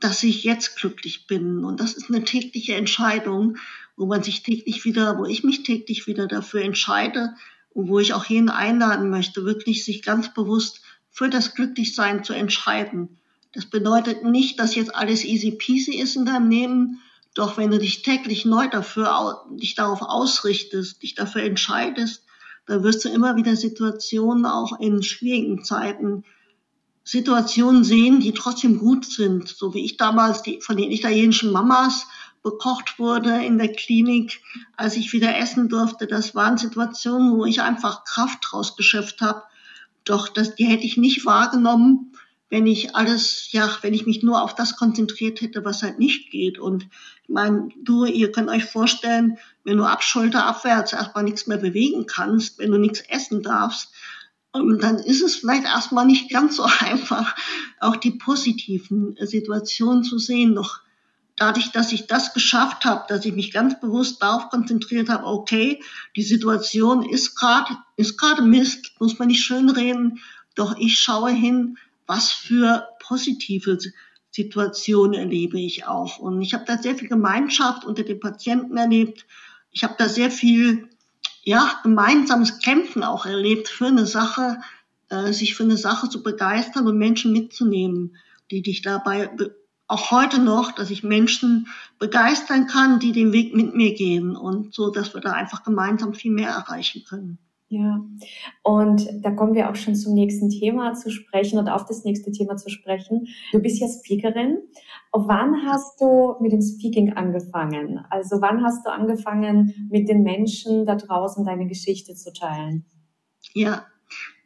dass 0.00 0.22
ich 0.22 0.44
jetzt 0.44 0.76
glücklich 0.76 1.26
bin. 1.26 1.64
Und 1.64 1.80
das 1.80 1.94
ist 1.94 2.08
eine 2.08 2.24
tägliche 2.24 2.74
Entscheidung, 2.74 3.58
wo 3.96 4.06
man 4.06 4.22
sich 4.22 4.42
täglich 4.42 4.84
wieder, 4.84 5.18
wo 5.18 5.24
ich 5.24 5.44
mich 5.44 5.62
täglich 5.62 6.06
wieder 6.06 6.26
dafür 6.26 6.62
entscheide 6.62 7.34
und 7.70 7.88
wo 7.88 7.98
ich 7.98 8.12
auch 8.12 8.24
jeden 8.24 8.48
einladen 8.48 9.10
möchte, 9.10 9.44
wirklich 9.44 9.84
sich 9.84 10.02
ganz 10.02 10.32
bewusst 10.34 10.82
für 11.18 11.28
das 11.28 11.56
Glücklichsein 11.56 12.22
zu 12.22 12.32
entscheiden. 12.32 13.18
Das 13.52 13.66
bedeutet 13.66 14.22
nicht, 14.22 14.60
dass 14.60 14.76
jetzt 14.76 14.94
alles 14.94 15.24
easy 15.24 15.50
peasy 15.50 15.96
ist 15.96 16.14
in 16.14 16.24
deinem 16.24 16.48
Leben, 16.48 17.00
doch 17.34 17.56
wenn 17.56 17.72
du 17.72 17.78
dich 17.80 18.02
täglich 18.02 18.44
neu 18.44 18.68
dafür, 18.68 19.44
dich 19.50 19.74
darauf 19.74 20.00
ausrichtest, 20.00 21.02
dich 21.02 21.16
dafür 21.16 21.42
entscheidest, 21.42 22.22
dann 22.66 22.84
wirst 22.84 23.04
du 23.04 23.08
immer 23.08 23.34
wieder 23.34 23.56
Situationen 23.56 24.46
auch 24.46 24.78
in 24.78 25.02
schwierigen 25.02 25.64
Zeiten 25.64 26.22
Situationen 27.02 27.82
sehen, 27.82 28.20
die 28.20 28.32
trotzdem 28.32 28.78
gut 28.78 29.04
sind. 29.04 29.48
So 29.48 29.74
wie 29.74 29.84
ich 29.84 29.96
damals 29.96 30.42
die, 30.42 30.60
von 30.60 30.76
den 30.76 30.92
italienischen 30.92 31.50
Mamas 31.50 32.06
bekocht 32.44 33.00
wurde 33.00 33.44
in 33.44 33.58
der 33.58 33.72
Klinik, 33.72 34.40
als 34.76 34.96
ich 34.96 35.12
wieder 35.12 35.36
essen 35.36 35.68
durfte. 35.68 36.06
Das 36.06 36.36
waren 36.36 36.58
Situationen, 36.58 37.36
wo 37.36 37.44
ich 37.44 37.60
einfach 37.60 38.04
Kraft 38.04 38.38
draus 38.42 38.76
geschöpft 38.76 39.20
habe. 39.20 39.42
Doch 40.08 40.28
das, 40.28 40.54
die 40.54 40.64
hätte 40.64 40.84
ich 40.84 40.96
nicht 40.96 41.26
wahrgenommen, 41.26 42.12
wenn 42.50 42.66
ich 42.66 42.96
alles, 42.96 43.52
ja, 43.52 43.70
wenn 43.82 43.92
ich 43.92 44.06
mich 44.06 44.22
nur 44.22 44.42
auf 44.42 44.54
das 44.54 44.76
konzentriert 44.76 45.40
hätte, 45.40 45.64
was 45.64 45.82
halt 45.82 45.98
nicht 45.98 46.30
geht. 46.30 46.58
Und 46.58 46.84
ich 47.24 47.28
meine, 47.28 47.68
du, 47.82 48.06
ihr 48.06 48.32
könnt 48.32 48.48
euch 48.48 48.64
vorstellen, 48.64 49.36
wenn 49.64 49.76
du 49.76 49.84
ab 49.84 50.02
Schulter 50.02 50.46
abwärts 50.46 50.94
erstmal 50.94 51.24
nichts 51.24 51.46
mehr 51.46 51.58
bewegen 51.58 52.06
kannst, 52.06 52.58
wenn 52.58 52.70
du 52.70 52.78
nichts 52.78 53.00
essen 53.08 53.42
darfst, 53.42 53.92
dann 54.54 54.96
ist 54.96 55.22
es 55.22 55.36
vielleicht 55.36 55.64
erstmal 55.64 56.06
nicht 56.06 56.30
ganz 56.30 56.56
so 56.56 56.62
einfach, 56.80 57.36
auch 57.80 57.96
die 57.96 58.12
positiven 58.12 59.14
Situationen 59.20 60.04
zu 60.04 60.18
sehen. 60.18 60.54
Doch 60.54 60.80
dadurch, 61.38 61.72
dass 61.72 61.92
ich 61.92 62.06
das 62.06 62.34
geschafft 62.34 62.84
habe, 62.84 63.04
dass 63.08 63.24
ich 63.24 63.34
mich 63.34 63.52
ganz 63.52 63.80
bewusst 63.80 64.22
darauf 64.22 64.50
konzentriert 64.50 65.08
habe, 65.08 65.24
okay, 65.24 65.82
die 66.16 66.22
Situation 66.22 67.08
ist 67.08 67.34
gerade 67.34 67.76
ist 67.96 68.18
gerade 68.18 68.42
Mist, 68.42 68.92
muss 69.00 69.18
man 69.18 69.28
nicht 69.28 69.42
schön 69.42 69.70
reden, 69.70 70.20
doch 70.54 70.76
ich 70.78 70.98
schaue 70.98 71.30
hin, 71.30 71.78
was 72.06 72.32
für 72.32 72.88
positive 73.00 73.78
Situationen 74.30 75.18
erlebe 75.18 75.58
ich 75.58 75.86
auch. 75.86 76.18
Und 76.18 76.40
ich 76.42 76.54
habe 76.54 76.64
da 76.66 76.78
sehr 76.78 76.96
viel 76.96 77.08
Gemeinschaft 77.08 77.84
unter 77.84 78.02
den 78.02 78.20
Patienten 78.20 78.76
erlebt. 78.76 79.26
Ich 79.70 79.84
habe 79.84 79.94
da 79.98 80.08
sehr 80.08 80.30
viel 80.30 80.88
ja, 81.42 81.80
gemeinsames 81.82 82.58
Kämpfen 82.60 83.02
auch 83.02 83.26
erlebt 83.26 83.68
für 83.68 83.86
eine 83.86 84.06
Sache, 84.06 84.58
äh, 85.08 85.32
sich 85.32 85.54
für 85.54 85.64
eine 85.64 85.76
Sache 85.76 86.08
zu 86.08 86.22
begeistern 86.22 86.86
und 86.86 86.98
Menschen 86.98 87.32
mitzunehmen, 87.32 88.16
die 88.50 88.62
dich 88.62 88.82
dabei 88.82 89.30
auch 89.88 90.10
heute 90.10 90.40
noch, 90.40 90.72
dass 90.72 90.90
ich 90.90 91.02
Menschen 91.02 91.66
begeistern 91.98 92.66
kann, 92.66 93.00
die 93.00 93.12
den 93.12 93.32
Weg 93.32 93.56
mit 93.56 93.74
mir 93.74 93.94
gehen 93.94 94.36
und 94.36 94.74
so, 94.74 94.90
dass 94.90 95.14
wir 95.14 95.20
da 95.20 95.32
einfach 95.32 95.64
gemeinsam 95.64 96.14
viel 96.14 96.30
mehr 96.30 96.50
erreichen 96.50 97.04
können. 97.08 97.38
Ja, 97.70 98.00
und 98.62 99.06
da 99.22 99.30
kommen 99.30 99.54
wir 99.54 99.68
auch 99.68 99.76
schon 99.76 99.94
zum 99.94 100.14
nächsten 100.14 100.48
Thema 100.48 100.94
zu 100.94 101.10
sprechen 101.10 101.58
oder 101.58 101.74
auf 101.74 101.84
das 101.84 102.02
nächste 102.02 102.32
Thema 102.32 102.56
zu 102.56 102.70
sprechen. 102.70 103.28
Du 103.52 103.60
bist 103.60 103.78
ja 103.78 103.88
Speakerin. 103.88 104.58
Wann 105.12 105.66
hast 105.66 106.00
du 106.00 106.36
mit 106.40 106.52
dem 106.52 106.62
Speaking 106.62 107.12
angefangen? 107.12 108.04
Also 108.08 108.40
wann 108.40 108.64
hast 108.64 108.86
du 108.86 108.90
angefangen, 108.90 109.88
mit 109.90 110.08
den 110.08 110.22
Menschen 110.22 110.86
da 110.86 110.94
draußen 110.94 111.44
deine 111.44 111.66
Geschichte 111.66 112.14
zu 112.14 112.32
teilen? 112.32 112.86
Ja, 113.52 113.84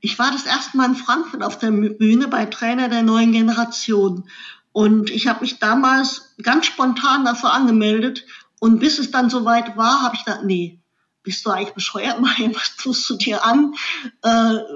ich 0.00 0.18
war 0.18 0.32
das 0.32 0.46
erste 0.46 0.76
Mal 0.76 0.90
in 0.90 0.96
Frankfurt 0.96 1.44
auf 1.44 1.58
der 1.58 1.70
Bühne 1.70 2.26
bei 2.26 2.46
Trainer 2.46 2.88
der 2.88 3.04
neuen 3.04 3.30
Generation. 3.30 4.24
Und 4.72 5.10
ich 5.10 5.26
habe 5.26 5.42
mich 5.42 5.58
damals 5.58 6.34
ganz 6.42 6.66
spontan 6.66 7.24
dafür 7.24 7.52
angemeldet. 7.52 8.24
Und 8.60 8.78
bis 8.78 8.98
es 8.98 9.10
dann 9.10 9.28
soweit 9.28 9.76
war, 9.76 10.02
habe 10.02 10.16
ich 10.16 10.24
gedacht, 10.24 10.44
nee, 10.44 10.78
bist 11.22 11.44
du 11.46 11.50
eigentlich 11.50 11.74
bescheuert, 11.74 12.20
Mariam, 12.20 12.54
was 12.54 12.76
tust 12.76 13.08
du 13.08 13.16
dir 13.16 13.44
an? 13.44 13.74
Äh, 14.22 14.28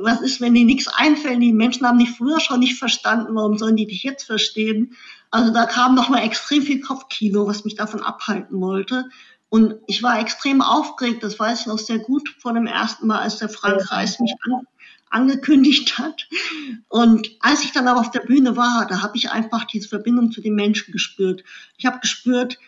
was 0.02 0.20
ist, 0.20 0.40
wenn 0.40 0.54
dir 0.54 0.64
nichts 0.64 0.88
einfällt? 0.88 1.42
Die 1.42 1.52
Menschen 1.52 1.86
haben 1.86 1.98
dich 1.98 2.10
früher 2.10 2.40
schon 2.40 2.60
nicht 2.60 2.78
verstanden, 2.78 3.34
warum 3.34 3.58
sollen 3.58 3.76
die 3.76 3.86
dich 3.86 4.02
jetzt 4.02 4.24
verstehen? 4.24 4.96
Also 5.30 5.52
da 5.52 5.66
kam 5.66 5.94
nochmal 5.94 6.24
extrem 6.24 6.62
viel 6.62 6.80
Kopfkino, 6.80 7.46
was 7.46 7.64
mich 7.64 7.74
davon 7.74 8.02
abhalten 8.02 8.60
wollte. 8.60 9.06
Und 9.48 9.76
ich 9.86 10.02
war 10.02 10.18
extrem 10.18 10.60
aufgeregt, 10.60 11.22
das 11.22 11.38
weiß 11.38 11.60
ich 11.60 11.66
noch 11.66 11.78
sehr 11.78 11.98
gut, 11.98 12.34
vor 12.38 12.52
dem 12.52 12.66
ersten 12.66 13.06
Mal, 13.06 13.20
als 13.20 13.38
der 13.38 13.48
Frank 13.48 13.90
Reis 13.90 14.18
mich 14.18 14.34
an, 14.44 14.66
angekündigt 15.10 15.98
hat. 15.98 16.28
Und 16.88 17.30
als 17.40 17.64
ich 17.64 17.72
dann 17.72 17.88
aber 17.88 18.00
auf 18.00 18.10
der 18.10 18.20
Bühne 18.20 18.56
war, 18.56 18.86
da 18.86 19.02
habe 19.02 19.16
ich 19.16 19.30
einfach 19.30 19.64
diese 19.64 19.88
Verbindung 19.88 20.32
zu 20.32 20.40
den 20.40 20.54
Menschen 20.54 20.92
gespürt. 20.92 21.44
Ich 21.76 21.86
habe 21.86 22.00
gespürt, 22.00 22.58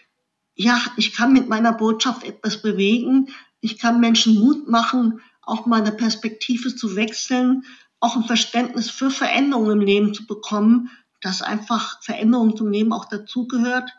ja, 0.54 0.80
ich 0.96 1.12
kann 1.12 1.32
mit 1.32 1.48
meiner 1.48 1.72
Botschaft 1.72 2.24
etwas 2.24 2.62
bewegen. 2.62 3.28
Ich 3.60 3.78
kann 3.78 4.00
Menschen 4.00 4.38
Mut 4.38 4.68
machen, 4.68 5.20
auch 5.42 5.66
meine 5.66 5.92
Perspektive 5.92 6.74
zu 6.74 6.96
wechseln, 6.96 7.64
auch 8.00 8.16
ein 8.16 8.24
Verständnis 8.24 8.90
für 8.90 9.10
Veränderungen 9.10 9.80
im 9.80 9.86
Leben 9.86 10.14
zu 10.14 10.26
bekommen, 10.26 10.90
dass 11.20 11.42
einfach 11.42 12.02
Veränderungen 12.02 12.56
zum 12.56 12.70
Leben 12.70 12.92
auch 12.92 13.06
dazugehört. 13.06 13.90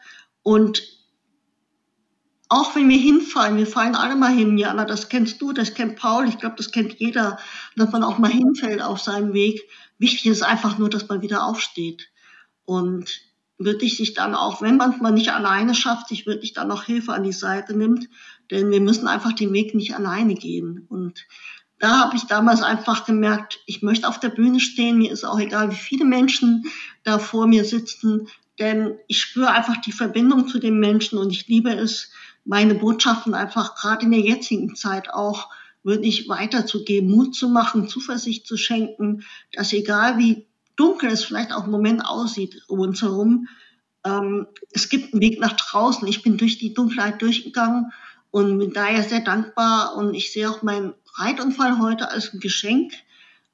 Und 0.43 0.81
auch 2.49 2.75
wenn 2.75 2.89
wir 2.89 2.97
hinfallen, 2.97 3.57
wir 3.57 3.67
fallen 3.67 3.95
alle 3.95 4.15
mal 4.15 4.33
hin, 4.33 4.57
Jana, 4.57 4.83
das 4.83 5.07
kennst 5.07 5.39
du, 5.41 5.53
das 5.53 5.75
kennt 5.75 5.97
Paul, 5.97 6.27
ich 6.27 6.39
glaube, 6.39 6.55
das 6.57 6.71
kennt 6.71 6.99
jeder, 6.99 7.37
dass 7.75 7.91
man 7.91 8.03
auch 8.03 8.17
mal 8.17 8.31
hinfällt 8.31 8.81
auf 8.81 8.99
seinem 8.99 9.33
Weg. 9.33 9.69
Wichtig 9.99 10.25
ist 10.25 10.41
einfach 10.41 10.79
nur, 10.79 10.89
dass 10.89 11.07
man 11.07 11.21
wieder 11.21 11.45
aufsteht. 11.45 12.09
Und 12.65 13.21
wirklich 13.59 13.97
sich 13.97 14.13
dann 14.13 14.33
auch, 14.33 14.61
wenn 14.61 14.77
man 14.77 14.93
es 14.93 15.01
mal 15.01 15.11
nicht 15.11 15.31
alleine 15.31 15.75
schafft, 15.75 16.07
sich 16.07 16.25
wirklich 16.25 16.53
dann 16.53 16.69
noch 16.69 16.85
Hilfe 16.85 17.13
an 17.13 17.23
die 17.23 17.33
Seite 17.33 17.77
nimmt, 17.77 18.07
denn 18.49 18.71
wir 18.71 18.81
müssen 18.81 19.07
einfach 19.07 19.33
den 19.33 19.53
Weg 19.53 19.75
nicht 19.75 19.95
alleine 19.95 20.33
gehen. 20.33 20.87
Und 20.89 21.27
da 21.77 21.99
habe 21.99 22.15
ich 22.15 22.23
damals 22.23 22.63
einfach 22.63 23.05
gemerkt, 23.05 23.59
ich 23.67 23.83
möchte 23.83 24.07
auf 24.07 24.19
der 24.19 24.29
Bühne 24.29 24.59
stehen, 24.59 24.97
mir 24.97 25.11
ist 25.11 25.23
auch 25.23 25.39
egal, 25.39 25.71
wie 25.71 25.75
viele 25.75 26.05
Menschen 26.05 26.65
da 27.03 27.19
vor 27.19 27.47
mir 27.47 27.63
sitzen, 27.63 28.27
denn 28.59 28.97
ich 29.07 29.21
spüre 29.21 29.51
einfach 29.51 29.77
die 29.77 29.91
Verbindung 29.91 30.47
zu 30.47 30.59
den 30.59 30.79
Menschen 30.79 31.17
und 31.17 31.31
ich 31.31 31.47
liebe 31.47 31.71
es, 31.71 32.11
meine 32.49 32.73
Botschaften 32.73 33.35
einfach 33.35 33.75
gerade 33.75 34.05
in 34.05 34.11
der 34.11 34.21
jetzigen 34.21 34.75
Zeit 34.75 35.13
auch 35.13 35.49
wirklich 35.83 36.27
weiterzugeben, 36.29 37.11
Mut 37.11 37.35
zu 37.35 37.47
machen, 37.47 37.87
Zuversicht 37.87 38.47
zu 38.47 38.57
schenken, 38.57 39.23
dass 39.53 39.71
egal 39.71 40.17
wie 40.17 40.47
dunkel 40.75 41.11
es 41.11 41.23
vielleicht 41.23 41.53
auch 41.53 41.65
im 41.65 41.71
Moment 41.71 42.03
aussieht 42.03 42.63
um 42.67 42.79
uns 42.79 43.03
herum, 43.03 43.47
ähm, 44.03 44.47
es 44.71 44.89
gibt 44.89 45.13
einen 45.13 45.21
Weg 45.21 45.39
nach 45.39 45.53
draußen. 45.53 46.07
Ich 46.07 46.23
bin 46.23 46.37
durch 46.39 46.57
die 46.57 46.73
Dunkelheit 46.73 47.21
durchgegangen 47.21 47.91
und 48.31 48.57
bin 48.57 48.73
daher 48.73 49.03
sehr 49.03 49.19
dankbar 49.21 49.95
und 49.95 50.15
ich 50.15 50.31
sehe 50.31 50.49
auch 50.49 50.63
meinen 50.63 50.95
Reitunfall 51.17 51.77
heute 51.77 52.09
als 52.09 52.33
ein 52.33 52.39
Geschenk, 52.39 52.93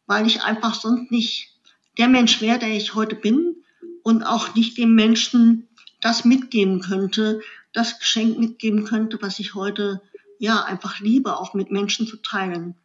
weil 0.07 0.25
ich 0.25 0.41
einfach 0.41 0.73
sonst 0.73 1.11
nicht 1.11 1.49
der 1.97 2.07
Mensch 2.07 2.39
wäre, 2.39 2.59
der 2.59 2.69
ich 2.69 2.95
heute 2.95 3.17
bin 3.17 3.57
und 4.03 4.23
auch 4.23 4.55
nicht 4.55 4.77
dem 4.77 4.95
Menschen 4.95 5.67
das 5.99 6.23
mitgeben 6.23 6.79
könnte, 6.79 7.41
das 7.75 7.99
Geschenk 7.99 8.39
mitgeben 8.39 8.85
könnte, 8.85 9.17
was 9.21 9.39
ich 9.39 9.55
heute 9.55 10.01
ja 10.39 10.63
einfach 10.63 10.99
liebe, 10.99 11.37
auch 11.39 11.53
mit 11.53 11.71
Menschen 11.71 12.07
zu 12.07 12.17
teilen. 12.17 12.75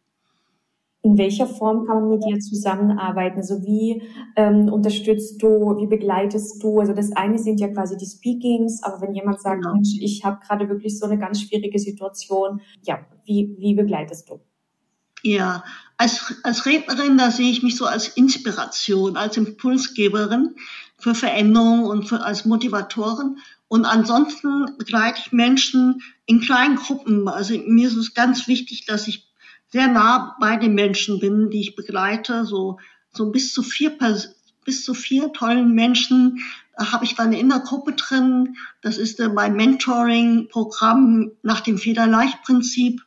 In 1.03 1.17
welcher 1.17 1.47
Form 1.47 1.87
kann 1.87 2.01
man 2.01 2.09
mit 2.09 2.23
dir 2.23 2.39
zusammenarbeiten? 2.39 3.37
Also 3.37 3.63
wie 3.63 4.03
ähm, 4.35 4.71
unterstützt 4.71 5.41
du, 5.41 5.75
wie 5.79 5.87
begleitest 5.87 6.61
du? 6.61 6.79
Also 6.79 6.93
das 6.93 7.11
eine 7.13 7.39
sind 7.39 7.59
ja 7.59 7.69
quasi 7.69 7.97
die 7.97 8.05
Speakings, 8.05 8.83
aber 8.83 9.01
wenn 9.01 9.15
jemand 9.15 9.41
sagt, 9.41 9.61
genau. 9.61 9.73
Mensch, 9.73 9.97
ich 9.99 10.23
habe 10.23 10.39
gerade 10.45 10.69
wirklich 10.69 10.99
so 10.99 11.07
eine 11.07 11.17
ganz 11.17 11.41
schwierige 11.41 11.79
Situation, 11.79 12.61
ja, 12.83 12.99
wie, 13.25 13.55
wie 13.57 13.73
begleitest 13.73 14.29
du? 14.29 14.41
Ja, 15.23 15.63
als, 15.97 16.35
als 16.43 16.65
Rednerin, 16.67 17.17
da 17.17 17.31
sehe 17.31 17.49
ich 17.49 17.63
mich 17.63 17.77
so 17.77 17.85
als 17.85 18.09
Inspiration, 18.09 19.17
als 19.17 19.37
Impulsgeberin 19.37 20.55
für 20.97 21.15
Veränderung 21.15 21.85
und 21.85 22.07
für, 22.07 22.23
als 22.23 22.45
Motivatorin. 22.45 23.37
Und 23.71 23.85
ansonsten 23.85 24.77
begleite 24.77 25.21
ich 25.25 25.31
Menschen 25.31 26.01
in 26.25 26.41
kleinen 26.41 26.75
Gruppen. 26.75 27.29
Also 27.29 27.57
mir 27.57 27.87
ist 27.87 27.95
es 27.95 28.13
ganz 28.13 28.49
wichtig, 28.49 28.85
dass 28.85 29.07
ich 29.07 29.31
sehr 29.69 29.87
nah 29.87 30.35
bei 30.41 30.57
den 30.57 30.75
Menschen 30.75 31.21
bin, 31.21 31.49
die 31.49 31.61
ich 31.61 31.77
begleite. 31.77 32.43
So, 32.43 32.79
so 33.13 33.31
bis 33.31 33.53
zu 33.53 33.63
vier, 33.63 33.97
bis 34.65 34.83
zu 34.83 34.93
vier 34.93 35.31
tollen 35.31 35.73
Menschen 35.73 36.43
da 36.77 36.91
habe 36.91 37.05
ich 37.05 37.15
dann 37.15 37.31
in 37.31 37.47
der 37.47 37.59
Gruppe 37.59 37.93
drin. 37.93 38.57
Das 38.81 38.97
ist 38.97 39.19
mein 39.19 39.55
Mentoring-Programm 39.55 41.31
nach 41.41 41.61
dem 41.61 41.77
Federleicht-Prinzip, 41.77 43.01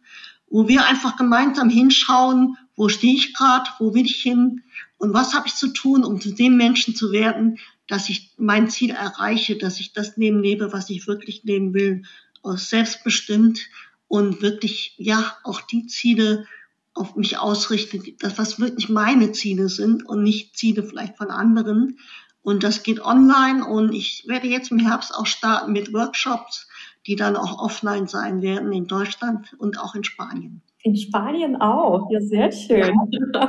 wo 0.49 0.67
wir 0.67 0.87
einfach 0.87 1.17
gemeinsam 1.17 1.69
hinschauen, 1.69 2.57
wo 2.75 2.89
stehe 2.89 3.15
ich 3.15 3.35
gerade, 3.35 3.69
wo 3.81 3.93
will 3.93 4.07
ich 4.07 4.23
hin 4.23 4.63
und 4.97 5.13
was 5.13 5.35
habe 5.35 5.47
ich 5.47 5.57
zu 5.57 5.69
tun, 5.69 6.05
um 6.05 6.23
zu 6.23 6.33
dem 6.33 6.57
Menschen 6.57 6.97
zu 6.97 7.13
werden, 7.13 7.59
dass 7.89 8.09
ich 8.09 8.33
mein 8.39 8.69
Ziel 8.71 8.91
erreiche, 8.91 9.57
dass 9.57 9.81
ich 9.81 9.93
das 9.93 10.17
Leben 10.17 10.43
lebe, 10.43 10.73
was 10.73 10.91
ich 10.91 11.07
wirklich 11.07 11.43
leben 11.45 11.75
will, 11.75 12.03
selbstbestimmt 12.43 13.61
und 14.09 14.43
wirklich, 14.43 14.95
ja, 14.99 15.37
auch 15.45 15.61
die 15.61 15.87
Ziele 15.87 16.47
auf 16.95 17.17
mich 17.17 17.39
ausrichte, 17.39 18.01
das, 18.19 18.39
was 18.39 18.61
wirklich 18.61 18.89
meine 18.89 19.33
Ziele 19.33 19.69
sind 19.69 20.07
und 20.07 20.23
nicht 20.23 20.57
Ziele 20.57 20.85
vielleicht 20.85 21.17
von 21.17 21.31
anderen. 21.31 21.99
Und 22.43 22.63
das 22.63 22.83
geht 22.83 23.01
online 23.01 23.67
und 23.67 23.93
ich 23.93 24.25
werde 24.29 24.47
jetzt 24.47 24.71
im 24.71 24.79
Herbst 24.79 25.15
auch 25.15 25.27
starten 25.27 25.73
mit 25.73 25.93
Workshops, 25.93 26.69
die 27.07 27.17
dann 27.17 27.37
auch 27.37 27.59
offline 27.59 28.07
sein 28.07 28.43
werden 28.43 28.73
in 28.73 28.87
Deutschland 28.87 29.55
und 29.59 29.79
auch 29.79 29.95
in 29.95 30.05
Spanien. 30.05 30.63
In 30.87 30.95
Spanien 30.97 31.57
auch, 31.57 32.11
ja, 32.11 32.21
sehr 32.21 32.53
schön. 32.53 32.95
Ja. 33.33 33.49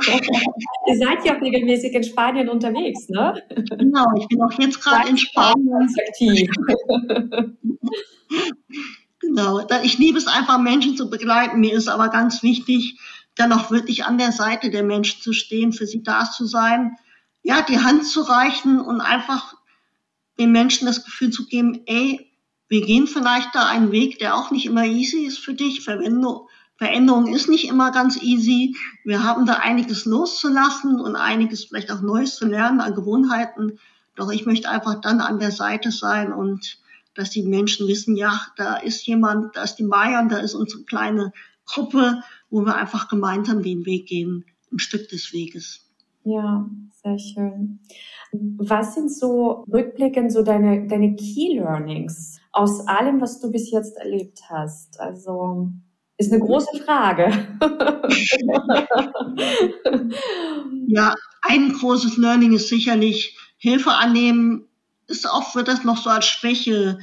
Ihr 0.88 0.96
seid 0.96 1.22
ja 1.22 1.36
auch 1.36 1.42
regelmäßig 1.42 1.92
in 1.92 2.02
Spanien 2.02 2.48
unterwegs, 2.48 3.10
ne? 3.10 3.34
Genau, 3.78 4.06
ich 4.16 4.26
bin 4.28 4.40
auch 4.40 4.58
jetzt 4.58 4.82
gerade 4.82 5.10
in 5.10 5.18
Spanien. 5.18 5.86
Aktiv. 6.08 6.50
genau, 9.20 9.60
ich 9.82 9.98
liebe 9.98 10.16
es 10.16 10.26
einfach, 10.26 10.58
Menschen 10.58 10.96
zu 10.96 11.10
begleiten. 11.10 11.60
Mir 11.60 11.74
ist 11.74 11.88
aber 11.88 12.08
ganz 12.08 12.42
wichtig, 12.42 12.98
dann 13.34 13.52
auch 13.52 13.70
wirklich 13.70 14.06
an 14.06 14.16
der 14.16 14.32
Seite 14.32 14.70
der 14.70 14.82
Menschen 14.82 15.20
zu 15.20 15.34
stehen, 15.34 15.74
für 15.74 15.86
sie 15.86 16.02
da 16.02 16.24
zu 16.24 16.46
sein, 16.46 16.96
ja, 17.42 17.60
die 17.60 17.80
Hand 17.80 18.06
zu 18.06 18.22
reichen 18.22 18.80
und 18.80 19.02
einfach 19.02 19.54
den 20.38 20.52
Menschen 20.52 20.86
das 20.86 21.04
Gefühl 21.04 21.28
zu 21.30 21.46
geben, 21.46 21.82
ey, 21.84 22.32
wir 22.68 22.80
gehen 22.80 23.06
vielleicht 23.06 23.54
da 23.54 23.68
einen 23.68 23.92
Weg, 23.92 24.20
der 24.20 24.36
auch 24.36 24.50
nicht 24.50 24.64
immer 24.64 24.86
easy 24.86 25.26
ist 25.26 25.38
für 25.38 25.52
dich. 25.52 25.82
Verwendung, 25.82 26.48
Veränderung 26.76 27.34
ist 27.34 27.48
nicht 27.48 27.68
immer 27.68 27.90
ganz 27.90 28.22
easy. 28.22 28.76
Wir 29.04 29.24
haben 29.24 29.46
da 29.46 29.54
einiges 29.54 30.04
loszulassen 30.04 31.00
und 31.00 31.16
einiges 31.16 31.64
vielleicht 31.64 31.90
auch 31.90 32.02
Neues 32.02 32.36
zu 32.36 32.46
lernen 32.46 32.80
an 32.80 32.94
Gewohnheiten. 32.94 33.78
Doch 34.14 34.30
ich 34.30 34.46
möchte 34.46 34.68
einfach 34.68 35.00
dann 35.00 35.20
an 35.20 35.38
der 35.38 35.52
Seite 35.52 35.90
sein 35.90 36.32
und 36.32 36.78
dass 37.14 37.30
die 37.30 37.42
Menschen 37.42 37.88
wissen, 37.88 38.14
ja, 38.16 38.40
da 38.56 38.76
ist 38.76 39.06
jemand, 39.06 39.56
da 39.56 39.62
ist 39.62 39.76
die 39.76 39.84
Mayan, 39.84 40.28
da 40.28 40.36
ist 40.36 40.54
unsere 40.54 40.82
kleine 40.84 41.32
Gruppe, 41.64 42.22
wo 42.50 42.60
wir 42.60 42.76
einfach 42.76 43.08
gemeinsam 43.08 43.62
den 43.62 43.86
Weg 43.86 44.06
gehen, 44.06 44.44
ein 44.70 44.78
Stück 44.78 45.08
des 45.08 45.32
Weges. 45.32 45.86
Ja, 46.24 46.68
sehr 47.02 47.18
schön. 47.18 47.80
Was 48.32 48.94
sind 48.94 49.10
so 49.10 49.64
rückblickend 49.72 50.32
so 50.32 50.42
deine, 50.42 50.86
deine 50.88 51.14
Key 51.16 51.54
Learnings 51.54 52.38
aus 52.52 52.86
allem, 52.86 53.20
was 53.20 53.40
du 53.40 53.50
bis 53.50 53.70
jetzt 53.70 53.96
erlebt 53.96 54.42
hast? 54.50 55.00
Also 55.00 55.70
ist 56.18 56.32
eine 56.32 56.40
große 56.40 56.82
Frage. 56.84 57.46
ja, 60.86 61.14
ein 61.42 61.72
großes 61.72 62.16
Learning 62.16 62.54
ist 62.54 62.68
sicherlich 62.68 63.36
Hilfe 63.58 63.92
annehmen. 63.92 64.66
Ist 65.08 65.26
oft 65.26 65.54
wird 65.54 65.68
das 65.68 65.84
noch 65.84 65.98
so 65.98 66.10
als 66.10 66.26
Schwäche 66.26 66.98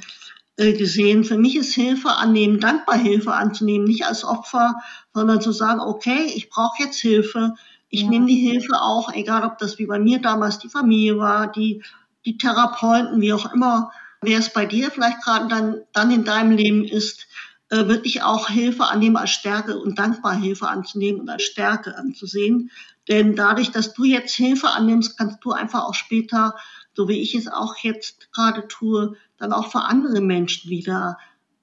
äh, 0.56 0.72
gesehen. 0.72 1.24
Für 1.24 1.38
mich 1.38 1.56
ist 1.56 1.74
Hilfe 1.74 2.10
annehmen, 2.10 2.60
dankbar 2.60 2.96
Hilfe 2.96 3.32
anzunehmen, 3.32 3.86
nicht 3.86 4.04
als 4.04 4.24
Opfer, 4.24 4.74
sondern 5.12 5.40
zu 5.40 5.52
sagen, 5.52 5.80
okay, 5.80 6.32
ich 6.34 6.50
brauche 6.50 6.82
jetzt 6.82 6.98
Hilfe. 6.98 7.54
Ich 7.88 8.02
ja. 8.02 8.08
nehme 8.08 8.26
die 8.26 8.50
Hilfe 8.50 8.80
auch, 8.80 9.12
egal 9.14 9.44
ob 9.44 9.58
das 9.58 9.78
wie 9.78 9.86
bei 9.86 9.98
mir 9.98 10.20
damals 10.20 10.58
die 10.58 10.68
Familie 10.68 11.18
war, 11.18 11.50
die, 11.50 11.82
die 12.24 12.36
Therapeuten, 12.36 13.20
wie 13.20 13.32
auch 13.32 13.52
immer, 13.52 13.92
wer 14.22 14.38
es 14.38 14.52
bei 14.52 14.66
dir 14.66 14.90
vielleicht 14.90 15.22
gerade 15.22 15.48
dann, 15.48 15.80
dann 15.92 16.10
in 16.10 16.24
deinem 16.24 16.52
Leben 16.52 16.84
ist, 16.84 17.26
äh, 17.74 17.88
wirklich 17.88 18.22
auch 18.22 18.48
Hilfe 18.48 18.84
annehmen 18.84 19.16
als 19.16 19.30
Stärke 19.30 19.76
und 19.76 19.98
dankbar 19.98 20.36
Hilfe 20.36 20.68
anzunehmen 20.68 21.20
und 21.20 21.28
als 21.28 21.42
Stärke 21.42 21.98
anzusehen. 21.98 22.70
Denn 23.08 23.34
dadurch, 23.34 23.72
dass 23.72 23.94
du 23.94 24.04
jetzt 24.04 24.34
Hilfe 24.34 24.68
annimmst, 24.68 25.18
kannst 25.18 25.44
du 25.44 25.50
einfach 25.50 25.82
auch 25.82 25.94
später, 25.94 26.54
so 26.94 27.08
wie 27.08 27.20
ich 27.20 27.34
es 27.34 27.48
auch 27.48 27.74
jetzt 27.82 28.32
gerade 28.32 28.68
tue, 28.68 29.16
dann 29.38 29.52
auch 29.52 29.72
für 29.72 29.80
andere 29.80 30.20
Menschen 30.20 30.70
wieder 30.70 31.18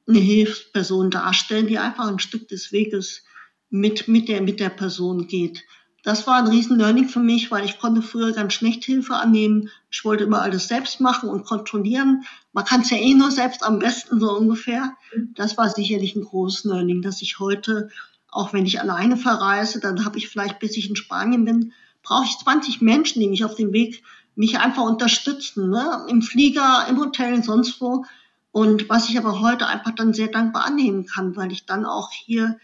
eine 0.06 0.19
Hilfsperson 0.19 1.12
darstellen, 1.12 1.67
die 1.67 1.80
einfach 1.80 2.10
ein 2.10 2.19
Stück 2.19 2.50
des 2.50 2.74
Weges 2.74 3.24
mit, 3.69 4.10
mit 4.10 4.28
der, 4.28 4.41
mit 4.41 4.60
der 4.60 4.69
Person 4.69 5.28
geht. 5.28 5.63
Das 6.04 6.28
war 6.28 6.39
ein 6.39 6.47
riesen 6.47 6.78
Learning 6.78 7.08
für 7.08 7.19
mich, 7.21 7.52
weil 7.52 7.63
ich 7.63 7.80
konnte 7.80 8.02
früher 8.02 8.34
ganz 8.34 8.52
schlecht 8.52 8.84
Hilfe 8.84 9.15
annehmen. 9.15 9.69
Ich 9.89 10.04
wollte 10.04 10.26
immer 10.26 10.41
alles 10.41 10.67
selbst 10.67 11.00
machen 11.00 11.30
und 11.30 11.45
kontrollieren. 11.45 12.26
Man 12.54 12.66
kann 12.66 12.82
es 12.82 12.90
ja 12.90 12.98
eh 12.98 13.14
nur 13.14 13.32
selbst 13.32 13.64
am 13.64 13.80
besten 13.80 14.20
so 14.20 14.32
ungefähr. 14.38 14.94
Das 15.36 15.58
war 15.58 15.70
sicherlich 15.70 16.16
ein 16.16 16.24
großes 16.24 16.66
Learning, 16.66 17.02
dass 17.02 17.22
ich 17.22 17.40
heute, 17.40 17.90
auch 18.30 18.54
wenn 18.54 18.66
ich 18.66 18.82
alleine 18.82 19.18
verreise, 19.18 19.80
dann 19.80 20.04
habe 20.06 20.18
ich 20.18 20.28
vielleicht, 20.28 20.60
bis 20.60 20.76
ich 20.78 20.90
in 20.90 20.96
Spanien 20.96 21.46
bin, 21.46 21.74
brauche 22.04 22.26
ich 22.26 22.38
20 22.40 22.82
Menschen, 22.82 23.22
die 23.22 23.28
mich 23.28 23.46
auf 23.46 23.56
dem 23.56 23.72
Weg 23.74 24.04
mich 24.36 24.60
einfach 24.60 24.84
unterstützen, 24.84 25.70
ne? 25.70 26.06
im 26.08 26.22
Flieger, 26.22 26.86
im 26.90 27.00
Hotel, 27.00 27.44
sonst 27.44 27.80
wo. 27.82 28.06
Und 28.52 28.90
was 28.90 29.10
ich 29.10 29.18
aber 29.18 29.40
heute 29.40 29.68
einfach 29.68 29.92
dann 29.92 30.14
sehr 30.14 30.28
dankbar 30.28 30.66
annehmen 30.66 31.06
kann, 31.06 31.36
weil 31.36 31.52
ich 31.52 31.66
dann 31.66 31.86
auch 31.86 32.12
hier 32.12 32.58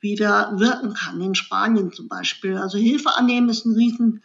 wieder 0.00 0.58
wirken 0.58 0.94
kann, 0.94 1.20
in 1.20 1.34
Spanien 1.34 1.92
zum 1.92 2.08
Beispiel. 2.08 2.56
Also 2.56 2.78
Hilfe 2.78 3.16
annehmen 3.16 3.48
ist 3.48 3.64
ein 3.64 3.74
riesen 3.74 4.22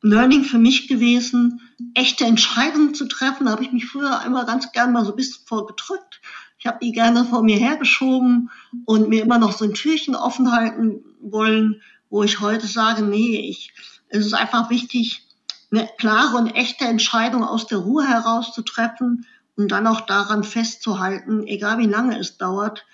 Learning 0.00 0.44
für 0.44 0.58
mich 0.58 0.88
gewesen, 0.88 1.60
echte 1.94 2.24
Entscheidungen 2.24 2.94
zu 2.94 3.06
treffen. 3.06 3.46
Da 3.46 3.52
habe 3.52 3.64
ich 3.64 3.72
mich 3.72 3.86
früher 3.86 4.20
einmal 4.20 4.46
ganz 4.46 4.70
gern 4.72 4.92
mal 4.92 5.04
so 5.04 5.12
ein 5.12 5.16
bisschen 5.16 5.44
vorgedrückt. 5.46 6.20
Ich 6.58 6.66
habe 6.66 6.78
die 6.82 6.92
gerne 6.92 7.24
vor 7.24 7.42
mir 7.42 7.56
hergeschoben 7.56 8.50
und 8.84 9.08
mir 9.08 9.22
immer 9.22 9.38
noch 9.38 9.52
so 9.52 9.64
ein 9.64 9.74
Türchen 9.74 10.14
offen 10.14 10.52
halten 10.52 11.04
wollen, 11.20 11.82
wo 12.10 12.22
ich 12.22 12.40
heute 12.40 12.66
sage, 12.66 13.02
nee, 13.02 13.48
ich, 13.48 13.72
es 14.08 14.26
ist 14.26 14.34
einfach 14.34 14.70
wichtig, 14.70 15.26
eine 15.70 15.88
klare 15.98 16.36
und 16.36 16.48
echte 16.48 16.84
Entscheidung 16.84 17.44
aus 17.44 17.66
der 17.66 17.78
Ruhe 17.78 18.06
heraus 18.06 18.52
zu 18.52 18.62
treffen 18.62 19.26
und 19.56 19.72
dann 19.72 19.86
auch 19.86 20.02
daran 20.02 20.44
festzuhalten, 20.44 21.46
egal 21.46 21.78
wie 21.78 21.86
lange 21.86 22.18
es 22.18 22.38
dauert, 22.38 22.86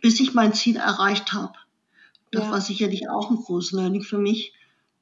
bis 0.00 0.18
ich 0.20 0.34
mein 0.34 0.54
Ziel 0.54 0.76
erreicht 0.76 1.32
habe. 1.32 1.54
Das 2.30 2.44
ja. 2.44 2.50
war 2.50 2.60
sicherlich 2.60 3.10
auch 3.10 3.30
ein 3.30 3.36
großes 3.36 3.72
Learning 3.72 4.02
für 4.02 4.18
mich. 4.18 4.54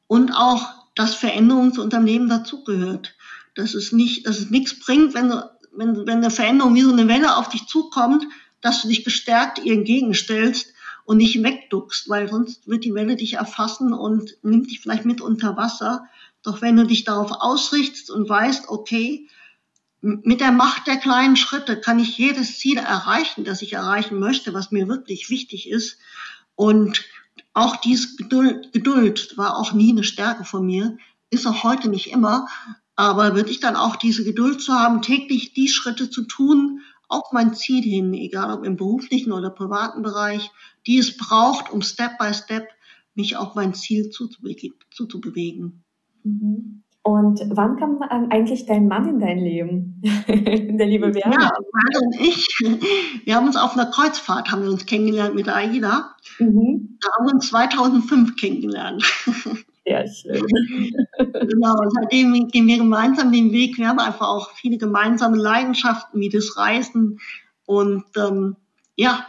Und 0.09 0.33
auch, 0.33 0.80
dass 1.01 1.15
Veränderung 1.15 1.73
zu 1.73 1.81
Unternehmen 1.81 2.29
dazugehört. 2.29 3.17
Dass 3.55 3.73
es 3.73 3.91
nicht, 3.91 4.27
dass 4.27 4.39
es 4.39 4.51
nichts 4.51 4.79
bringt, 4.79 5.15
wenn, 5.15 5.33
wenn, 5.73 6.07
wenn 6.07 6.19
eine 6.19 6.31
Veränderung 6.31 6.75
wie 6.75 6.83
so 6.83 6.93
eine 6.93 7.09
Welle 7.09 7.37
auf 7.37 7.49
dich 7.49 7.67
zukommt, 7.67 8.27
dass 8.61 8.83
du 8.83 8.89
dich 8.89 9.03
gestärkt 9.03 9.59
ihr 9.61 9.73
entgegenstellst 9.73 10.75
und 11.07 11.17
nicht 11.17 11.43
wegduckst, 11.43 12.11
weil 12.11 12.29
sonst 12.29 12.69
wird 12.69 12.85
die 12.85 12.93
Welle 12.93 13.17
dich 13.17 13.35
erfassen 13.35 13.95
und 13.95 14.37
nimmt 14.43 14.71
dich 14.71 14.81
vielleicht 14.81 15.07
mit 15.07 15.23
unter 15.23 15.57
Wasser. 15.57 16.05
Doch 16.43 16.61
wenn 16.61 16.77
du 16.77 16.85
dich 16.87 17.05
darauf 17.05 17.31
ausrichtest 17.33 18.11
und 18.11 18.29
weißt, 18.29 18.69
okay, 18.69 19.27
mit 20.03 20.41
der 20.41 20.53
Macht 20.53 20.87
der 20.87 20.99
kleinen 20.99 21.37
Schritte 21.37 21.81
kann 21.81 21.99
ich 21.99 22.19
jedes 22.19 22.59
Ziel 22.59 22.77
erreichen, 22.77 23.45
das 23.45 23.63
ich 23.63 23.73
erreichen 23.73 24.19
möchte, 24.19 24.53
was 24.53 24.71
mir 24.71 24.87
wirklich 24.87 25.31
wichtig 25.31 25.71
ist. 25.71 25.97
Und 26.57 27.07
auch 27.53 27.77
dies 27.77 28.17
Geduld, 28.17 28.73
Geduld 28.73 29.37
war 29.37 29.57
auch 29.57 29.73
nie 29.73 29.91
eine 29.91 30.05
Stärke 30.05 30.45
von 30.45 30.67
mir, 30.67 30.99
ist 31.31 31.47
auch 31.47 31.65
heute 31.65 31.89
nicht 31.89 32.11
immer. 32.11 32.47
Aber 32.97 33.35
wirklich 33.35 33.61
dann 33.61 33.77
auch 33.77 33.97
diese 33.97 34.25
Geduld 34.25 34.61
zu 34.61 34.75
haben, 34.75 35.01
täglich 35.01 35.55
die 35.55 35.69
Schritte 35.69 36.11
zu 36.11 36.25
tun, 36.25 36.81
auf 37.09 37.33
mein 37.33 37.55
Ziel 37.55 37.83
hin, 37.83 38.15
egal 38.15 38.53
ob 38.53 38.65
im 38.65 38.77
beruflichen 38.77 39.33
oder 39.33 39.51
privaten 39.51 40.03
Bereich, 40.03 40.51
die 40.87 40.99
es 40.99 41.17
braucht, 41.17 41.71
um 41.71 41.83
Step 41.83 42.19
by 42.19 42.33
Step 42.33 42.69
mich 43.15 43.37
auf 43.37 43.55
mein 43.55 43.75
Ziel 43.75 44.11
zuzubewegen. 44.11 45.83
Mhm. 46.23 46.83
Und 47.03 47.41
wann 47.49 47.77
kam 47.77 48.03
eigentlich 48.03 48.67
dein 48.67 48.87
Mann 48.87 49.09
in 49.09 49.21
dein 49.21 49.39
Leben? 49.39 50.03
Der 50.29 50.87
liebe 50.87 51.15
Werner? 51.15 51.41
Ja, 51.41 51.51
Werner 51.51 52.07
und 52.07 52.21
ich, 52.21 52.47
wir 53.25 53.35
haben 53.35 53.47
uns 53.47 53.57
auf 53.57 53.73
einer 53.73 53.91
Kreuzfahrt, 53.91 54.51
haben 54.51 54.63
wir 54.63 54.71
uns 54.71 54.85
kennengelernt 54.85 55.35
mit 55.35 55.49
Aida. 55.49 56.15
Mhm. 56.39 56.99
Da 57.01 57.09
haben 57.17 57.27
wir 57.27 57.35
uns 57.35 57.49
2005 57.49 58.37
kennengelernt. 58.37 59.03
Sehr 59.87 60.07
schön. 60.09 60.47
genau, 61.17 61.73
und 61.73 61.93
seitdem 61.95 62.49
gehen 62.49 62.67
wir 62.67 62.77
gemeinsam 62.77 63.33
den 63.33 63.51
Weg. 63.51 63.79
Wir 63.79 63.89
haben 63.89 63.99
einfach 63.99 64.29
auch 64.29 64.51
viele 64.53 64.77
gemeinsame 64.77 65.39
Leidenschaften 65.39 66.21
wie 66.21 66.29
das 66.29 66.57
Reisen. 66.59 67.19
Und 67.65 68.05
ähm, 68.17 68.57
ja, 68.97 69.25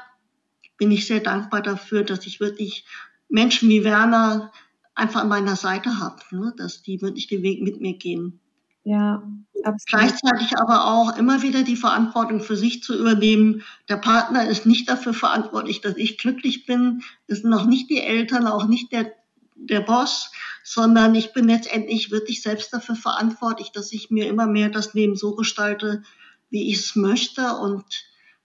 bin 0.77 0.91
ich 0.91 1.07
sehr 1.07 1.21
dankbar 1.21 1.61
dafür, 1.61 2.03
dass 2.03 2.27
ich 2.27 2.41
wirklich 2.41 2.85
Menschen 3.29 3.69
wie 3.69 3.83
Werner 3.85 4.51
einfach 4.95 5.21
an 5.21 5.29
meiner 5.29 5.55
Seite 5.55 5.99
habe, 5.99 6.21
ne? 6.31 6.53
dass 6.57 6.83
die 6.83 7.01
wirklich 7.01 7.27
den 7.27 7.43
Weg 7.43 7.61
mit 7.61 7.81
mir 7.81 7.97
gehen. 7.97 8.39
Ja, 8.83 9.23
absolut. 9.63 9.81
Gleichzeitig 9.87 10.57
aber 10.57 10.85
auch 10.85 11.17
immer 11.17 11.41
wieder 11.43 11.63
die 11.63 11.75
Verantwortung 11.75 12.41
für 12.41 12.55
sich 12.55 12.81
zu 12.81 12.97
übernehmen. 12.97 13.63
Der 13.89 13.97
Partner 13.97 14.47
ist 14.47 14.65
nicht 14.65 14.89
dafür 14.89 15.13
verantwortlich, 15.13 15.81
dass 15.81 15.97
ich 15.97 16.17
glücklich 16.17 16.65
bin. 16.65 17.03
Es 17.27 17.41
sind 17.41 17.53
auch 17.53 17.65
nicht 17.65 17.89
die 17.89 18.01
Eltern, 18.01 18.47
auch 18.47 18.67
nicht 18.67 18.91
der, 18.91 19.13
der 19.55 19.81
Boss, 19.81 20.31
sondern 20.63 21.13
ich 21.13 21.31
bin 21.33 21.47
letztendlich 21.47 22.09
wirklich 22.09 22.41
selbst 22.41 22.73
dafür 22.73 22.95
verantwortlich, 22.95 23.71
dass 23.71 23.91
ich 23.91 24.09
mir 24.09 24.27
immer 24.27 24.47
mehr 24.47 24.69
das 24.69 24.93
Leben 24.93 25.15
so 25.15 25.35
gestalte, 25.35 26.01
wie 26.49 26.69
ich 26.69 26.79
es 26.79 26.95
möchte 26.95 27.55
und 27.57 27.85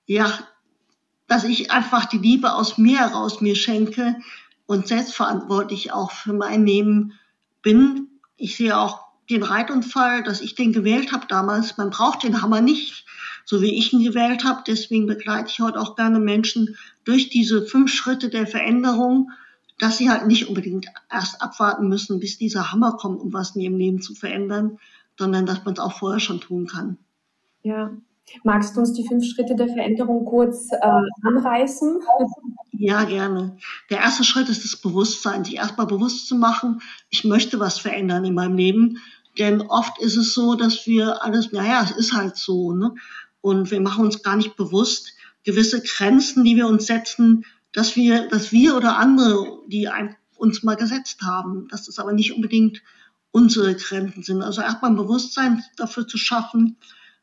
ja, 0.05 0.39
dass 1.27 1.45
ich 1.45 1.73
einfach 1.73 2.05
die 2.05 2.19
Liebe 2.19 2.55
aus 2.55 2.79
mir 2.79 3.01
heraus 3.01 3.41
mir 3.41 3.57
schenke, 3.57 4.17
und 4.67 4.89
selbstverantwortlich 4.89 5.93
auch 5.93 6.11
für 6.11 6.33
mein 6.33 6.67
Leben 6.67 7.15
bin. 7.63 8.09
Ich 8.37 8.57
sehe 8.57 8.77
auch 8.77 9.07
den 9.31 9.43
Reitunfall, 9.43 10.23
dass 10.23 10.41
ich 10.41 10.55
den 10.55 10.73
gewählt 10.73 11.13
habe 11.13 11.27
damals. 11.29 11.77
Man 11.77 11.91
braucht 11.91 12.23
den 12.23 12.43
Hammer 12.43 12.61
nicht, 12.61 13.07
so 13.45 13.61
wie 13.61 13.77
ich 13.77 13.93
ihn 13.93 14.05
gewählt 14.05 14.45
habe. 14.45 14.63
Deswegen 14.67 15.07
begleite 15.07 15.49
ich 15.49 15.61
heute 15.61 15.81
auch 15.81 15.97
gerne 15.97 16.21
Menschen 16.21 16.77
durch 17.05 17.29
diese 17.29 17.63
fünf 17.63 17.93
Schritte 17.93 18.29
der 18.29 18.47
Veränderung, 18.47 19.31
dass 19.79 19.99
sie 19.99 20.11
halt 20.11 20.27
nicht 20.27 20.49
unbedingt 20.49 20.87
erst 21.11 21.43
abwarten 21.43 21.89
müssen, 21.89 22.21
bis 22.21 22.39
dieser 22.39 22.73
Hammer 22.73 22.93
kommt, 22.93 23.21
um 23.21 23.33
was 23.33 23.55
in 23.57 23.63
ihrem 23.63 23.77
Leben 23.77 24.01
zu 24.01 24.15
verändern, 24.15 24.79
sondern 25.19 25.47
dass 25.47 25.65
man 25.65 25.75
es 25.75 25.81
auch 25.81 25.93
vorher 25.93 26.21
schon 26.21 26.41
tun 26.41 26.67
kann. 26.67 26.99
Ja. 27.63 27.91
Magst 28.43 28.75
du 28.75 28.81
uns 28.81 28.93
die 28.93 29.07
fünf 29.07 29.25
Schritte 29.25 29.55
der 29.55 29.69
Veränderung 29.69 30.25
kurz 30.25 30.73
äh, 30.73 30.79
anreißen? 31.23 32.01
Ja, 32.79 33.05
gerne. 33.05 33.57
Der 33.91 33.99
erste 33.99 34.25
Schritt 34.25 34.49
ist 34.49 34.65
das 34.65 34.77
Bewusstsein, 34.77 35.45
sich 35.45 35.57
erstmal 35.57 35.87
bewusst 35.87 36.27
zu 36.29 36.37
machen, 36.37 36.83
ich 37.11 37.25
möchte 37.25 37.59
was 37.59 37.79
verändern 37.79 38.25
in 38.25 38.35
meinem 38.35 38.57
Leben. 38.57 38.99
Denn 39.39 39.63
oft 39.63 40.01
ist 40.01 40.17
es 40.17 40.35
so, 40.35 40.55
dass 40.55 40.87
wir 40.87 41.23
alles, 41.23 41.53
naja, 41.53 41.83
es 41.83 41.91
ist 41.93 42.13
halt 42.13 42.37
so, 42.37 42.73
ne? 42.73 42.95
Und 43.41 43.71
wir 43.71 43.81
machen 43.81 44.05
uns 44.05 44.23
gar 44.23 44.37
nicht 44.37 44.57
bewusst 44.57 45.13
gewisse 45.45 45.81
Grenzen, 45.81 46.43
die 46.45 46.57
wir 46.57 46.67
uns 46.67 46.87
setzen, 46.87 47.45
dass 47.73 47.95
wir, 47.95 48.29
dass 48.29 48.51
wir 48.51 48.77
oder 48.77 48.97
andere, 48.97 49.61
die 49.69 49.89
uns 50.37 50.63
mal 50.63 50.77
gesetzt 50.77 51.23
haben, 51.23 51.69
dass 51.69 51.87
das 51.87 51.99
aber 51.99 52.13
nicht 52.13 52.33
unbedingt 52.33 52.83
unsere 53.31 53.75
Grenzen 53.75 54.23
sind. 54.23 54.43
Also 54.43 54.63
erstmal 54.63 54.91
ein 54.91 54.97
Bewusstsein 54.97 55.63
dafür 55.77 56.09
zu 56.09 56.19
schaffen, 56.19 56.77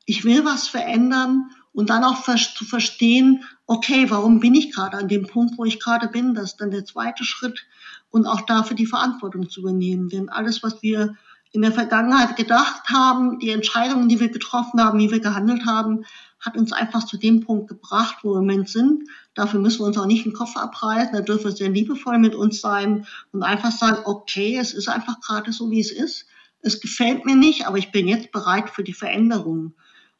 ich 0.05 0.23
will 0.23 0.45
was 0.45 0.67
verändern 0.67 1.49
und 1.73 1.89
dann 1.89 2.03
auch 2.03 2.23
zu 2.23 2.65
verstehen, 2.65 3.43
okay, 3.65 4.09
warum 4.09 4.39
bin 4.39 4.55
ich 4.55 4.71
gerade 4.71 4.97
an 4.97 5.07
dem 5.07 5.27
Punkt, 5.27 5.57
wo 5.57 5.65
ich 5.65 5.79
gerade 5.79 6.07
bin? 6.07 6.33
Das 6.33 6.51
ist 6.51 6.61
dann 6.61 6.71
der 6.71 6.85
zweite 6.85 7.25
Schritt 7.25 7.65
und 8.11 8.27
auch 8.27 8.41
dafür 8.41 8.75
die 8.75 8.85
Verantwortung 8.85 9.49
zu 9.49 9.61
übernehmen. 9.61 10.09
Denn 10.09 10.29
alles, 10.29 10.63
was 10.63 10.81
wir 10.83 11.15
in 11.51 11.61
der 11.61 11.71
Vergangenheit 11.71 12.35
gedacht 12.35 12.89
haben, 12.89 13.39
die 13.39 13.49
Entscheidungen, 13.49 14.09
die 14.09 14.19
wir 14.19 14.29
getroffen 14.29 14.83
haben, 14.83 14.99
wie 14.99 15.11
wir 15.11 15.19
gehandelt 15.19 15.65
haben, 15.65 16.05
hat 16.39 16.57
uns 16.57 16.73
einfach 16.73 17.05
zu 17.05 17.17
dem 17.17 17.41
Punkt 17.41 17.69
gebracht, 17.69 18.17
wo 18.21 18.33
wir 18.33 18.39
im 18.39 18.47
Moment 18.47 18.69
sind. 18.69 19.07
Dafür 19.33 19.59
müssen 19.59 19.79
wir 19.79 19.85
uns 19.85 19.97
auch 19.97 20.05
nicht 20.05 20.25
den 20.25 20.33
Kopf 20.33 20.57
abreißen. 20.57 21.13
Da 21.13 21.21
dürfen 21.21 21.45
wir 21.45 21.51
sehr 21.51 21.69
liebevoll 21.69 22.17
mit 22.17 22.35
uns 22.35 22.59
sein 22.59 23.05
und 23.31 23.43
einfach 23.43 23.71
sagen, 23.71 23.99
okay, 24.05 24.57
es 24.57 24.73
ist 24.73 24.89
einfach 24.89 25.21
gerade 25.21 25.51
so, 25.53 25.71
wie 25.71 25.79
es 25.79 25.91
ist. 25.91 26.25
Es 26.61 26.81
gefällt 26.81 27.25
mir 27.25 27.35
nicht, 27.35 27.67
aber 27.67 27.77
ich 27.77 27.91
bin 27.91 28.07
jetzt 28.07 28.31
bereit 28.31 28.69
für 28.69 28.83
die 28.83 28.93
Veränderung. 28.93 29.73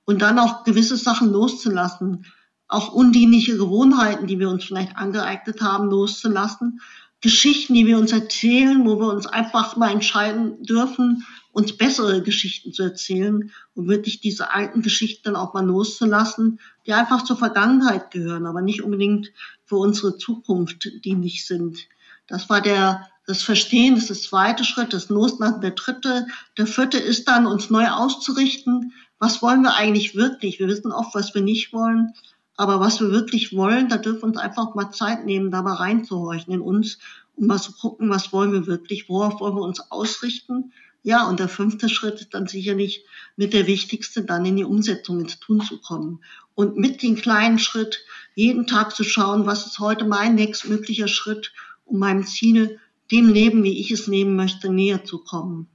Und 0.06 0.22
dann 0.22 0.40
auch 0.40 0.64
gewisse 0.64 0.98
Sachen 0.98 1.32
loszulassen, 1.32 2.26
auch 2.68 2.92
undienliche 2.92 3.58
Gewohnheiten, 3.58 4.28
die 4.28 4.40
wir 4.40 4.50
uns 4.50 4.64
vielleicht 4.66 4.98
angeeignet 4.98 5.62
haben, 5.62 5.90
loszulassen, 5.90 6.82
Geschichten, 7.22 7.74
die 7.74 7.86
wir 7.86 7.98
uns 7.98 8.12
erzählen, 8.12 8.86
wo 8.86 9.00
wir 9.00 9.08
uns 9.08 9.28
einfach 9.28 9.78
mal 9.78 9.92
entscheiden 9.92 10.62
dürfen, 10.64 11.26
uns 11.54 11.78
bessere 11.78 12.22
Geschichten 12.22 12.74
zu 12.74 12.84
erzählen 12.84 13.52
und 13.76 13.88
wirklich 13.88 14.20
diese 14.20 14.52
alten 14.52 14.82
Geschichten 14.82 15.22
dann 15.24 15.36
auch 15.38 15.54
mal 15.54 15.66
loszulassen, 15.66 16.60
die 16.86 16.94
einfach 16.94 17.24
zur 17.24 17.38
Vergangenheit 17.38 18.12
gehören, 18.12 18.46
aber 18.46 18.62
nicht 18.62 18.82
unbedingt 18.82 19.32
für 19.64 19.78
unsere 19.78 20.18
Zukunft 20.18 20.90
dienlich 21.06 21.46
sind. 21.46 21.88
Das 22.28 22.50
war 22.50 22.60
der, 22.60 23.08
das 23.26 23.42
Verstehen, 23.42 23.96
das 23.96 24.10
ist 24.10 24.10
der 24.10 24.30
zweite 24.30 24.66
Schritt, 24.66 24.92
das 24.92 25.08
Loslassen 25.08 25.62
der 25.62 25.72
dritte. 25.72 26.28
Der 26.58 26.68
vierte 26.68 26.98
ist 26.98 27.28
dann, 27.30 27.48
uns 27.48 27.70
neu 27.70 27.88
auszurichten. 27.88 28.92
Was 29.24 29.42
wollen 29.42 29.62
wir 29.62 29.76
eigentlich 29.76 30.16
wirklich? 30.16 30.60
Wir 30.60 30.68
wissen 30.68 30.92
oft, 30.92 31.16
was 31.16 31.34
wir 31.34 31.42
nicht 31.42 31.72
wollen. 31.72 32.12
Aber 32.58 32.82
was 32.82 33.00
wir 33.00 33.10
wirklich 33.10 33.56
wollen, 33.56 33.88
da 33.88 33.96
dürfen 33.96 34.24
wir 34.24 34.26
uns 34.26 34.38
einfach 34.38 34.76
mal 34.76 34.92
Zeit 34.92 35.26
nehmen, 35.26 35.50
da 35.50 35.62
mal 35.62 35.76
reinzuhorchen 35.76 36.54
in 36.54 36.60
uns 36.60 36.98
und 37.38 37.48
mal 37.48 37.58
zu 37.58 37.72
gucken, 37.72 38.10
was 38.10 38.34
wollen 38.34 38.52
wir 38.52 38.68
wirklich, 38.68 39.08
worauf 39.08 39.40
wollen 39.40 39.56
wir 39.56 39.62
uns 39.62 39.80
ausrichten. 39.92 40.74
Ja, 41.04 41.26
und 41.30 41.40
der 41.40 41.48
fünfte 41.48 41.88
Schritt 41.88 42.20
ist 42.20 42.34
dann 42.34 42.48
sicherlich 42.48 43.06
mit 43.38 43.54
der 43.54 43.66
wichtigste, 43.66 44.26
dann 44.26 44.46
in 44.46 44.58
die 44.58 44.66
Umsetzung, 44.66 45.22
ins 45.22 45.40
Tun 45.40 45.62
zu 45.62 45.80
kommen. 45.80 46.22
Und 46.54 46.76
mit 46.76 47.02
dem 47.02 47.16
kleinen 47.16 47.60
Schritt 47.60 48.04
jeden 48.36 48.68
Tag 48.68 48.94
zu 48.94 49.06
schauen, 49.06 49.46
was 49.46 49.66
ist 49.66 49.80
heute 49.80 50.04
mein 50.04 50.36
nächstmöglicher 50.36 51.08
Schritt, 51.08 51.54
um 51.86 51.98
meinem 52.00 52.26
Ziel, 52.26 52.78
dem 53.10 53.30
Leben, 53.30 53.64
wie 53.64 53.80
ich 53.80 53.90
es 53.90 54.10
nehmen 54.10 54.36
möchte, 54.36 54.70
näher 54.70 55.06
zu 55.06 55.20
kommen. 55.20 55.70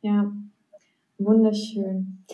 Ja, 0.00 0.32
wunderschön. 1.24 2.24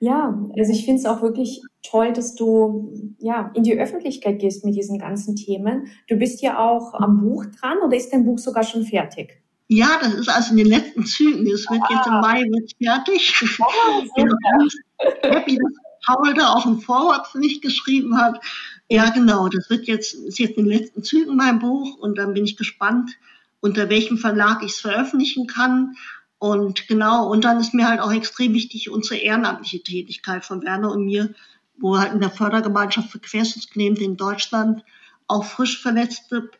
Ja, 0.00 0.36
also 0.58 0.72
ich 0.72 0.84
finde 0.84 1.00
es 1.00 1.06
auch 1.06 1.22
wirklich 1.22 1.62
toll, 1.82 2.12
dass 2.12 2.34
du 2.34 3.14
ja 3.18 3.52
in 3.54 3.62
die 3.62 3.78
Öffentlichkeit 3.78 4.40
gehst 4.40 4.64
mit 4.64 4.74
diesen 4.74 4.98
ganzen 4.98 5.36
Themen. 5.36 5.86
Du 6.08 6.16
bist 6.16 6.42
ja 6.42 6.58
auch 6.58 6.94
am 6.94 7.20
Buch 7.20 7.44
dran 7.60 7.78
oder 7.84 7.96
ist 7.96 8.12
dein 8.12 8.24
Buch 8.24 8.38
sogar 8.38 8.64
schon 8.64 8.84
fertig? 8.84 9.40
Ja, 9.68 9.98
das 10.00 10.14
ist 10.14 10.28
also 10.28 10.50
in 10.50 10.58
den 10.58 10.66
letzten 10.66 11.06
Zügen. 11.06 11.46
Es 11.46 11.70
wird 11.70 11.82
ah. 11.82 11.94
jetzt 11.94 12.06
im 12.06 12.12
ah. 12.14 12.20
Mai 12.20 12.42
wird 12.42 12.72
fertig. 12.82 13.58
Oh, 13.60 14.02
ich 14.02 14.12
bin 14.12 14.26
ganz 14.26 14.74
happy, 15.22 15.56
dass 15.56 15.72
Paul 16.04 16.34
da 16.34 16.52
auch 16.52 16.66
ein 16.66 16.80
Vorwort 16.80 17.28
für 17.28 17.38
mich 17.38 17.60
geschrieben 17.60 18.18
hat. 18.18 18.40
Ja, 18.88 19.10
genau. 19.10 19.48
Das 19.48 19.70
wird 19.70 19.86
jetzt, 19.86 20.14
ist 20.14 20.38
jetzt 20.38 20.58
in 20.58 20.64
den 20.64 20.78
letzten 20.78 21.02
Zügen 21.02 21.36
mein 21.36 21.58
Buch 21.58 21.96
und 21.98 22.18
dann 22.18 22.34
bin 22.34 22.44
ich 22.44 22.56
gespannt, 22.56 23.12
unter 23.60 23.88
welchem 23.88 24.18
Verlag 24.18 24.62
ich 24.62 24.72
es 24.72 24.80
veröffentlichen 24.80 25.46
kann. 25.46 25.94
Und 26.42 26.88
genau, 26.88 27.30
und 27.30 27.44
dann 27.44 27.60
ist 27.60 27.72
mir 27.72 27.86
halt 27.86 28.00
auch 28.00 28.12
extrem 28.12 28.52
wichtig 28.52 28.90
unsere 28.90 29.14
ehrenamtliche 29.14 29.80
Tätigkeit 29.80 30.44
von 30.44 30.64
Werner 30.64 30.90
und 30.90 31.04
mir, 31.04 31.32
wo 31.78 31.96
halt 31.96 32.14
in 32.14 32.20
der 32.20 32.30
Fördergemeinschaft 32.30 33.10
für 33.10 33.20
Querschnittsgelähmte 33.20 34.02
in 34.02 34.16
Deutschland 34.16 34.82
auch 35.28 35.44
frisch 35.44 35.80
verletzte 35.80 36.50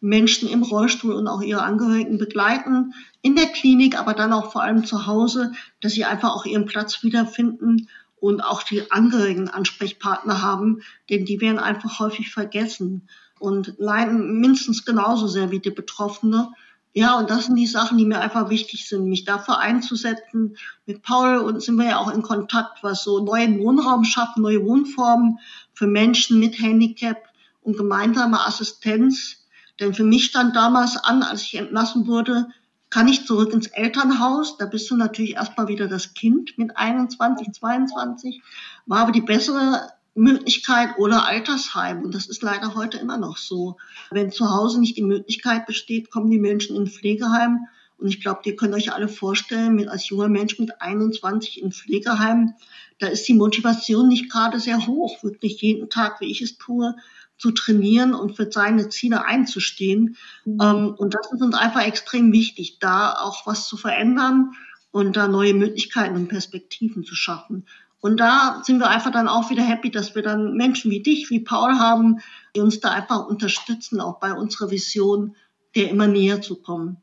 Menschen 0.00 0.48
im 0.48 0.62
Rollstuhl 0.62 1.12
und 1.12 1.28
auch 1.28 1.42
ihre 1.42 1.64
Angehörigen 1.64 2.16
begleiten, 2.16 2.94
in 3.20 3.36
der 3.36 3.48
Klinik, 3.48 3.98
aber 3.98 4.14
dann 4.14 4.32
auch 4.32 4.52
vor 4.52 4.62
allem 4.62 4.86
zu 4.86 5.06
Hause, 5.06 5.52
dass 5.82 5.92
sie 5.92 6.06
einfach 6.06 6.34
auch 6.34 6.46
ihren 6.46 6.64
Platz 6.64 7.02
wiederfinden 7.02 7.90
und 8.18 8.40
auch 8.40 8.62
die 8.62 8.90
Angehörigen 8.90 9.50
Ansprechpartner 9.50 10.40
haben, 10.40 10.80
denn 11.10 11.26
die 11.26 11.42
werden 11.42 11.58
einfach 11.58 11.98
häufig 11.98 12.32
vergessen 12.32 13.06
und 13.38 13.74
leiden 13.76 14.40
mindestens 14.40 14.86
genauso 14.86 15.26
sehr 15.26 15.50
wie 15.50 15.60
die 15.60 15.68
Betroffene. 15.70 16.54
Ja, 16.98 17.18
und 17.18 17.28
das 17.28 17.44
sind 17.44 17.56
die 17.56 17.66
Sachen, 17.66 17.98
die 17.98 18.06
mir 18.06 18.20
einfach 18.20 18.48
wichtig 18.48 18.88
sind, 18.88 19.04
mich 19.04 19.26
dafür 19.26 19.58
einzusetzen. 19.58 20.56
Mit 20.86 21.02
Paul 21.02 21.36
und 21.36 21.62
sind 21.62 21.76
wir 21.76 21.90
ja 21.90 21.98
auch 21.98 22.10
in 22.10 22.22
Kontakt, 22.22 22.82
was 22.82 23.04
so 23.04 23.22
neuen 23.22 23.58
Wohnraum 23.58 24.02
schaffen, 24.04 24.40
neue 24.40 24.64
Wohnformen 24.64 25.38
für 25.74 25.86
Menschen 25.86 26.40
mit 26.40 26.58
Handicap 26.58 27.18
und 27.60 27.76
gemeinsame 27.76 28.40
Assistenz. 28.46 29.44
Denn 29.78 29.92
für 29.92 30.04
mich 30.04 30.24
stand 30.24 30.56
damals 30.56 30.96
an, 30.96 31.22
als 31.22 31.42
ich 31.42 31.56
entlassen 31.56 32.06
wurde, 32.06 32.46
kann 32.88 33.08
ich 33.08 33.26
zurück 33.26 33.52
ins 33.52 33.66
Elternhaus. 33.66 34.56
Da 34.56 34.64
bist 34.64 34.90
du 34.90 34.96
natürlich 34.96 35.34
erstmal 35.34 35.68
wieder 35.68 35.88
das 35.88 36.14
Kind 36.14 36.56
mit 36.56 36.78
21, 36.78 37.52
22. 37.52 38.40
War 38.86 39.00
aber 39.00 39.12
die 39.12 39.20
bessere 39.20 39.90
Möglichkeit 40.16 40.98
oder 40.98 41.26
Altersheim. 41.26 42.02
Und 42.02 42.14
das 42.14 42.26
ist 42.26 42.42
leider 42.42 42.74
heute 42.74 42.98
immer 42.98 43.18
noch 43.18 43.36
so. 43.36 43.76
Wenn 44.10 44.32
zu 44.32 44.50
Hause 44.50 44.80
nicht 44.80 44.96
die 44.96 45.02
Möglichkeit 45.02 45.66
besteht, 45.66 46.10
kommen 46.10 46.30
die 46.30 46.38
Menschen 46.38 46.74
in 46.76 46.86
Pflegeheim. 46.86 47.66
Und 47.98 48.08
ich 48.08 48.20
glaube, 48.20 48.40
ihr 48.44 48.56
könnt 48.56 48.74
euch 48.74 48.92
alle 48.92 49.08
vorstellen, 49.08 49.88
als 49.88 50.08
junger 50.08 50.28
Mensch 50.28 50.58
mit 50.58 50.80
21 50.80 51.62
in 51.62 51.72
Pflegeheim, 51.72 52.54
da 52.98 53.06
ist 53.06 53.26
die 53.28 53.34
Motivation 53.34 54.08
nicht 54.08 54.30
gerade 54.30 54.60
sehr 54.60 54.86
hoch, 54.86 55.22
wirklich 55.22 55.60
jeden 55.62 55.88
Tag, 55.88 56.20
wie 56.20 56.30
ich 56.30 56.42
es 56.42 56.58
tue, 56.58 56.94
zu 57.38 57.50
trainieren 57.50 58.14
und 58.14 58.36
für 58.36 58.50
seine 58.50 58.88
Ziele 58.88 59.24
einzustehen. 59.24 60.16
Mhm. 60.44 60.58
Ähm, 60.62 60.94
und 60.96 61.14
das 61.14 61.32
ist 61.32 61.42
uns 61.42 61.54
einfach 61.54 61.86
extrem 61.86 62.32
wichtig, 62.32 62.78
da 62.80 63.12
auch 63.12 63.46
was 63.46 63.68
zu 63.68 63.76
verändern 63.76 64.52
und 64.90 65.16
da 65.16 65.28
neue 65.28 65.52
Möglichkeiten 65.52 66.16
und 66.16 66.28
Perspektiven 66.28 67.04
zu 67.04 67.14
schaffen. 67.14 67.66
Und 68.06 68.20
da 68.20 68.62
sind 68.62 68.78
wir 68.78 68.88
einfach 68.88 69.10
dann 69.10 69.26
auch 69.26 69.50
wieder 69.50 69.64
happy, 69.64 69.90
dass 69.90 70.14
wir 70.14 70.22
dann 70.22 70.54
Menschen 70.54 70.92
wie 70.92 71.02
dich, 71.02 71.28
wie 71.28 71.40
Paul 71.40 71.72
haben, 71.80 72.20
die 72.54 72.60
uns 72.60 72.78
da 72.78 72.90
einfach 72.90 73.26
unterstützen, 73.26 74.00
auch 74.00 74.20
bei 74.20 74.32
unserer 74.32 74.70
Vision, 74.70 75.34
der 75.74 75.90
immer 75.90 76.06
näher 76.06 76.40
zu 76.40 76.62
kommen. 76.62 76.98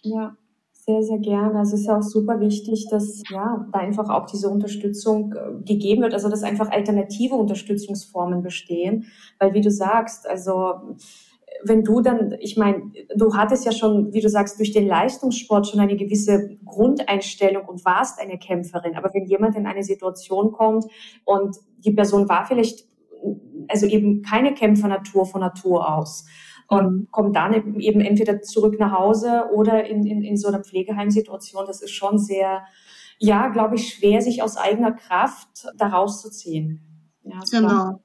Ja, 0.00 0.34
sehr, 0.72 1.02
sehr 1.02 1.18
gerne. 1.18 1.58
Also 1.58 1.74
es 1.74 1.82
ist 1.82 1.86
ja 1.86 1.98
auch 1.98 2.02
super 2.02 2.40
wichtig, 2.40 2.86
dass 2.90 3.22
ja 3.28 3.68
da 3.70 3.78
einfach 3.78 4.08
auch 4.08 4.24
diese 4.24 4.48
Unterstützung 4.48 5.34
äh, 5.34 5.62
gegeben 5.66 6.00
wird, 6.00 6.14
also 6.14 6.30
dass 6.30 6.42
einfach 6.42 6.70
alternative 6.70 7.34
Unterstützungsformen 7.34 8.42
bestehen. 8.42 9.04
Weil 9.38 9.52
wie 9.52 9.60
du 9.60 9.70
sagst, 9.70 10.26
also 10.26 10.96
wenn 11.64 11.82
du 11.82 12.00
dann, 12.00 12.34
ich 12.40 12.56
meine, 12.56 12.92
du 13.16 13.34
hattest 13.34 13.64
ja 13.64 13.72
schon, 13.72 14.12
wie 14.12 14.20
du 14.20 14.28
sagst, 14.28 14.58
durch 14.58 14.72
den 14.72 14.86
Leistungssport 14.86 15.66
schon 15.66 15.80
eine 15.80 15.96
gewisse 15.96 16.56
Grundeinstellung 16.64 17.64
und 17.66 17.84
warst 17.84 18.20
eine 18.20 18.38
Kämpferin. 18.38 18.96
Aber 18.96 19.10
wenn 19.12 19.26
jemand 19.26 19.56
in 19.56 19.66
eine 19.66 19.82
Situation 19.82 20.52
kommt 20.52 20.86
und 21.24 21.56
die 21.78 21.92
Person 21.92 22.28
war 22.28 22.46
vielleicht, 22.46 22.86
also 23.68 23.86
eben 23.86 24.22
keine 24.22 24.54
Kämpfernatur 24.54 25.26
von 25.26 25.40
Natur 25.40 25.92
aus 25.96 26.26
und 26.68 26.92
mhm. 26.92 27.08
kommt 27.10 27.36
dann 27.36 27.78
eben 27.78 28.00
entweder 28.00 28.40
zurück 28.40 28.78
nach 28.78 28.92
Hause 28.92 29.44
oder 29.52 29.86
in, 29.86 30.06
in, 30.06 30.22
in 30.22 30.36
so 30.36 30.48
einer 30.48 30.62
Pflegeheimsituation, 30.62 31.66
das 31.66 31.82
ist 31.82 31.92
schon 31.92 32.18
sehr, 32.18 32.62
ja, 33.18 33.48
glaube 33.48 33.74
ich, 33.74 33.94
schwer, 33.94 34.20
sich 34.20 34.42
aus 34.42 34.56
eigener 34.56 34.92
Kraft 34.92 35.66
da 35.76 35.88
rauszuziehen. 35.88 36.82
Ja, 37.24 37.40
genau. 37.50 38.00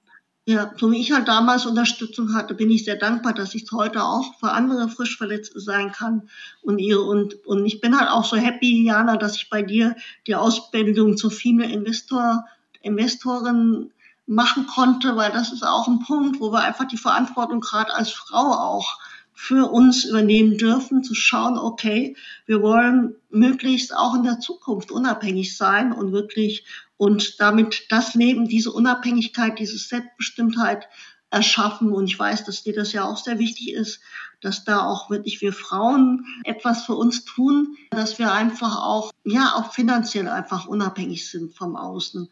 Ja, 0.45 0.73
so 0.77 0.91
wie 0.91 0.99
ich 0.99 1.13
halt 1.13 1.29
damals 1.29 1.65
Unterstützung 1.65 2.33
hatte, 2.33 2.53
bin 2.53 2.69
ich 2.69 2.83
sehr 2.83 2.97
dankbar, 2.97 3.33
dass 3.33 3.55
ich 3.55 3.71
heute 3.71 4.03
auch 4.03 4.37
für 4.39 4.51
andere 4.51 4.89
frisch 4.89 5.17
Verletzte 5.17 5.61
sein 5.61 5.93
kann 5.93 6.29
und 6.61 6.79
ihre 6.79 7.01
und 7.01 7.45
und 7.45 7.65
ich 7.65 7.79
bin 7.79 7.97
halt 7.97 8.09
auch 8.09 8.25
so 8.25 8.35
happy, 8.35 8.83
Jana, 8.83 9.15
dass 9.15 9.37
ich 9.37 9.49
bei 9.49 9.61
dir 9.61 9.95
die 10.27 10.35
Ausbildung 10.35 11.15
zur 11.15 11.31
Female 11.31 11.71
Investor 11.71 12.45
Investorin 12.81 13.91
machen 14.25 14.67
konnte, 14.67 15.15
weil 15.15 15.31
das 15.31 15.53
ist 15.53 15.65
auch 15.65 15.87
ein 15.87 15.99
Punkt, 15.99 16.41
wo 16.41 16.51
wir 16.51 16.59
einfach 16.59 16.87
die 16.89 16.97
Verantwortung 16.97 17.61
gerade 17.61 17.93
als 17.93 18.11
Frau 18.11 18.51
auch 18.53 18.99
für 19.33 19.71
uns 19.71 20.05
übernehmen 20.05 20.57
dürfen, 20.57 21.03
zu 21.03 21.15
schauen, 21.15 21.57
okay, 21.57 22.15
wir 22.45 22.61
wollen 22.61 23.15
möglichst 23.29 23.95
auch 23.95 24.13
in 24.15 24.23
der 24.23 24.39
Zukunft 24.39 24.91
unabhängig 24.91 25.57
sein 25.57 25.91
und 25.91 26.11
wirklich 26.11 26.65
und 26.97 27.39
damit 27.39 27.85
das 27.89 28.13
Leben, 28.13 28.47
diese 28.47 28.71
Unabhängigkeit, 28.71 29.59
diese 29.59 29.77
Selbstbestimmtheit 29.77 30.87
erschaffen. 31.29 31.91
Und 31.91 32.05
ich 32.05 32.17
weiß, 32.17 32.45
dass 32.45 32.63
dir 32.63 32.73
das 32.73 32.93
ja 32.93 33.05
auch 33.05 33.17
sehr 33.17 33.39
wichtig 33.39 33.73
ist, 33.73 33.99
dass 34.41 34.63
da 34.63 34.85
auch 34.85 35.09
wirklich 35.09 35.41
wir 35.41 35.53
Frauen 35.53 36.25
etwas 36.43 36.85
für 36.85 36.95
uns 36.95 37.25
tun, 37.25 37.75
dass 37.89 38.19
wir 38.19 38.31
einfach 38.31 38.77
auch, 38.77 39.11
ja, 39.23 39.53
auch 39.55 39.73
finanziell 39.73 40.27
einfach 40.27 40.67
unabhängig 40.67 41.29
sind 41.29 41.55
vom 41.55 41.75
Außen 41.75 42.29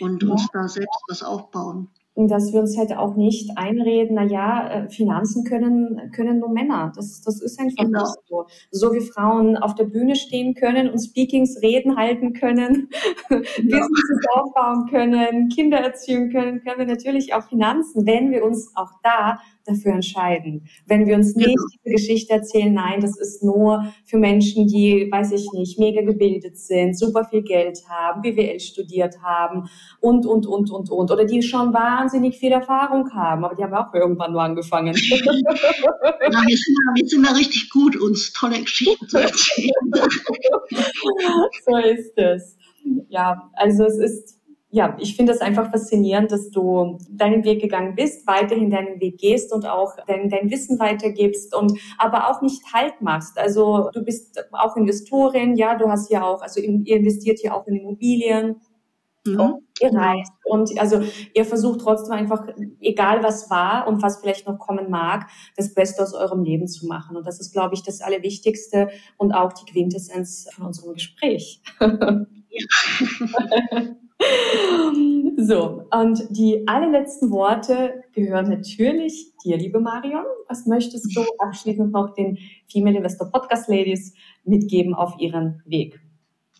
und 0.00 0.24
uns 0.24 0.46
da 0.52 0.68
selbst 0.68 1.00
was 1.08 1.22
aufbauen 1.22 1.90
dass 2.16 2.52
wir 2.52 2.60
uns 2.60 2.78
halt 2.78 2.96
auch 2.96 3.16
nicht 3.16 3.58
einreden, 3.58 4.14
na 4.14 4.24
ja, 4.24 4.68
äh, 4.68 4.88
Finanzen 4.88 5.44
können, 5.44 6.12
können 6.12 6.38
nur 6.38 6.48
Männer. 6.48 6.92
Das, 6.94 7.20
das 7.22 7.40
ist 7.40 7.58
einfach 7.58 7.84
genau. 7.84 8.04
so. 8.28 8.46
So 8.70 8.92
wie 8.92 9.00
Frauen 9.00 9.56
auf 9.56 9.74
der 9.74 9.84
Bühne 9.84 10.14
stehen 10.14 10.54
können 10.54 10.88
und 10.90 11.00
Speakings, 11.00 11.60
Reden 11.60 11.96
halten 11.96 12.32
können, 12.32 12.88
ja. 13.30 13.38
Businesses 13.38 14.26
aufbauen 14.34 14.86
können, 14.90 15.48
Kinder 15.48 15.78
erziehen 15.78 16.30
können, 16.30 16.62
können 16.62 16.78
wir 16.78 16.86
natürlich 16.86 17.34
auch 17.34 17.48
Finanzen, 17.48 18.06
wenn 18.06 18.30
wir 18.30 18.44
uns 18.44 18.70
auch 18.76 18.92
da 19.02 19.40
dafür 19.66 19.92
entscheiden. 19.92 20.66
Wenn 20.86 21.06
wir 21.06 21.16
uns 21.16 21.34
nicht 21.34 21.56
diese 21.84 21.94
Geschichte 21.94 22.34
erzählen, 22.34 22.72
nein, 22.72 23.00
das 23.00 23.18
ist 23.18 23.42
nur 23.42 23.92
für 24.04 24.18
Menschen, 24.18 24.66
die, 24.66 25.08
weiß 25.10 25.32
ich 25.32 25.50
nicht, 25.52 25.78
mega 25.78 26.02
gebildet 26.02 26.58
sind, 26.58 26.98
super 26.98 27.24
viel 27.24 27.42
Geld 27.42 27.80
haben, 27.88 28.22
BWL 28.22 28.60
studiert 28.60 29.16
haben 29.22 29.68
und, 30.00 30.26
und, 30.26 30.46
und, 30.46 30.70
und, 30.70 30.90
und. 30.90 31.10
Oder 31.10 31.24
die 31.24 31.42
schon 31.42 31.72
wahnsinnig 31.72 32.36
viel 32.36 32.52
Erfahrung 32.52 33.10
haben, 33.12 33.44
aber 33.44 33.54
die 33.54 33.62
haben 33.62 33.74
auch 33.74 33.92
irgendwann 33.94 34.32
nur 34.32 34.42
angefangen. 34.42 34.94
Ja, 36.24 36.40
wir, 36.46 36.56
sind, 36.56 36.76
wir 36.94 37.06
sind 37.06 37.26
da 37.26 37.32
richtig 37.32 37.70
gut, 37.70 37.96
uns 37.96 38.32
tolle 38.32 38.60
Geschichten 38.60 39.08
zu 39.08 39.18
erzählen. 39.18 39.70
so 41.66 41.76
ist 41.76 42.16
es. 42.16 42.56
Ja, 43.08 43.50
also 43.54 43.84
es 43.84 43.98
ist 43.98 44.38
ja, 44.74 44.96
ich 44.98 45.14
finde 45.14 45.30
es 45.30 45.40
einfach 45.40 45.70
faszinierend, 45.70 46.32
dass 46.32 46.50
du 46.50 46.98
deinen 47.08 47.44
Weg 47.44 47.60
gegangen 47.60 47.94
bist, 47.94 48.26
weiterhin 48.26 48.70
deinen 48.70 49.00
Weg 49.00 49.18
gehst 49.18 49.52
und 49.52 49.66
auch 49.66 49.94
dein, 50.08 50.28
dein 50.28 50.50
Wissen 50.50 50.80
weitergibst 50.80 51.54
und 51.54 51.78
aber 51.96 52.28
auch 52.28 52.42
nicht 52.42 52.60
Halt 52.72 53.00
machst. 53.00 53.38
Also 53.38 53.88
du 53.94 54.02
bist 54.02 54.44
auch 54.50 54.76
Investorin, 54.76 55.54
ja, 55.54 55.76
du 55.76 55.88
hast 55.88 56.10
ja 56.10 56.24
auch, 56.24 56.42
also 56.42 56.60
ihr 56.60 56.96
investiert 56.96 57.40
ja 57.40 57.54
auch 57.54 57.68
in 57.68 57.76
Immobilien. 57.76 58.56
Mhm. 59.24 59.40
Und 59.40 59.62
ihr 59.80 59.94
reist 59.94 60.32
und 60.44 60.78
also 60.78 61.00
ihr 61.32 61.44
versucht 61.44 61.80
trotzdem 61.80 62.12
einfach, 62.12 62.46
egal 62.80 63.22
was 63.22 63.48
war 63.48 63.86
und 63.86 64.02
was 64.02 64.20
vielleicht 64.20 64.46
noch 64.46 64.58
kommen 64.58 64.90
mag, 64.90 65.28
das 65.56 65.72
Beste 65.72 66.02
aus 66.02 66.14
eurem 66.14 66.42
Leben 66.42 66.66
zu 66.66 66.86
machen. 66.86 67.16
Und 67.16 67.26
das 67.26 67.40
ist, 67.40 67.52
glaube 67.52 67.74
ich, 67.74 67.82
das 67.84 68.02
Allerwichtigste 68.02 68.88
und 69.16 69.32
auch 69.32 69.52
die 69.52 69.70
Quintessenz 69.70 70.48
von 70.52 70.66
unserem 70.66 70.94
Gespräch. 70.94 71.62
Ja. 71.80 72.26
So, 75.36 75.84
und 75.90 76.22
die 76.30 76.66
allerletzten 76.66 77.30
Worte 77.30 78.04
gehören 78.14 78.48
natürlich 78.48 79.32
dir, 79.44 79.58
liebe 79.58 79.78
Marion. 79.78 80.24
Was 80.48 80.64
möchtest 80.64 81.14
du 81.14 81.22
abschließend 81.38 81.92
noch 81.92 82.14
den 82.14 82.38
Female 82.70 82.96
Investor 82.96 83.30
Podcast 83.30 83.68
Ladies 83.68 84.14
mitgeben 84.44 84.94
auf 84.94 85.16
ihren 85.18 85.60
Weg? 85.66 86.00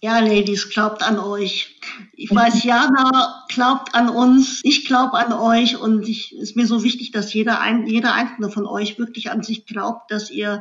Ja, 0.03 0.19
Ladies, 0.19 0.69
glaubt 0.69 1.03
an 1.03 1.19
euch. 1.19 1.81
Ich 2.13 2.31
weiß, 2.31 2.63
Jana 2.65 3.47
glaubt 3.49 3.95
an 3.95 4.11
uns, 4.11 4.61
ich 4.63 4.85
glaube 4.85 5.15
an 5.15 5.33
euch 5.33 5.81
und 5.81 6.07
es 6.07 6.31
ist 6.31 6.57
mir 6.57 6.67
so 6.67 6.85
wichtig, 6.85 7.11
dass 7.11 7.33
jeder, 7.33 7.63
ein, 7.63 7.87
jeder 7.87 8.13
einzelne 8.13 8.51
von 8.51 8.67
euch 8.67 8.99
wirklich 8.99 9.31
an 9.31 9.43
sich 9.43 9.65
glaubt, 9.65 10.11
dass 10.11 10.31
ihr 10.31 10.61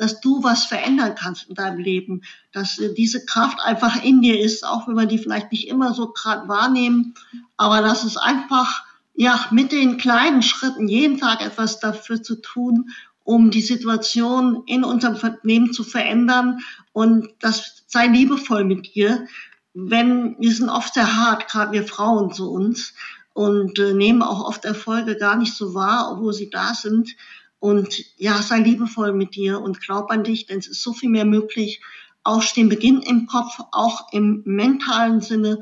dass 0.00 0.20
du 0.22 0.42
was 0.42 0.64
verändern 0.64 1.14
kannst 1.14 1.50
in 1.50 1.54
deinem 1.54 1.78
Leben, 1.78 2.22
dass 2.52 2.78
äh, 2.78 2.94
diese 2.94 3.24
Kraft 3.26 3.60
einfach 3.60 4.02
in 4.02 4.22
dir 4.22 4.40
ist, 4.40 4.64
auch 4.64 4.88
wenn 4.88 4.96
wir 4.96 5.04
die 5.04 5.18
vielleicht 5.18 5.52
nicht 5.52 5.68
immer 5.68 5.92
so 5.92 6.08
gerade 6.08 6.48
wahrnehmen, 6.48 7.14
aber 7.58 7.82
dass 7.82 8.04
es 8.04 8.16
einfach, 8.16 8.82
ja, 9.14 9.44
mit 9.50 9.72
den 9.72 9.98
kleinen 9.98 10.42
Schritten 10.42 10.88
jeden 10.88 11.18
Tag 11.18 11.44
etwas 11.44 11.80
dafür 11.80 12.22
zu 12.22 12.36
tun, 12.36 12.90
um 13.24 13.50
die 13.50 13.60
Situation 13.60 14.62
in 14.64 14.84
unserem 14.84 15.18
Leben 15.42 15.72
zu 15.74 15.84
verändern 15.84 16.60
und 16.92 17.28
das 17.38 17.84
sei 17.86 18.06
liebevoll 18.06 18.64
mit 18.64 18.94
dir. 18.94 19.26
Wenn, 19.74 20.34
wir 20.40 20.52
sind 20.52 20.70
oft 20.70 20.94
sehr 20.94 21.14
hart, 21.14 21.46
gerade 21.46 21.72
wir 21.72 21.86
Frauen 21.86 22.32
zu 22.32 22.50
uns 22.50 22.94
und 23.34 23.78
äh, 23.78 23.92
nehmen 23.92 24.22
auch 24.22 24.48
oft 24.48 24.64
Erfolge 24.64 25.16
gar 25.16 25.36
nicht 25.36 25.54
so 25.54 25.74
wahr, 25.74 26.10
obwohl 26.10 26.32
sie 26.32 26.48
da 26.48 26.72
sind. 26.72 27.14
Und 27.60 28.04
ja, 28.16 28.40
sei 28.42 28.58
liebevoll 28.58 29.12
mit 29.12 29.36
dir 29.36 29.60
und 29.60 29.80
glaub 29.80 30.10
an 30.10 30.24
dich, 30.24 30.46
denn 30.46 30.58
es 30.58 30.66
ist 30.66 30.82
so 30.82 30.92
viel 30.92 31.10
mehr 31.10 31.26
möglich. 31.26 31.80
Aufstehen 32.24 32.68
beginnt 32.68 33.06
im 33.06 33.26
Kopf, 33.26 33.60
auch 33.72 34.12
im 34.12 34.42
mentalen 34.44 35.20
Sinne. 35.20 35.60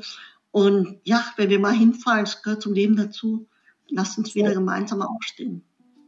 Und 0.51 0.99
ja, 1.03 1.23
wenn 1.35 1.49
wir 1.49 1.59
mal 1.59 1.73
hinfallen, 1.73 2.23
es 2.23 2.41
gehört 2.41 2.61
zum 2.61 2.73
Leben 2.73 2.95
dazu, 2.95 3.47
lasst 3.89 4.17
uns 4.17 4.33
wieder 4.33 4.53
gemeinsam 4.53 5.01
aufstehen. 5.01 5.63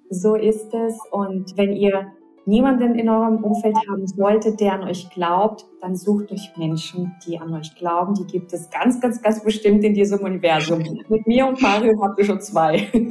So 0.09 0.35
ist 0.35 0.73
es. 0.73 0.97
Und 1.11 1.55
wenn 1.57 1.73
ihr 1.73 2.11
niemanden 2.45 2.95
in 2.95 3.09
eurem 3.09 3.43
Umfeld 3.43 3.75
haben 3.89 4.07
solltet, 4.07 4.59
der 4.59 4.73
an 4.73 4.83
euch 4.83 5.09
glaubt, 5.09 5.65
dann 5.81 5.95
sucht 5.95 6.31
euch 6.31 6.51
Menschen, 6.57 7.15
die 7.25 7.39
an 7.39 7.53
euch 7.53 7.75
glauben. 7.75 8.13
Die 8.15 8.25
gibt 8.25 8.53
es 8.53 8.69
ganz, 8.69 8.99
ganz, 8.99 9.21
ganz 9.21 9.43
bestimmt 9.43 9.83
in 9.83 9.93
diesem 9.93 10.19
Universum. 10.19 10.83
Mit 11.07 11.27
mir 11.27 11.47
und 11.47 11.61
Mario 11.61 12.01
habt 12.01 12.17
ihr 12.19 12.25
schon 12.25 12.41
zwei. 12.41 12.87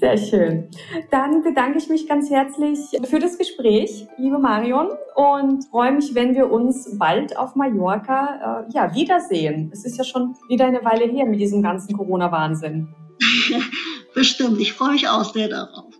Sehr 0.00 0.16
schön. 0.16 0.68
Dann 1.12 1.42
bedanke 1.44 1.78
ich 1.78 1.88
mich 1.88 2.08
ganz 2.08 2.28
herzlich 2.28 2.80
für 3.04 3.20
das 3.20 3.38
Gespräch, 3.38 4.08
liebe 4.18 4.38
Marion, 4.38 4.88
und 5.14 5.64
freue 5.66 5.92
mich, 5.92 6.16
wenn 6.16 6.34
wir 6.34 6.50
uns 6.50 6.98
bald 6.98 7.36
auf 7.36 7.54
Mallorca 7.54 8.64
äh, 8.68 8.72
ja, 8.74 8.92
wiedersehen. 8.96 9.70
Es 9.72 9.84
ist 9.84 9.98
ja 9.98 10.04
schon 10.04 10.34
wieder 10.48 10.66
eine 10.66 10.84
Weile 10.84 11.04
her 11.04 11.24
mit 11.24 11.38
diesem 11.38 11.62
ganzen 11.62 11.96
Corona-Wahnsinn. 11.96 12.88
Bestimmt, 14.14 14.60
ich 14.60 14.72
freue 14.72 14.92
mich 14.92 15.08
auch 15.08 15.24
sehr 15.24 15.48
darauf. 15.48 15.92